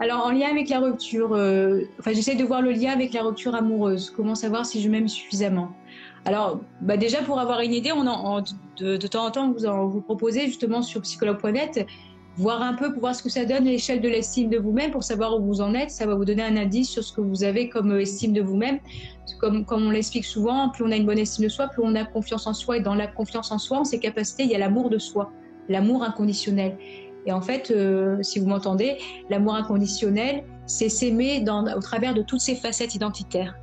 Alors, 0.00 0.26
en 0.26 0.30
lien 0.32 0.50
avec 0.50 0.68
la 0.68 0.80
rupture, 0.80 1.32
euh, 1.32 1.80
enfin, 1.98 2.12
j'essaie 2.12 2.34
de 2.34 2.44
voir 2.44 2.60
le 2.60 2.72
lien 2.72 2.92
avec 2.92 3.14
la 3.14 3.22
rupture 3.22 3.54
amoureuse. 3.54 4.12
Comment 4.14 4.34
savoir 4.34 4.66
si 4.66 4.82
je 4.82 4.90
m'aime 4.90 5.08
suffisamment? 5.08 5.70
Alors, 6.26 6.60
bah 6.82 6.98
déjà 6.98 7.22
pour 7.22 7.40
avoir 7.40 7.60
une 7.60 7.72
idée, 7.72 7.90
on 7.90 8.04
de, 8.04 9.06
temps 9.06 9.24
en 9.24 9.30
temps, 9.30 9.50
vous, 9.50 9.64
en, 9.64 9.86
vous 9.86 10.02
proposez 10.02 10.44
justement 10.46 10.82
sur 10.82 11.00
psychologue.net 11.00 11.86
voir 12.38 12.62
un 12.62 12.74
peu 12.74 12.92
pour 12.92 13.00
voir 13.00 13.14
ce 13.16 13.22
que 13.22 13.28
ça 13.28 13.44
donne 13.44 13.64
l'échelle 13.64 14.00
de 14.00 14.08
l'estime 14.08 14.48
de 14.48 14.58
vous-même 14.58 14.92
pour 14.92 15.02
savoir 15.02 15.38
où 15.38 15.44
vous 15.44 15.60
en 15.60 15.74
êtes. 15.74 15.90
Ça 15.90 16.06
va 16.06 16.14
vous 16.14 16.24
donner 16.24 16.44
un 16.44 16.56
indice 16.56 16.88
sur 16.88 17.02
ce 17.02 17.12
que 17.12 17.20
vous 17.20 17.42
avez 17.42 17.68
comme 17.68 17.90
euh, 17.90 18.00
estime 18.00 18.32
de 18.32 18.40
vous-même. 18.40 18.78
Comme, 19.40 19.64
comme 19.64 19.86
on 19.86 19.90
l'explique 19.90 20.24
souvent, 20.24 20.68
plus 20.68 20.84
on 20.84 20.90
a 20.92 20.96
une 20.96 21.06
bonne 21.06 21.18
estime 21.18 21.44
de 21.44 21.48
soi, 21.48 21.66
plus 21.66 21.82
on 21.84 21.94
a 21.96 22.04
confiance 22.04 22.46
en 22.46 22.54
soi. 22.54 22.76
Et 22.76 22.80
dans 22.80 22.94
la 22.94 23.08
confiance 23.08 23.50
en 23.50 23.58
soi, 23.58 23.78
en 23.78 23.84
ses 23.84 23.98
capacités, 23.98 24.44
il 24.44 24.50
y 24.50 24.54
a 24.54 24.58
l'amour 24.58 24.88
de 24.88 24.98
soi, 24.98 25.32
l'amour 25.68 26.02
inconditionnel. 26.02 26.76
Et 27.26 27.32
en 27.32 27.40
fait, 27.40 27.70
euh, 27.70 28.22
si 28.22 28.38
vous 28.38 28.46
m'entendez, 28.46 28.98
l'amour 29.28 29.54
inconditionnel, 29.54 30.44
c'est 30.66 30.88
s'aimer 30.88 31.44
au 31.76 31.80
travers 31.80 32.14
de 32.14 32.22
toutes 32.22 32.40
ses 32.40 32.54
facettes 32.54 32.94
identitaires. 32.94 33.54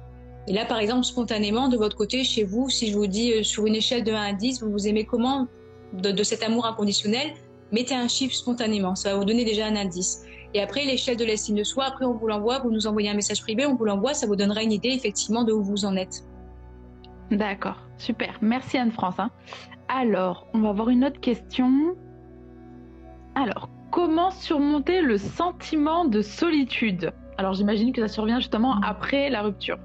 Et 0.47 0.53
là, 0.53 0.65
par 0.65 0.77
exemple, 0.77 1.03
spontanément, 1.05 1.69
de 1.69 1.77
votre 1.77 1.97
côté, 1.97 2.23
chez 2.23 2.43
vous, 2.43 2.69
si 2.69 2.91
je 2.91 2.97
vous 2.97 3.07
dis 3.07 3.33
euh, 3.33 3.43
sur 3.43 3.65
une 3.65 3.75
échelle 3.75 4.03
de 4.03 4.11
1 4.11 4.21
à 4.21 4.33
10, 4.33 4.61
vous 4.61 4.71
vous 4.71 4.87
aimez 4.87 5.05
comment 5.05 5.47
de, 5.93 6.11
de 6.11 6.23
cet 6.23 6.43
amour 6.43 6.65
inconditionnel? 6.65 7.33
Mettez 7.71 7.95
un 7.95 8.07
chiffre 8.07 8.35
spontanément, 8.35 8.95
ça 8.95 9.11
va 9.11 9.17
vous 9.17 9.25
donner 9.25 9.43
déjà 9.43 9.65
un 9.65 9.75
indice. 9.75 10.21
Et 10.53 10.61
après, 10.61 10.85
l'échelle 10.85 11.17
de 11.17 11.25
l'estime 11.25 11.55
de 11.55 11.63
soi, 11.63 11.85
après 11.85 12.05
on 12.05 12.13
vous 12.13 12.27
l'envoie, 12.27 12.59
vous 12.59 12.71
nous 12.71 12.87
envoyez 12.87 13.09
un 13.09 13.15
message 13.15 13.41
privé, 13.41 13.65
on 13.65 13.75
vous 13.75 13.85
l'envoie, 13.85 14.13
ça 14.13 14.27
vous 14.27 14.35
donnera 14.35 14.63
une 14.63 14.71
idée 14.71 14.89
effectivement 14.89 15.43
de 15.43 15.51
où 15.51 15.63
vous 15.63 15.83
en 15.83 15.95
êtes. 15.95 16.23
D'accord, 17.31 17.77
super. 17.97 18.37
Merci 18.41 18.77
Anne-France. 18.77 19.15
Hein. 19.19 19.31
Alors, 19.87 20.47
on 20.53 20.59
va 20.59 20.71
voir 20.71 20.89
une 20.89 21.05
autre 21.05 21.19
question. 21.19 21.95
Alors, 23.35 23.69
comment 23.91 24.31
surmonter 24.31 25.01
le 25.01 25.17
sentiment 25.17 26.05
de 26.05 26.21
solitude? 26.21 27.11
Alors, 27.37 27.53
j'imagine 27.53 27.91
que 27.91 28.01
ça 28.01 28.07
survient 28.07 28.39
justement 28.39 28.79
après 28.81 29.29
la 29.29 29.41
rupture. 29.41 29.77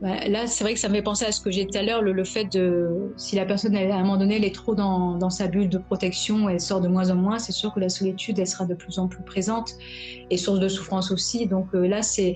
Bah, 0.00 0.28
là, 0.28 0.46
c'est 0.46 0.62
vrai 0.62 0.74
que 0.74 0.80
ça 0.80 0.88
me 0.88 0.94
fait 0.94 1.02
penser 1.02 1.24
à 1.24 1.32
ce 1.32 1.40
que 1.40 1.50
j'ai 1.50 1.64
dit 1.64 1.72
tout 1.72 1.78
à 1.78 1.82
l'heure, 1.82 2.02
le, 2.02 2.24
fait 2.24 2.44
de 2.44 3.12
si 3.16 3.34
la 3.34 3.44
personne 3.44 3.74
à 3.74 3.80
un 3.80 4.02
moment 4.02 4.16
donné 4.16 4.36
elle 4.36 4.44
est 4.44 4.54
trop 4.54 4.76
dans, 4.76 5.16
dans, 5.16 5.30
sa 5.30 5.48
bulle 5.48 5.68
de 5.68 5.78
protection, 5.78 6.48
elle 6.48 6.60
sort 6.60 6.80
de 6.80 6.86
moins 6.86 7.10
en 7.10 7.16
moins, 7.16 7.40
c'est 7.40 7.52
sûr 7.52 7.74
que 7.74 7.80
la 7.80 7.88
solitude 7.88 8.38
elle 8.38 8.46
sera 8.46 8.64
de 8.64 8.74
plus 8.74 9.00
en 9.00 9.08
plus 9.08 9.24
présente 9.24 9.72
et 10.30 10.36
source 10.36 10.60
de 10.60 10.68
souffrance 10.68 11.10
aussi. 11.10 11.48
Donc 11.48 11.74
euh, 11.74 11.88
là, 11.88 12.02
c'est 12.02 12.34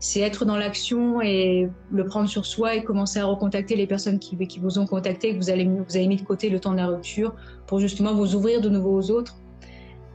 c'est 0.00 0.20
être 0.20 0.44
dans 0.44 0.56
l'action 0.56 1.20
et 1.20 1.68
le 1.90 2.04
prendre 2.06 2.28
sur 2.28 2.46
soi 2.46 2.76
et 2.76 2.84
commencer 2.84 3.18
à 3.18 3.26
recontacter 3.26 3.74
les 3.74 3.86
personnes 3.86 4.18
qui, 4.18 4.36
qui 4.46 4.60
vous 4.60 4.78
ont 4.78 4.86
contacté, 4.86 5.32
que 5.32 5.38
vous, 5.38 5.50
avez 5.50 5.64
mis 6.06 6.16
de 6.16 6.22
côté 6.22 6.50
le 6.50 6.60
temps 6.60 6.72
de 6.72 6.76
la 6.76 6.86
rupture 6.86 7.34
pour 7.66 7.80
justement 7.80 8.14
vous 8.14 8.34
ouvrir 8.34 8.60
de 8.60 8.68
nouveau 8.68 8.96
aux 8.96 9.10
autres. 9.10 9.36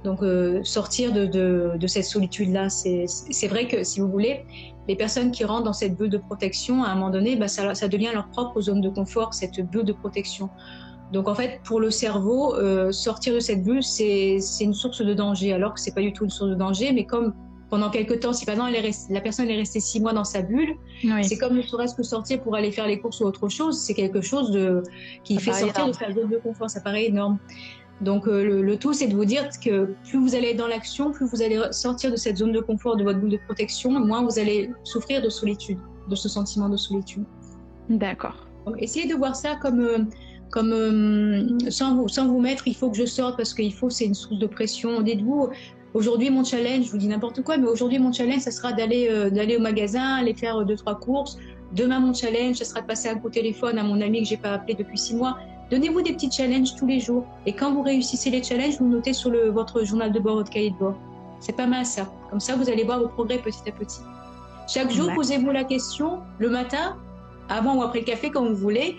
Donc 0.03 0.21
euh, 0.21 0.61
sortir 0.63 1.13
de, 1.13 1.77
cette 1.87 2.05
solitude-là, 2.05 2.69
c'est 2.69 3.47
vrai 3.47 3.67
que 3.67 3.83
si 3.83 3.99
vous 3.99 4.09
voulez, 4.09 4.45
les 4.87 4.95
personnes 4.95 5.31
qui 5.31 5.45
rentrent 5.45 5.63
dans 5.63 5.73
cette 5.73 5.95
bulle 5.95 6.09
de 6.09 6.17
protection, 6.17 6.83
à 6.83 6.89
un 6.89 6.95
moment 6.95 7.09
donné, 7.09 7.35
bah, 7.35 7.47
ça, 7.47 7.73
ça, 7.73 7.87
devient 7.87 8.09
leur 8.13 8.27
propre 8.29 8.59
zone 8.61 8.81
de 8.81 8.89
confort, 8.89 9.33
cette 9.33 9.59
bulle 9.61 9.85
de 9.85 9.93
protection. 9.93 10.49
Donc 11.13 11.27
en 11.27 11.35
fait, 11.35 11.61
pour 11.63 11.79
le 11.79 11.91
cerveau, 11.91 12.55
euh, 12.55 12.91
sortir 12.91 13.33
de 13.33 13.39
cette 13.39 13.63
bulle, 13.63 13.83
c'est 13.83 14.39
une 14.61 14.73
source 14.73 15.01
de 15.01 15.13
danger, 15.13 15.53
alors 15.53 15.73
que 15.73 15.79
c'est 15.79 15.93
pas 15.93 16.01
du 16.01 16.11
tout 16.11 16.23
une 16.23 16.29
source 16.29 16.49
de 16.49 16.55
danger. 16.55 16.91
Mais 16.91 17.05
comme 17.05 17.33
pendant 17.73 17.89
quelques 17.89 18.19
temps, 18.19 18.33
si 18.33 18.45
par 18.45 18.53
exemple 18.53 18.77
la 19.09 19.19
personne 19.21 19.49
est 19.49 19.55
restée 19.55 19.79
six 19.79 19.99
mois 19.99 20.13
dans 20.13 20.23
sa 20.23 20.43
bulle, 20.43 20.75
c'est 21.23 21.39
comme 21.39 21.55
ne 21.57 21.63
serait-ce 21.63 21.95
que 21.95 22.03
sortir 22.03 22.39
pour 22.39 22.55
aller 22.55 22.71
faire 22.71 22.85
les 22.85 22.99
courses 22.99 23.19
ou 23.21 23.23
autre 23.23 23.49
chose. 23.49 23.79
C'est 23.79 23.95
quelque 23.95 24.21
chose 24.21 24.51
de, 24.51 24.83
qui 25.23 25.39
fait 25.39 25.53
sortir 25.53 25.87
de 25.87 25.91
sa 25.91 26.13
zone 26.13 26.29
de 26.29 26.37
confort. 26.37 26.69
Ça 26.69 26.81
paraît 26.81 27.05
énorme. 27.05 27.39
Donc 28.01 28.27
euh, 28.27 28.61
le, 28.61 28.77
tout, 28.77 28.93
c'est 28.93 29.07
de 29.07 29.15
vous 29.15 29.25
dire 29.25 29.49
que 29.59 29.95
plus 30.07 30.19
vous 30.19 30.35
allez 30.35 30.49
être 30.49 30.57
dans 30.57 30.67
l'action, 30.67 31.11
plus 31.11 31.25
vous 31.25 31.41
allez 31.41 31.59
sortir 31.71 32.11
de 32.11 32.15
cette 32.15 32.37
zone 32.37 32.51
de 32.51 32.59
confort, 32.59 32.95
de 32.95 33.03
votre 33.03 33.19
boule 33.19 33.31
de 33.31 33.39
protection, 33.47 33.89
moins 33.89 34.23
vous 34.23 34.37
allez 34.37 34.69
souffrir 34.83 35.23
de 35.23 35.29
solitude, 35.29 35.79
de 36.07 36.15
ce 36.15 36.29
sentiment 36.29 36.69
de 36.69 36.77
solitude. 36.77 37.25
D'accord. 37.89 38.47
Essayez 38.77 39.07
de 39.11 39.15
voir 39.15 39.35
ça 39.35 39.55
comme, 39.55 39.79
euh, 39.79 39.97
comme 40.51 40.71
euh, 40.71 41.71
sans, 41.71 41.95
vous, 41.95 42.07
sans 42.07 42.27
vous 42.27 42.39
mettre, 42.39 42.67
il 42.67 42.75
faut 42.75 42.91
que 42.91 42.97
je 42.97 43.05
sorte 43.05 43.35
parce 43.35 43.55
qu'il 43.55 43.73
faut, 43.73 43.89
c'est 43.89 44.05
une 44.05 44.13
source 44.13 44.37
de 44.37 44.45
pression. 44.45 45.01
Dites-vous, 45.01 45.49
aujourd'hui 45.93 46.29
mon 46.29 46.43
challenge, 46.43 46.85
je 46.85 46.91
vous 46.91 46.97
dis 46.97 47.07
n'importe 47.07 47.43
quoi, 47.43 47.57
mais 47.57 47.67
aujourd'hui 47.67 47.99
mon 47.99 48.11
challenge, 48.11 48.41
ça 48.41 48.51
sera 48.51 48.73
d'aller 48.73 49.29
d'aller 49.31 49.57
au 49.57 49.61
magasin, 49.61 50.15
aller 50.15 50.33
faire 50.33 50.63
deux 50.65 50.75
trois 50.75 50.99
courses. 50.99 51.37
Demain 51.73 51.99
mon 51.99 52.13
challenge, 52.13 52.57
ça 52.57 52.65
sera 52.65 52.81
de 52.81 52.87
passer 52.87 53.09
un 53.09 53.15
coup 53.15 53.29
de 53.29 53.33
téléphone 53.33 53.77
à 53.79 53.83
mon 53.83 53.99
ami 54.01 54.21
que 54.21 54.27
j'ai 54.27 54.37
pas 54.37 54.53
appelé 54.53 54.75
depuis 54.75 54.97
six 54.97 55.15
mois. 55.15 55.37
Donnez-vous 55.71 56.01
des 56.03 56.13
petits 56.13 56.29
challenges 56.29 56.75
tous 56.75 56.85
les 56.85 56.99
jours. 56.99 57.25
Et 57.47 57.53
quand 57.53 57.73
vous 57.73 57.81
réussissez 57.81 58.29
les 58.29 58.43
challenges, 58.43 58.77
vous 58.79 58.87
notez 58.87 59.13
sur 59.13 59.31
le, 59.31 59.49
votre 59.49 59.83
journal 59.83 60.11
de 60.11 60.19
bord, 60.19 60.35
votre 60.35 60.51
cahier 60.51 60.69
de 60.69 60.75
bord. 60.75 60.95
C'est 61.39 61.55
pas 61.55 61.65
mal 61.65 61.85
ça. 61.85 62.11
Comme 62.29 62.39
ça, 62.39 62.55
vous 62.55 62.69
allez 62.69 62.83
voir 62.83 62.99
vos 62.99 63.07
progrès 63.07 63.39
petit 63.39 63.67
à 63.67 63.71
petit. 63.71 64.01
Chaque 64.67 64.91
jour, 64.91 65.11
posez-vous 65.15 65.49
la 65.49 65.63
question, 65.63 66.19
le 66.37 66.49
matin, 66.49 66.97
avant 67.49 67.75
ou 67.77 67.81
après 67.81 67.99
le 67.99 68.05
café, 68.05 68.29
quand 68.29 68.45
vous 68.45 68.55
voulez, 68.55 68.97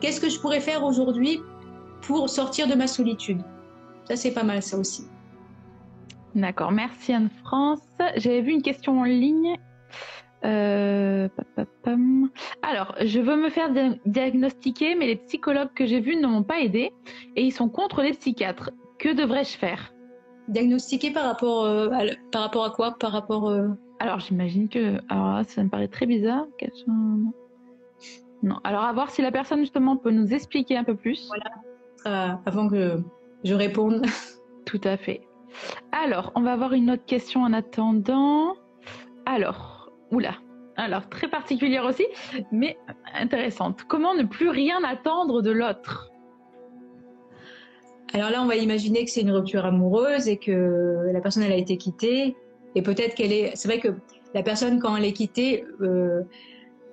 qu'est-ce 0.00 0.20
que 0.20 0.28
je 0.28 0.38
pourrais 0.38 0.60
faire 0.60 0.84
aujourd'hui 0.84 1.40
pour 2.02 2.30
sortir 2.30 2.68
de 2.68 2.74
ma 2.74 2.86
solitude? 2.86 3.42
Ça, 4.08 4.16
c'est 4.16 4.30
pas 4.30 4.44
mal 4.44 4.62
ça 4.62 4.78
aussi. 4.78 5.06
D'accord, 6.34 6.72
merci 6.72 7.12
Anne-France. 7.12 7.80
J'avais 8.16 8.40
vu 8.40 8.52
une 8.52 8.62
question 8.62 9.00
en 9.00 9.04
ligne 9.04 9.56
euh, 10.44 11.28
alors, 12.62 12.94
je 13.00 13.20
veux 13.20 13.36
me 13.36 13.48
faire 13.48 13.70
diagnostiquer, 14.06 14.94
mais 14.94 15.06
les 15.06 15.16
psychologues 15.16 15.72
que 15.74 15.86
j'ai 15.86 16.00
vus 16.00 16.16
ne 16.16 16.26
m'ont 16.26 16.42
pas 16.42 16.60
aidé 16.60 16.92
et 17.36 17.44
ils 17.44 17.52
sont 17.52 17.68
contre 17.68 18.02
les 18.02 18.12
psychiatres. 18.12 18.70
Que 18.98 19.14
devrais-je 19.14 19.56
faire? 19.56 19.92
Diagnostiquer 20.48 21.12
par 21.12 21.24
rapport, 21.24 21.64
euh, 21.64 21.90
à, 21.90 22.02
par 22.32 22.42
rapport 22.42 22.64
à 22.64 22.70
quoi? 22.70 22.96
Par 22.98 23.12
rapport. 23.12 23.48
Euh, 23.48 23.68
alors, 24.00 24.18
j'imagine 24.18 24.68
que. 24.68 24.98
Alors 25.08 25.44
ça 25.46 25.62
me 25.62 25.68
paraît 25.68 25.88
très 25.88 26.06
bizarre. 26.06 26.46
Non. 28.42 28.58
Alors, 28.64 28.82
à 28.82 28.92
voir 28.92 29.10
si 29.10 29.22
la 29.22 29.30
personne 29.30 29.60
justement 29.60 29.96
peut 29.96 30.10
nous 30.10 30.34
expliquer 30.34 30.76
un 30.76 30.84
peu 30.84 30.96
plus. 30.96 31.28
Voilà. 31.28 32.40
avant 32.46 32.68
que 32.68 33.00
je 33.44 33.54
réponde. 33.54 34.04
Tout 34.66 34.80
à 34.82 34.96
fait. 34.96 35.20
Alors, 35.92 36.32
on 36.34 36.42
va 36.42 36.52
avoir 36.52 36.72
une 36.72 36.90
autre 36.90 37.04
question 37.04 37.42
en 37.42 37.52
attendant. 37.52 38.54
Alors, 39.26 39.90
Oula. 40.10 40.34
Alors, 40.76 41.08
très 41.08 41.28
particulière 41.28 41.84
aussi, 41.84 42.06
mais 42.50 42.78
intéressante. 43.14 43.82
Comment 43.88 44.14
ne 44.14 44.22
plus 44.24 44.48
rien 44.48 44.82
attendre 44.84 45.42
de 45.42 45.50
l'autre? 45.50 46.10
Alors 48.14 48.30
là, 48.30 48.42
on 48.42 48.46
va 48.46 48.56
imaginer 48.56 49.04
que 49.04 49.10
c'est 49.10 49.22
une 49.22 49.30
rupture 49.30 49.64
amoureuse 49.64 50.28
et 50.28 50.36
que 50.36 51.10
la 51.12 51.20
personne, 51.20 51.42
elle 51.42 51.52
a 51.52 51.56
été 51.56 51.76
quittée. 51.76 52.36
Et 52.74 52.82
peut-être 52.82 53.14
qu'elle 53.14 53.32
est. 53.32 53.52
C'est 53.54 53.68
vrai 53.68 53.80
que 53.80 53.94
la 54.34 54.42
personne, 54.42 54.80
quand 54.80 54.96
elle 54.96 55.04
est 55.04 55.12
quittée, 55.12 55.64
euh, 55.80 56.22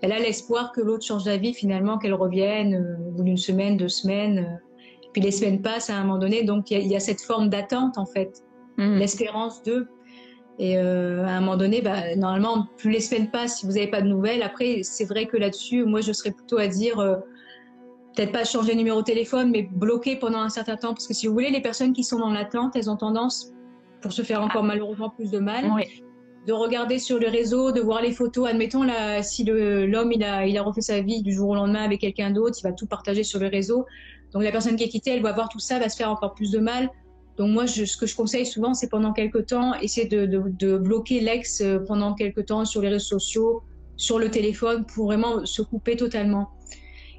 elle 0.02 0.12
a 0.12 0.19
l'espoir 0.19 0.72
que 0.72 0.82
l'autre 0.82 1.06
change 1.06 1.26
d'avis 1.26 1.54
finalement, 1.54 1.98
qu'elle 1.98 2.13
revienne 2.13 2.76
euh, 2.76 3.08
au 3.08 3.12
bout 3.12 3.24
d'une 3.24 3.38
semaine, 3.38 3.78
deux 3.78 3.89
semaines. 3.89 4.62
Puis 5.13 5.22
les 5.22 5.32
semaines 5.32 5.62
passent 5.62 5.89
à 5.89 5.98
un 5.98 6.04
moment 6.04 6.19
donné, 6.19 6.43
donc 6.43 6.72
il 6.72 6.88
y, 6.88 6.95
a 6.95 7.00
cette 7.00 7.22
forme 7.22 7.50
d'attente 7.50 7.98
en 7.98 8.06
fait, 8.06 8.43
mmh. 8.79 8.97
l'espérance 8.97 9.61
de. 9.63 9.87
Et 10.57 10.77
euh, 10.77 11.25
à 11.25 11.31
un 11.31 11.39
moment 11.39 11.55
donné, 11.55 11.81
bah, 11.81 12.15
normalement, 12.17 12.67
plus 12.77 12.91
les 12.91 12.99
semaines 12.99 13.31
passent, 13.31 13.59
si 13.59 13.65
vous 13.65 13.73
n'avez 13.73 13.87
pas 13.87 14.01
de 14.01 14.07
nouvelles, 14.07 14.43
après, 14.43 14.81
c'est 14.83 15.05
vrai 15.05 15.25
que 15.25 15.37
là-dessus, 15.37 15.85
moi, 15.85 16.01
je 16.01 16.11
serais 16.11 16.31
plutôt 16.31 16.57
à 16.57 16.67
dire, 16.67 16.99
euh, 16.99 17.15
peut-être 18.13 18.33
pas 18.33 18.43
changer 18.43 18.73
de 18.73 18.77
numéro 18.77 18.99
de 18.99 19.05
téléphone, 19.05 19.51
mais 19.51 19.69
bloquer 19.71 20.17
pendant 20.17 20.39
un 20.39 20.49
certain 20.49 20.75
temps. 20.75 20.93
Parce 20.93 21.07
que 21.07 21.13
si 21.13 21.27
vous 21.27 21.33
voulez, 21.33 21.49
les 21.49 21.61
personnes 21.61 21.93
qui 21.93 22.03
sont 22.03 22.19
dans 22.19 22.31
l'attente, 22.31 22.75
elles 22.75 22.89
ont 22.89 22.97
tendance, 22.97 23.53
pour 24.01 24.11
se 24.11 24.21
faire 24.21 24.41
encore 24.41 24.63
malheureusement 24.63 25.09
plus 25.09 25.31
de 25.31 25.39
mal, 25.39 25.65
de 26.45 26.53
regarder 26.53 26.99
sur 26.99 27.19
le 27.19 27.27
réseau, 27.27 27.71
de 27.71 27.79
voir 27.79 28.01
les 28.01 28.11
photos. 28.11 28.49
Admettons, 28.49 28.83
là, 28.83 29.23
si 29.23 29.45
l'homme, 29.45 30.11
il 30.11 30.23
a, 30.23 30.45
il 30.45 30.57
a 30.57 30.63
refait 30.63 30.81
sa 30.81 30.99
vie 30.99 31.21
du 31.21 31.31
jour 31.31 31.49
au 31.49 31.55
lendemain 31.55 31.83
avec 31.83 32.01
quelqu'un 32.01 32.31
d'autre, 32.31 32.57
il 32.59 32.63
va 32.63 32.73
tout 32.73 32.87
partager 32.87 33.23
sur 33.23 33.39
le 33.39 33.47
réseau. 33.47 33.85
Donc 34.33 34.43
la 34.43 34.51
personne 34.51 34.75
qui 34.75 34.83
est 34.83 34.89
quittée, 34.89 35.11
elle 35.11 35.21
va 35.21 35.31
voir 35.31 35.49
tout 35.49 35.59
ça, 35.59 35.79
va 35.79 35.89
se 35.89 35.97
faire 35.97 36.11
encore 36.11 36.33
plus 36.33 36.51
de 36.51 36.59
mal. 36.59 36.89
Donc 37.39 37.52
moi, 37.52 37.67
ce 37.67 37.95
que 37.95 38.06
je 38.06 38.15
conseille 38.17 38.45
souvent, 38.45 38.73
c'est 38.73 38.89
pendant 38.89 39.13
quelques 39.13 39.45
temps, 39.45 39.73
essayer 39.75 40.06
de, 40.06 40.78
bloquer 40.78 41.21
l'ex 41.21 41.62
euh, 41.62 41.80
pendant 41.80 42.13
quelques 42.13 42.47
temps 42.47 42.65
sur 42.65 42.82
les 42.82 42.89
réseaux 42.89 43.17
sociaux, 43.17 43.63
sur 43.95 44.19
le 44.19 44.30
téléphone, 44.30 44.86
pour 44.86 45.06
vraiment 45.06 45.45
se 45.45 45.62
couper 45.62 45.95
totalement. 45.95 46.49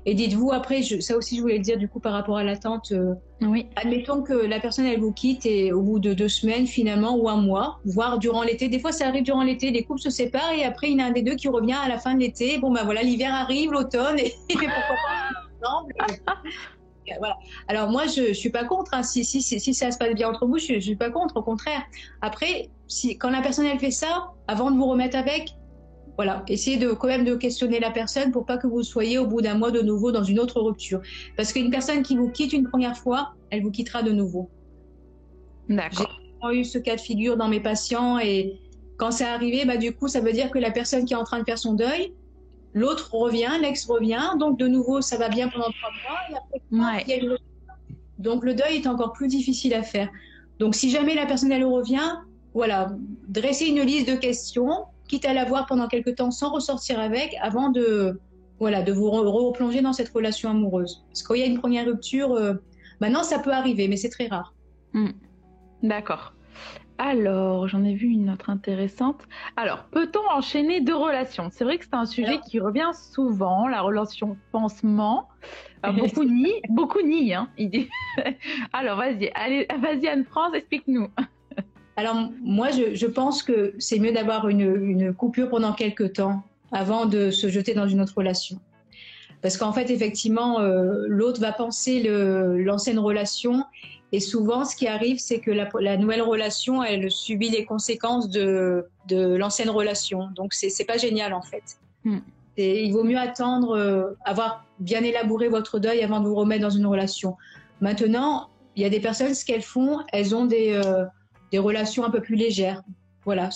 Et 0.04 0.12
dites-vous, 0.12 0.52
après, 0.52 0.82
ça 0.82 1.16
aussi, 1.16 1.36
je 1.36 1.40
voulais 1.40 1.56
le 1.56 1.62
dire 1.62 1.78
du 1.78 1.88
coup 1.88 2.00
par 2.00 2.12
rapport 2.12 2.36
à 2.36 2.44
l'attente. 2.44 2.92
Euh, 2.92 3.14
oui. 3.40 3.66
Admettons 3.76 4.20
que 4.20 4.34
la 4.34 4.60
personne, 4.60 4.84
elle 4.84 5.00
vous 5.00 5.12
quitte 5.12 5.46
et 5.46 5.72
au 5.72 5.80
bout 5.80 5.98
de 5.98 6.12
deux 6.12 6.28
semaines, 6.28 6.66
finalement, 6.66 7.16
ou 7.16 7.30
un 7.30 7.36
mois, 7.36 7.80
voire 7.86 8.18
durant 8.18 8.42
l'été. 8.42 8.68
Des 8.68 8.78
fois, 8.78 8.92
ça 8.92 9.06
arrive 9.06 9.22
durant 9.22 9.42
l'été, 9.42 9.70
les 9.70 9.84
couples 9.84 10.02
se 10.02 10.10
séparent 10.10 10.52
et 10.52 10.64
après, 10.64 10.90
il 10.90 10.98
y 10.98 11.02
en 11.02 11.06
a 11.06 11.08
un 11.08 11.12
des 11.12 11.22
deux 11.22 11.34
qui 11.34 11.48
revient 11.48 11.78
à 11.82 11.88
la 11.88 11.96
fin 11.96 12.14
de 12.14 12.20
l'été. 12.20 12.58
Bon, 12.58 12.70
ben 12.70 12.84
voilà, 12.84 13.02
l'hiver 13.02 13.32
arrive, 13.32 13.72
l'automne, 13.72 14.18
et, 14.18 14.34
et 14.50 14.54
pourquoi 14.54 14.96
pas 15.62 15.66
ensemble 15.66 15.94
voilà. 17.18 17.38
Alors 17.68 17.90
moi, 17.90 18.06
je, 18.06 18.28
ne 18.28 18.32
suis 18.32 18.50
pas 18.50 18.64
contre. 18.64 18.94
Hein. 18.94 19.02
Si, 19.02 19.24
si, 19.24 19.42
si, 19.42 19.74
ça 19.74 19.90
se 19.90 19.98
passe 19.98 20.14
bien 20.14 20.28
entre 20.28 20.46
vous, 20.46 20.58
je, 20.58 20.74
ne 20.74 20.80
suis 20.80 20.96
pas 20.96 21.10
contre. 21.10 21.36
Au 21.36 21.42
contraire. 21.42 21.82
Après, 22.20 22.70
si, 22.86 23.18
quand 23.18 23.30
la 23.30 23.42
personne 23.42 23.66
elle 23.66 23.78
fait 23.78 23.90
ça, 23.90 24.32
avant 24.48 24.70
de 24.70 24.76
vous 24.76 24.86
remettre 24.86 25.16
avec, 25.16 25.54
voilà, 26.16 26.44
essayez 26.48 26.76
de 26.76 26.92
quand 26.92 27.08
même 27.08 27.24
de 27.24 27.34
questionner 27.34 27.80
la 27.80 27.90
personne 27.90 28.30
pour 28.30 28.44
pas 28.44 28.58
que 28.58 28.66
vous 28.66 28.82
soyez 28.82 29.18
au 29.18 29.26
bout 29.26 29.40
d'un 29.40 29.54
mois 29.54 29.70
de 29.70 29.80
nouveau 29.80 30.12
dans 30.12 30.24
une 30.24 30.38
autre 30.38 30.60
rupture. 30.60 31.00
Parce 31.36 31.52
qu'une 31.52 31.70
personne 31.70 32.02
qui 32.02 32.16
vous 32.16 32.28
quitte 32.28 32.52
une 32.52 32.68
première 32.68 32.96
fois, 32.96 33.34
elle 33.50 33.62
vous 33.62 33.70
quittera 33.70 34.02
de 34.02 34.12
nouveau. 34.12 34.50
D'accord. 35.68 36.20
J'ai 36.50 36.60
eu 36.60 36.64
ce 36.64 36.78
cas 36.78 36.96
de 36.96 37.00
figure 37.00 37.36
dans 37.36 37.48
mes 37.48 37.60
patients 37.60 38.18
et 38.18 38.58
quand 38.98 39.10
c'est 39.10 39.24
arrivé, 39.24 39.64
bah 39.64 39.78
du 39.78 39.94
coup, 39.94 40.08
ça 40.08 40.20
veut 40.20 40.32
dire 40.32 40.50
que 40.50 40.58
la 40.58 40.70
personne 40.70 41.06
qui 41.06 41.14
est 41.14 41.16
en 41.16 41.24
train 41.24 41.38
de 41.38 41.44
faire 41.44 41.58
son 41.58 41.72
deuil, 41.72 42.12
L'autre 42.72 43.14
revient, 43.14 43.50
l'ex 43.60 43.86
revient, 43.86 44.30
donc 44.38 44.58
de 44.58 44.66
nouveau 44.68 45.00
ça 45.00 45.16
va 45.16 45.28
bien 45.28 45.48
pendant 45.48 45.70
trois 45.70 45.90
mois. 46.02 47.00
Et 47.06 47.14
après, 47.14 47.38
Donc 48.18 48.44
le 48.44 48.54
deuil 48.54 48.76
est 48.76 48.86
encore 48.86 49.12
plus 49.12 49.28
difficile 49.28 49.74
à 49.74 49.82
faire. 49.82 50.08
Donc 50.58 50.74
si 50.74 50.90
jamais 50.90 51.14
la 51.14 51.26
personne 51.26 51.52
elle 51.52 51.64
revient, 51.64 52.18
voilà, 52.54 52.92
dresser 53.28 53.66
une 53.66 53.82
liste 53.82 54.08
de 54.08 54.14
questions, 54.14 54.84
quitte 55.08 55.24
à 55.24 55.32
la 55.32 55.44
voir 55.44 55.66
pendant 55.66 55.88
quelque 55.88 56.10
temps 56.10 56.30
sans 56.30 56.52
ressortir 56.52 57.00
avec, 57.00 57.34
avant 57.40 57.70
de 57.70 58.20
voilà 58.60 58.82
de 58.82 58.92
vous 58.92 59.10
replonger 59.10 59.80
dans 59.80 59.94
cette 59.94 60.10
relation 60.10 60.50
amoureuse. 60.50 61.04
Parce 61.08 61.22
qu'il 61.22 61.38
y 61.38 61.42
a 61.42 61.46
une 61.46 61.58
première 61.58 61.86
rupture, 61.86 62.32
euh, 62.34 62.54
maintenant 63.00 63.22
ça 63.22 63.38
peut 63.38 63.52
arriver, 63.52 63.88
mais 63.88 63.96
c'est 63.96 64.10
très 64.10 64.28
rare. 64.28 64.54
Hmm. 64.92 65.10
D'accord. 65.82 66.34
Alors, 67.02 67.66
j'en 67.66 67.82
ai 67.82 67.94
vu 67.94 68.08
une 68.08 68.28
autre 68.28 68.50
intéressante. 68.50 69.22
Alors, 69.56 69.84
peut-on 69.84 70.36
enchaîner 70.36 70.82
deux 70.82 70.94
relations? 70.94 71.48
C'est 71.50 71.64
vrai 71.64 71.78
que 71.78 71.86
c'est 71.86 71.94
un 71.94 72.04
sujet 72.04 72.40
qui 72.46 72.60
revient 72.60 72.90
souvent, 72.92 73.66
la 73.66 73.80
relation 73.80 74.36
pansement. 74.52 75.26
beaucoup 75.82 76.24
nient, 76.24 76.60
beaucoup 76.68 77.00
nient. 77.00 77.32
Hein, 77.32 77.48
Alors, 78.74 78.98
vas-y, 78.98 79.30
allez, 79.34 79.66
vas-y 79.80 80.08
Anne-France, 80.08 80.52
explique-nous. 80.54 81.08
Alors, 81.96 82.16
moi, 82.42 82.68
je, 82.70 83.06
pense 83.06 83.42
que 83.42 83.72
c'est 83.78 83.98
mieux 83.98 84.12
d'avoir 84.12 84.50
une, 84.50 85.14
coupure 85.14 85.48
pendant 85.48 85.72
quelques 85.72 86.12
temps 86.12 86.42
avant 86.70 87.06
de 87.06 87.30
se 87.30 87.48
jeter 87.48 87.72
dans 87.72 87.88
une 87.88 88.02
autre 88.02 88.14
relation. 88.14 88.60
Parce 89.40 89.56
qu'en 89.56 89.72
fait, 89.72 89.88
effectivement, 89.88 90.60
euh, 90.60 91.06
l'autre 91.08 91.40
va 91.40 91.52
penser 91.52 92.02
l'ancienne 92.02 92.98
relation 92.98 93.64
et 94.12 94.20
souvent, 94.20 94.64
ce 94.64 94.74
qui 94.74 94.88
arrive, 94.88 95.18
c'est 95.18 95.38
que 95.38 95.50
la, 95.50 95.96
nouvelle 95.96 96.22
relation, 96.22 96.82
elle 96.82 97.10
subit 97.10 97.50
les 97.50 97.64
conséquences 97.64 98.28
de, 98.28 98.86
de 99.06 99.36
l'ancienne 99.36 99.70
relation. 99.70 100.30
Donc, 100.34 100.52
c'est 100.52 100.68
n'est 100.76 100.84
pas 100.84 100.98
génial, 100.98 101.32
en 101.32 101.42
fait. 101.42 101.78
Hmm. 102.04 102.18
Et 102.56 102.82
il 102.84 102.92
vaut 102.92 103.04
mieux 103.04 103.18
attendre, 103.18 103.76
euh, 103.76 104.10
avoir 104.24 104.64
bien 104.80 105.02
élaboré 105.04 105.48
votre 105.48 105.78
deuil 105.78 106.02
avant 106.02 106.20
de 106.20 106.26
vous 106.26 106.34
remettre 106.34 106.62
dans 106.62 106.70
une 106.70 106.86
relation. 106.86 107.36
Maintenant, 107.80 108.48
il 108.74 108.82
y 108.82 108.84
a 108.84 108.90
des 108.90 109.00
personnes, 109.00 109.34
ce 109.34 109.44
qu'elles 109.44 109.62
font, 109.62 110.00
elles 110.12 110.34
ont 110.34 110.44
des, 110.44 110.72
euh, 110.72 111.04
des 111.52 111.58
relations 111.58 112.04
un 112.04 112.10
peu 112.10 112.20
plus 112.20 112.36
légères. 112.36 112.82
Voilà, 113.24 113.50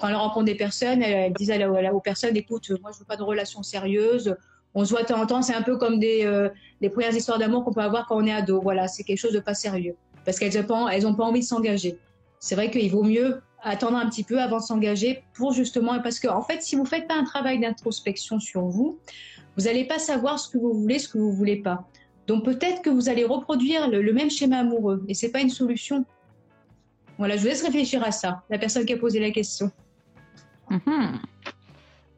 quand 0.00 0.08
elles 0.08 0.14
rencontrent 0.14 0.46
des 0.46 0.54
personnes, 0.54 1.02
elles, 1.02 1.32
disent 1.34 1.50
à 1.50 1.92
aux 1.92 2.00
personnes, 2.00 2.36
écoute, 2.36 2.70
moi, 2.80 2.90
je 2.94 3.00
veux 3.00 3.04
pas 3.04 3.16
de 3.16 3.22
relation 3.22 3.62
sérieuse, 3.62 4.36
on 4.74 4.84
se 4.84 4.90
voit 4.90 5.02
de 5.02 5.08
temps 5.08 5.20
en 5.20 5.26
temps, 5.26 5.42
c'est 5.42 5.54
un 5.54 5.62
peu 5.62 5.76
comme 5.76 5.98
des, 5.98 6.24
euh, 6.24 6.48
premières 6.90 7.14
histoires 7.14 7.38
d'amour 7.38 7.64
qu'on 7.64 7.72
peut 7.72 7.80
avoir 7.80 8.06
quand 8.06 8.16
on 8.16 8.26
est 8.26 8.32
ado. 8.32 8.60
Voilà, 8.60 8.88
c'est 8.88 9.02
quelque 9.02 9.18
chose 9.18 9.32
de 9.32 9.40
pas 9.40 9.54
sérieux. 9.54 9.96
Parce 10.24 10.38
qu'elles 10.38 10.54
n'ont 10.54 10.66
pas, 10.66 11.16
pas 11.16 11.24
envie 11.24 11.40
de 11.40 11.44
s'engager. 11.44 11.98
C'est 12.38 12.54
vrai 12.54 12.70
qu'il 12.70 12.90
vaut 12.90 13.02
mieux 13.02 13.40
attendre 13.62 13.96
un 13.96 14.08
petit 14.08 14.24
peu 14.24 14.40
avant 14.40 14.58
de 14.58 14.62
s'engager 14.62 15.22
pour 15.34 15.52
justement, 15.52 16.00
parce 16.00 16.18
qu'en 16.20 16.38
en 16.38 16.42
fait, 16.42 16.62
si 16.62 16.76
vous 16.76 16.84
faites 16.84 17.06
pas 17.08 17.14
un 17.14 17.24
travail 17.24 17.60
d'introspection 17.60 18.40
sur 18.40 18.62
vous, 18.62 18.98
vous 19.56 19.64
n'allez 19.64 19.84
pas 19.84 19.98
savoir 19.98 20.38
ce 20.38 20.48
que 20.48 20.58
vous 20.58 20.72
voulez, 20.72 20.98
ce 20.98 21.08
que 21.08 21.18
vous 21.18 21.32
voulez 21.32 21.56
pas. 21.56 21.84
Donc 22.26 22.44
peut-être 22.44 22.82
que 22.82 22.90
vous 22.90 23.08
allez 23.08 23.24
reproduire 23.24 23.88
le, 23.88 24.12
même 24.12 24.30
schéma 24.30 24.58
amoureux 24.58 25.04
et 25.08 25.14
c'est 25.14 25.30
pas 25.30 25.40
une 25.40 25.50
solution. 25.50 26.04
Voilà, 27.18 27.36
je 27.36 27.42
vous 27.42 27.48
laisse 27.48 27.62
réfléchir 27.62 28.02
à 28.04 28.12
ça, 28.12 28.42
la 28.48 28.58
personne 28.58 28.86
qui 28.86 28.92
a 28.92 28.96
posé 28.96 29.20
la 29.20 29.30
question. 29.30 29.70
Mhm. 30.70 31.20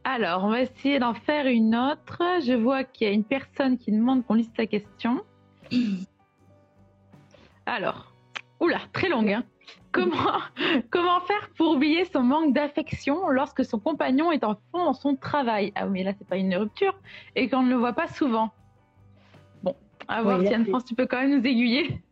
Alors, 0.04 0.44
on 0.44 0.50
va 0.50 0.62
essayer 0.62 0.98
d'en 0.98 1.14
faire 1.14 1.46
une 1.46 1.76
autre. 1.76 2.22
Je 2.44 2.54
vois 2.54 2.84
qu'il 2.84 3.06
y 3.06 3.10
a 3.10 3.12
une 3.12 3.24
personne 3.24 3.78
qui 3.78 3.92
demande 3.92 4.26
qu'on 4.26 4.34
lise 4.34 4.50
sa 4.56 4.66
question. 4.66 5.22
Alors, 7.66 8.12
oula, 8.60 8.80
très 8.92 9.08
longue. 9.08 9.30
Hein. 9.30 9.44
Comment, 9.92 10.40
comment 10.90 11.20
faire 11.20 11.50
pour 11.56 11.76
oublier 11.76 12.04
son 12.06 12.22
manque 12.22 12.52
d'affection 12.52 13.28
lorsque 13.28 13.64
son 13.64 13.78
compagnon 13.78 14.32
est 14.32 14.42
en 14.42 14.54
fond 14.54 14.84
dans 14.84 14.94
son 14.94 15.14
travail? 15.14 15.72
Ah 15.76 15.86
oui, 15.86 15.92
mais 15.92 16.02
là, 16.02 16.12
c'est 16.18 16.26
pas 16.26 16.36
une 16.36 16.54
rupture 16.56 16.98
et 17.36 17.48
qu'on 17.48 17.62
ne 17.62 17.70
le 17.70 17.76
voit 17.76 17.92
pas 17.92 18.08
souvent. 18.08 18.50
Bon, 19.62 19.76
à 20.08 20.22
voir 20.22 20.40
si 20.40 20.52
Anne-France, 20.52 20.84
tu 20.84 20.96
peux 20.96 21.06
quand 21.06 21.20
même 21.20 21.38
nous 21.38 21.46
aiguiller. 21.46 22.02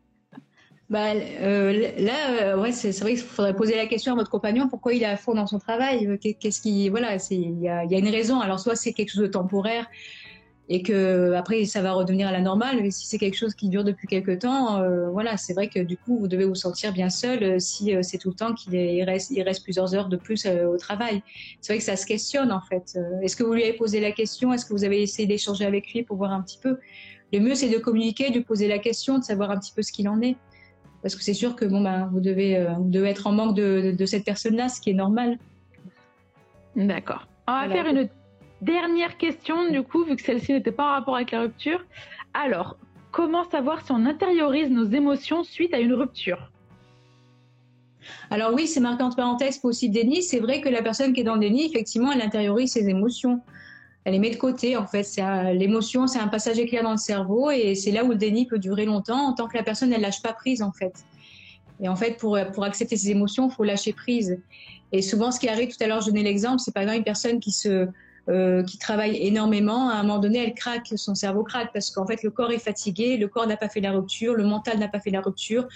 Bah, 0.90 1.12
euh, 1.14 1.92
là, 1.98 2.42
euh, 2.42 2.60
ouais, 2.60 2.72
c'est 2.72 2.90
vrai 3.00 3.14
qu'il 3.14 3.22
faudrait 3.22 3.54
poser 3.54 3.76
la 3.76 3.86
question 3.86 4.12
à 4.12 4.16
votre 4.16 4.30
compagnon 4.30 4.68
pourquoi 4.68 4.92
il 4.92 5.02
est 5.02 5.06
à 5.06 5.16
fond 5.16 5.34
dans 5.34 5.46
son 5.46 5.60
travail? 5.60 6.18
Qu'est-ce 6.18 6.60
qui, 6.60 6.88
voilà, 6.88 7.16
il 7.30 7.60
y 7.60 7.68
a, 7.68 7.84
une 7.84 8.08
raison. 8.08 8.40
Alors 8.40 8.58
soit 8.58 8.74
c'est 8.74 8.92
quelque 8.92 9.10
chose 9.10 9.22
de 9.22 9.28
temporaire, 9.28 9.86
et 10.68 10.82
que 10.82 11.32
après 11.34 11.64
ça 11.64 11.82
va 11.82 11.92
redevenir 11.92 12.26
à 12.26 12.32
la 12.32 12.40
normale. 12.40 12.80
Mais 12.82 12.90
si 12.90 13.06
c'est 13.06 13.18
quelque 13.18 13.36
chose 13.36 13.54
qui 13.54 13.68
dure 13.68 13.84
depuis 13.84 14.08
quelque 14.08 14.32
temps, 14.32 14.80
euh, 14.80 15.10
voilà, 15.10 15.36
c'est 15.36 15.52
vrai 15.52 15.68
que 15.68 15.78
du 15.78 15.96
coup 15.96 16.18
vous 16.18 16.28
devez 16.28 16.44
vous 16.44 16.56
sentir 16.56 16.92
bien 16.92 17.08
seul 17.08 17.42
euh, 17.42 17.58
si 17.60 17.94
euh, 17.94 18.02
c'est 18.02 18.18
tout 18.18 18.30
le 18.30 18.34
temps 18.34 18.54
qu'il 18.54 19.02
reste, 19.04 19.32
reste 19.44 19.62
plusieurs 19.62 19.94
heures 19.94 20.08
de 20.08 20.16
plus 20.16 20.46
au 20.46 20.76
travail. 20.76 21.22
C'est 21.60 21.72
vrai 21.72 21.78
que 21.78 21.84
ça 21.84 21.96
se 21.96 22.06
questionne 22.06 22.50
en 22.50 22.60
fait. 22.60 22.98
Est-ce 23.22 23.36
que 23.36 23.42
vous 23.42 23.52
lui 23.52 23.62
avez 23.62 23.74
posé 23.74 24.00
la 24.00 24.12
question? 24.12 24.52
Est-ce 24.52 24.64
que 24.64 24.72
vous 24.72 24.84
avez 24.84 25.02
essayé 25.02 25.28
d'échanger 25.28 25.64
avec 25.64 25.92
lui 25.92 26.04
pour 26.04 26.16
voir 26.16 26.32
un 26.32 26.40
petit 26.40 26.58
peu? 26.58 26.78
Le 27.32 27.40
mieux 27.40 27.54
c'est 27.54 27.68
de 27.68 27.78
communiquer, 27.78 28.30
de 28.30 28.40
poser 28.40 28.66
la 28.66 28.78
question, 28.78 29.18
de 29.18 29.24
savoir 29.24 29.50
un 29.50 29.58
petit 29.58 29.72
peu 29.72 29.82
ce 29.82 29.92
qu'il 29.92 30.08
en 30.08 30.20
est. 30.20 30.36
Parce 31.02 31.14
que 31.14 31.22
c'est 31.22 31.34
sûr 31.34 31.56
que 31.56 31.64
bon 31.64 31.80
ben 31.80 32.08
vous 32.12 32.20
devez, 32.20 32.66
vous 32.78 32.90
devez 32.90 33.08
être 33.08 33.26
en 33.26 33.32
manque 33.32 33.56
de, 33.56 33.94
de 33.96 34.06
cette 34.06 34.24
personne-là, 34.24 34.68
ce 34.68 34.80
qui 34.80 34.90
est 34.90 34.94
normal. 34.94 35.38
D'accord. 36.76 37.26
On 37.48 37.52
va 37.52 37.68
faire 37.68 37.86
une 37.86 38.08
Dernière 38.60 39.16
question, 39.16 39.70
du 39.70 39.82
coup, 39.82 40.04
vu 40.04 40.16
que 40.16 40.22
celle-ci 40.22 40.52
n'était 40.52 40.72
pas 40.72 40.84
en 40.84 40.90
rapport 40.90 41.16
avec 41.16 41.30
la 41.30 41.42
rupture. 41.42 41.82
Alors, 42.34 42.76
comment 43.10 43.44
savoir 43.44 43.84
si 43.84 43.90
on 43.90 44.04
intériorise 44.04 44.70
nos 44.70 44.84
émotions 44.84 45.44
suite 45.44 45.72
à 45.72 45.78
une 45.78 45.94
rupture? 45.94 46.50
Alors 48.30 48.52
oui, 48.52 48.66
c'est 48.66 48.80
marqué 48.80 49.02
entre 49.02 49.16
parenthèses 49.16 49.58
pour 49.58 49.70
aussi 49.70 49.88
déni. 49.88 50.22
C'est 50.22 50.40
vrai 50.40 50.60
que 50.60 50.68
la 50.68 50.82
personne 50.82 51.14
qui 51.14 51.20
est 51.20 51.24
dans 51.24 51.34
le 51.34 51.40
déni, 51.40 51.64
effectivement, 51.64 52.12
elle 52.12 52.20
intériorise 52.20 52.72
ses 52.72 52.88
émotions. 52.88 53.40
Elle 54.04 54.14
les 54.14 54.18
met 54.18 54.30
de 54.30 54.36
côté, 54.36 54.76
en 54.76 54.86
fait. 54.86 55.06
L'émotion, 55.52 56.06
c'est 56.06 56.18
un 56.18 56.28
passage 56.28 56.58
éclair 56.58 56.82
dans 56.82 56.92
le 56.92 56.96
cerveau 56.96 57.50
et 57.50 57.74
c'est 57.74 57.90
là 57.90 58.04
où 58.04 58.08
le 58.08 58.16
déni 58.16 58.46
peut 58.46 58.58
durer 58.58 58.86
longtemps, 58.86 59.28
en 59.28 59.34
tant 59.34 59.46
que 59.46 59.56
la 59.56 59.62
personne, 59.62 59.92
elle 59.92 60.00
lâche 60.00 60.22
pas 60.22 60.32
prise, 60.32 60.62
en 60.62 60.72
fait. 60.72 61.04
Et 61.82 61.88
en 61.88 61.96
fait, 61.96 62.16
pour, 62.16 62.38
pour 62.52 62.64
accepter 62.64 62.96
ses 62.96 63.10
émotions, 63.10 63.48
il 63.48 63.54
faut 63.54 63.64
lâcher 63.64 63.92
prise. 63.92 64.38
Et 64.92 65.02
souvent, 65.02 65.30
ce 65.30 65.38
qui 65.38 65.48
arrive, 65.48 65.68
tout 65.68 65.82
à 65.82 65.86
l'heure, 65.86 66.00
je 66.00 66.06
donnais 66.06 66.22
l'exemple, 66.22 66.60
c'est 66.60 66.72
par 66.72 66.82
exemple 66.82 66.98
une 66.98 67.04
personne 67.04 67.40
qui 67.40 67.52
se, 67.52 67.88
euh, 68.30 68.62
qui 68.62 68.78
travaille 68.78 69.16
énormément, 69.16 69.88
à 69.90 69.94
un 69.94 70.02
moment 70.02 70.20
donné, 70.20 70.38
elle 70.38 70.54
craque, 70.54 70.92
son 70.94 71.16
cerveau 71.16 71.42
craque 71.42 71.70
parce 71.72 71.90
qu'en 71.90 72.06
fait, 72.06 72.22
le 72.22 72.30
corps 72.30 72.52
est 72.52 72.60
fatigué, 72.60 73.16
le 73.16 73.26
corps 73.26 73.46
n'a 73.48 73.56
pas 73.56 73.68
fait 73.68 73.80
la 73.80 73.90
rupture, 73.90 74.34
le 74.34 74.44
mental 74.44 74.78
n'a 74.78 74.86
pas 74.86 75.00
fait 75.00 75.10
la 75.10 75.20
rupture, 75.20 75.66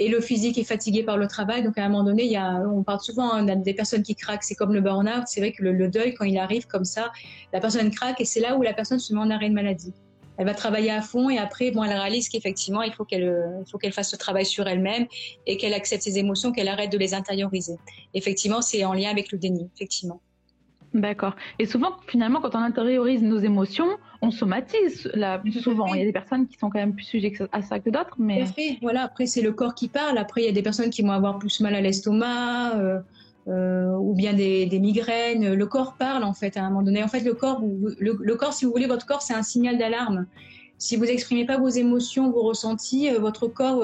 et 0.00 0.08
le 0.08 0.20
physique 0.20 0.58
est 0.58 0.64
fatigué 0.64 1.04
par 1.04 1.16
le 1.16 1.28
travail. 1.28 1.62
Donc, 1.62 1.78
à 1.78 1.84
un 1.84 1.88
moment 1.88 2.02
donné, 2.02 2.36
on 2.38 2.82
parle 2.82 3.00
souvent 3.00 3.32
hein, 3.32 3.56
des 3.56 3.74
personnes 3.74 4.02
qui 4.02 4.16
craquent, 4.16 4.42
c'est 4.42 4.56
comme 4.56 4.74
le 4.74 4.80
burn-out. 4.80 5.24
C'est 5.26 5.40
vrai 5.40 5.52
que 5.52 5.62
le, 5.62 5.88
deuil, 5.88 6.14
quand 6.14 6.24
il 6.24 6.38
arrive 6.38 6.66
comme 6.66 6.84
ça, 6.84 7.12
la 7.52 7.60
personne 7.60 7.90
craque 7.90 8.20
et 8.20 8.24
c'est 8.24 8.40
là 8.40 8.56
où 8.56 8.62
la 8.62 8.72
personne 8.72 8.98
se 8.98 9.14
met 9.14 9.20
en 9.20 9.30
arrêt 9.30 9.48
de 9.48 9.54
maladie 9.54 9.92
elle 10.38 10.46
va 10.46 10.54
travailler 10.54 10.90
à 10.90 11.02
fond 11.02 11.28
et 11.28 11.36
après, 11.36 11.70
bon, 11.70 11.84
elle 11.84 11.92
réalise 11.92 12.30
qu'effectivement, 12.30 12.80
il 12.82 12.92
faut 12.94 13.04
qu'elle, 13.04 13.62
faut 13.70 13.76
qu'elle 13.76 13.92
fasse 13.92 14.10
ce 14.10 14.16
travail 14.16 14.46
sur 14.46 14.66
elle-même 14.66 15.06
et 15.46 15.58
qu'elle 15.58 15.74
accepte 15.74 16.02
ses 16.02 16.18
émotions, 16.18 16.52
qu'elle 16.52 16.68
arrête 16.68 16.90
de 16.90 16.96
les 16.96 17.12
intérioriser. 17.12 17.76
Effectivement, 18.14 18.62
c'est 18.62 18.82
en 18.84 18.94
lien 18.94 19.10
avec 19.10 19.30
le 19.30 19.36
déni, 19.36 19.68
effectivement. 19.76 20.20
D'accord. 20.94 21.34
Et 21.58 21.66
souvent, 21.66 21.96
finalement, 22.06 22.40
quand 22.40 22.54
on 22.54 22.58
intériorise 22.58 23.22
nos 23.22 23.38
émotions, 23.38 23.88
on 24.20 24.30
somatise 24.30 25.10
là, 25.14 25.38
plus 25.38 25.52
souvent. 25.52 25.86
Il 25.94 26.00
y 26.00 26.02
a 26.02 26.04
des 26.04 26.12
personnes 26.12 26.46
qui 26.46 26.58
sont 26.58 26.68
quand 26.68 26.78
même 26.78 26.94
plus 26.94 27.04
sujettes 27.04 27.42
à 27.52 27.62
ça 27.62 27.80
que 27.80 27.88
d'autres. 27.88 28.14
Mais... 28.18 28.42
Après, 28.42 28.78
voilà, 28.82 29.02
après, 29.02 29.26
c'est 29.26 29.40
le 29.40 29.52
corps 29.52 29.74
qui 29.74 29.88
parle. 29.88 30.18
Après, 30.18 30.42
il 30.42 30.46
y 30.46 30.50
a 30.50 30.52
des 30.52 30.62
personnes 30.62 30.90
qui 30.90 31.02
vont 31.02 31.12
avoir 31.12 31.38
plus 31.38 31.60
mal 31.60 31.74
à 31.74 31.80
l'estomac. 31.80 32.76
Euh, 32.76 33.00
euh, 33.48 33.96
ou 33.96 34.14
bien 34.14 34.34
des, 34.34 34.78
migraines. 34.78 35.54
Le 35.54 35.66
corps 35.66 35.96
parle 35.98 36.22
en 36.22 36.32
fait 36.32 36.56
à 36.56 36.62
un 36.62 36.68
moment 36.68 36.82
donné. 36.82 37.02
En 37.02 37.08
fait, 37.08 37.22
le 37.22 37.34
corps, 37.34 37.60
le, 37.98 38.34
corps, 38.36 38.52
si 38.52 38.64
vous 38.64 38.70
voulez, 38.70 38.86
votre 38.86 39.04
corps, 39.04 39.20
c'est 39.20 39.34
un 39.34 39.42
signal 39.42 39.78
d'alarme. 39.78 40.26
Si 40.78 40.94
vous 40.94 41.04
exprimez 41.04 41.44
pas 41.44 41.58
vos 41.58 41.68
émotions, 41.68 42.30
vos 42.30 42.42
ressentis, 42.42 43.10
euh, 43.10 43.18
votre 43.18 43.48
corps 43.48 43.82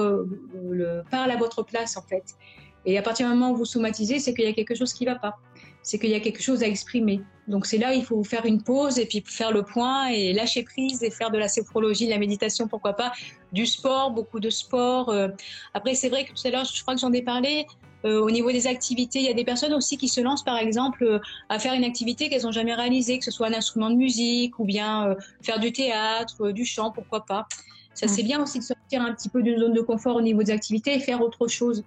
le, 0.70 1.02
parle 1.10 1.32
à 1.32 1.36
votre 1.36 1.64
place 1.64 1.96
en 1.96 2.02
fait. 2.02 2.36
Et 2.84 2.96
à 2.96 3.02
partir 3.02 3.28
du 3.28 3.34
moment 3.34 3.50
où 3.50 3.56
vous 3.56 3.64
somatisez, 3.64 4.20
c'est 4.20 4.32
qu'il 4.32 4.44
y 4.44 4.48
a 4.48 4.52
quelque 4.52 4.76
chose 4.76 4.92
qui 4.92 5.04
ne 5.04 5.10
va 5.10 5.18
pas 5.18 5.38
c'est 5.82 5.98
qu'il 5.98 6.10
y 6.10 6.14
a 6.14 6.20
quelque 6.20 6.42
chose 6.42 6.62
à 6.62 6.66
exprimer. 6.66 7.20
Donc 7.48 7.64
c'est 7.64 7.78
là 7.78 7.94
il 7.94 8.04
faut 8.04 8.22
faire 8.24 8.44
une 8.44 8.62
pause 8.62 8.98
et 8.98 9.06
puis 9.06 9.22
faire 9.26 9.52
le 9.52 9.62
point 9.62 10.08
et 10.08 10.32
lâcher 10.32 10.62
prise 10.62 11.02
et 11.02 11.10
faire 11.10 11.30
de 11.30 11.38
la 11.38 11.48
sophrologie, 11.48 12.06
de 12.06 12.10
la 12.10 12.18
méditation, 12.18 12.68
pourquoi 12.68 12.92
pas, 12.92 13.12
du 13.52 13.64
sport, 13.64 14.10
beaucoup 14.10 14.38
de 14.38 14.50
sport. 14.50 15.08
Euh. 15.08 15.28
Après 15.74 15.94
c'est 15.94 16.10
vrai 16.10 16.24
que 16.24 16.32
tout 16.32 16.46
à 16.46 16.50
l'heure, 16.50 16.64
je 16.64 16.82
crois 16.82 16.94
que 16.94 17.00
j'en 17.00 17.12
ai 17.12 17.22
parlé, 17.22 17.66
euh, 18.04 18.20
au 18.20 18.30
niveau 18.30 18.52
des 18.52 18.66
activités, 18.66 19.18
il 19.18 19.24
y 19.24 19.30
a 19.30 19.34
des 19.34 19.44
personnes 19.44 19.74
aussi 19.74 19.96
qui 19.96 20.08
se 20.08 20.20
lancent, 20.20 20.44
par 20.44 20.58
exemple, 20.58 21.02
euh, 21.02 21.18
à 21.48 21.58
faire 21.58 21.72
une 21.72 21.84
activité 21.84 22.28
qu'elles 22.28 22.42
n'ont 22.42 22.52
jamais 22.52 22.74
réalisée, 22.74 23.18
que 23.18 23.24
ce 23.24 23.32
soit 23.32 23.48
un 23.48 23.54
instrument 23.54 23.90
de 23.90 23.96
musique 23.96 24.58
ou 24.60 24.64
bien 24.64 25.16
faire 25.42 25.58
du 25.58 25.72
théâtre, 25.72 26.52
du 26.52 26.64
chant, 26.64 26.92
pourquoi 26.92 27.24
pas. 27.24 27.48
Ça, 27.94 28.06
c'est 28.06 28.22
bien 28.22 28.40
aussi 28.40 28.60
de 28.60 28.64
sortir 28.64 29.02
un 29.02 29.12
petit 29.12 29.28
peu 29.28 29.42
d'une 29.42 29.58
zone 29.58 29.72
de 29.72 29.80
confort 29.80 30.14
au 30.14 30.20
niveau 30.20 30.44
des 30.44 30.52
activités 30.52 30.94
et 30.94 31.00
faire 31.00 31.20
autre 31.20 31.48
chose. 31.48 31.82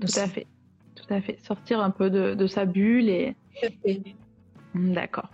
Tout 0.00 0.08
fait 0.08 0.48
tout 1.06 1.14
à 1.14 1.20
fait. 1.20 1.38
Sortir 1.44 1.80
un 1.80 1.90
peu 1.90 2.10
de, 2.10 2.46
sa 2.46 2.64
bulle 2.64 3.08
et. 3.08 3.36
Hmm, 4.74 4.92
d'accord. 4.92 5.28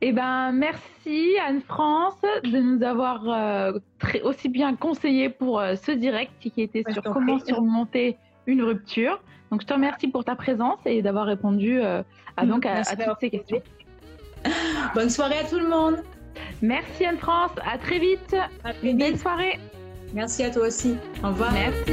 Eh 0.00 0.12
ben, 0.12 0.52
merci 0.52 1.36
Anne-France 1.46 2.20
de 2.44 2.58
nous 2.58 2.82
avoir 2.82 3.28
euh, 3.28 3.78
très, 3.98 4.20
aussi 4.22 4.48
bien 4.48 4.74
conseillé 4.74 5.28
pour 5.28 5.60
euh, 5.60 5.76
ce 5.76 5.92
direct 5.92 6.32
qui 6.40 6.52
était 6.60 6.82
sur 6.92 7.02
comment 7.02 7.38
surmonter 7.38 8.18
une 8.46 8.62
rupture. 8.62 9.22
Donc, 9.50 9.62
je 9.62 9.66
te 9.66 9.72
remercie 9.72 10.08
pour 10.08 10.24
ta 10.24 10.34
présence 10.34 10.78
et 10.86 11.02
d'avoir 11.02 11.26
répondu 11.26 11.80
euh, 11.80 12.02
à, 12.36 12.44
donc, 12.44 12.66
à, 12.66 12.82
toutes 12.84 13.20
ces 13.20 13.30
questions. 13.30 13.62
Bonne 14.94 15.10
soirée 15.10 15.38
à 15.38 15.44
tout 15.44 15.58
le 15.58 15.68
monde. 15.68 15.98
Merci 16.60 17.04
Anne-France. 17.04 17.52
À 17.64 17.78
très 17.78 17.98
vite. 17.98 18.36
Une 18.82 18.98
belle 18.98 19.18
soirée. 19.18 19.58
Merci 20.12 20.42
à 20.42 20.50
toi 20.50 20.66
aussi. 20.66 20.96
Au 21.22 21.28
revoir. 21.28 21.52
Merci. 21.52 21.92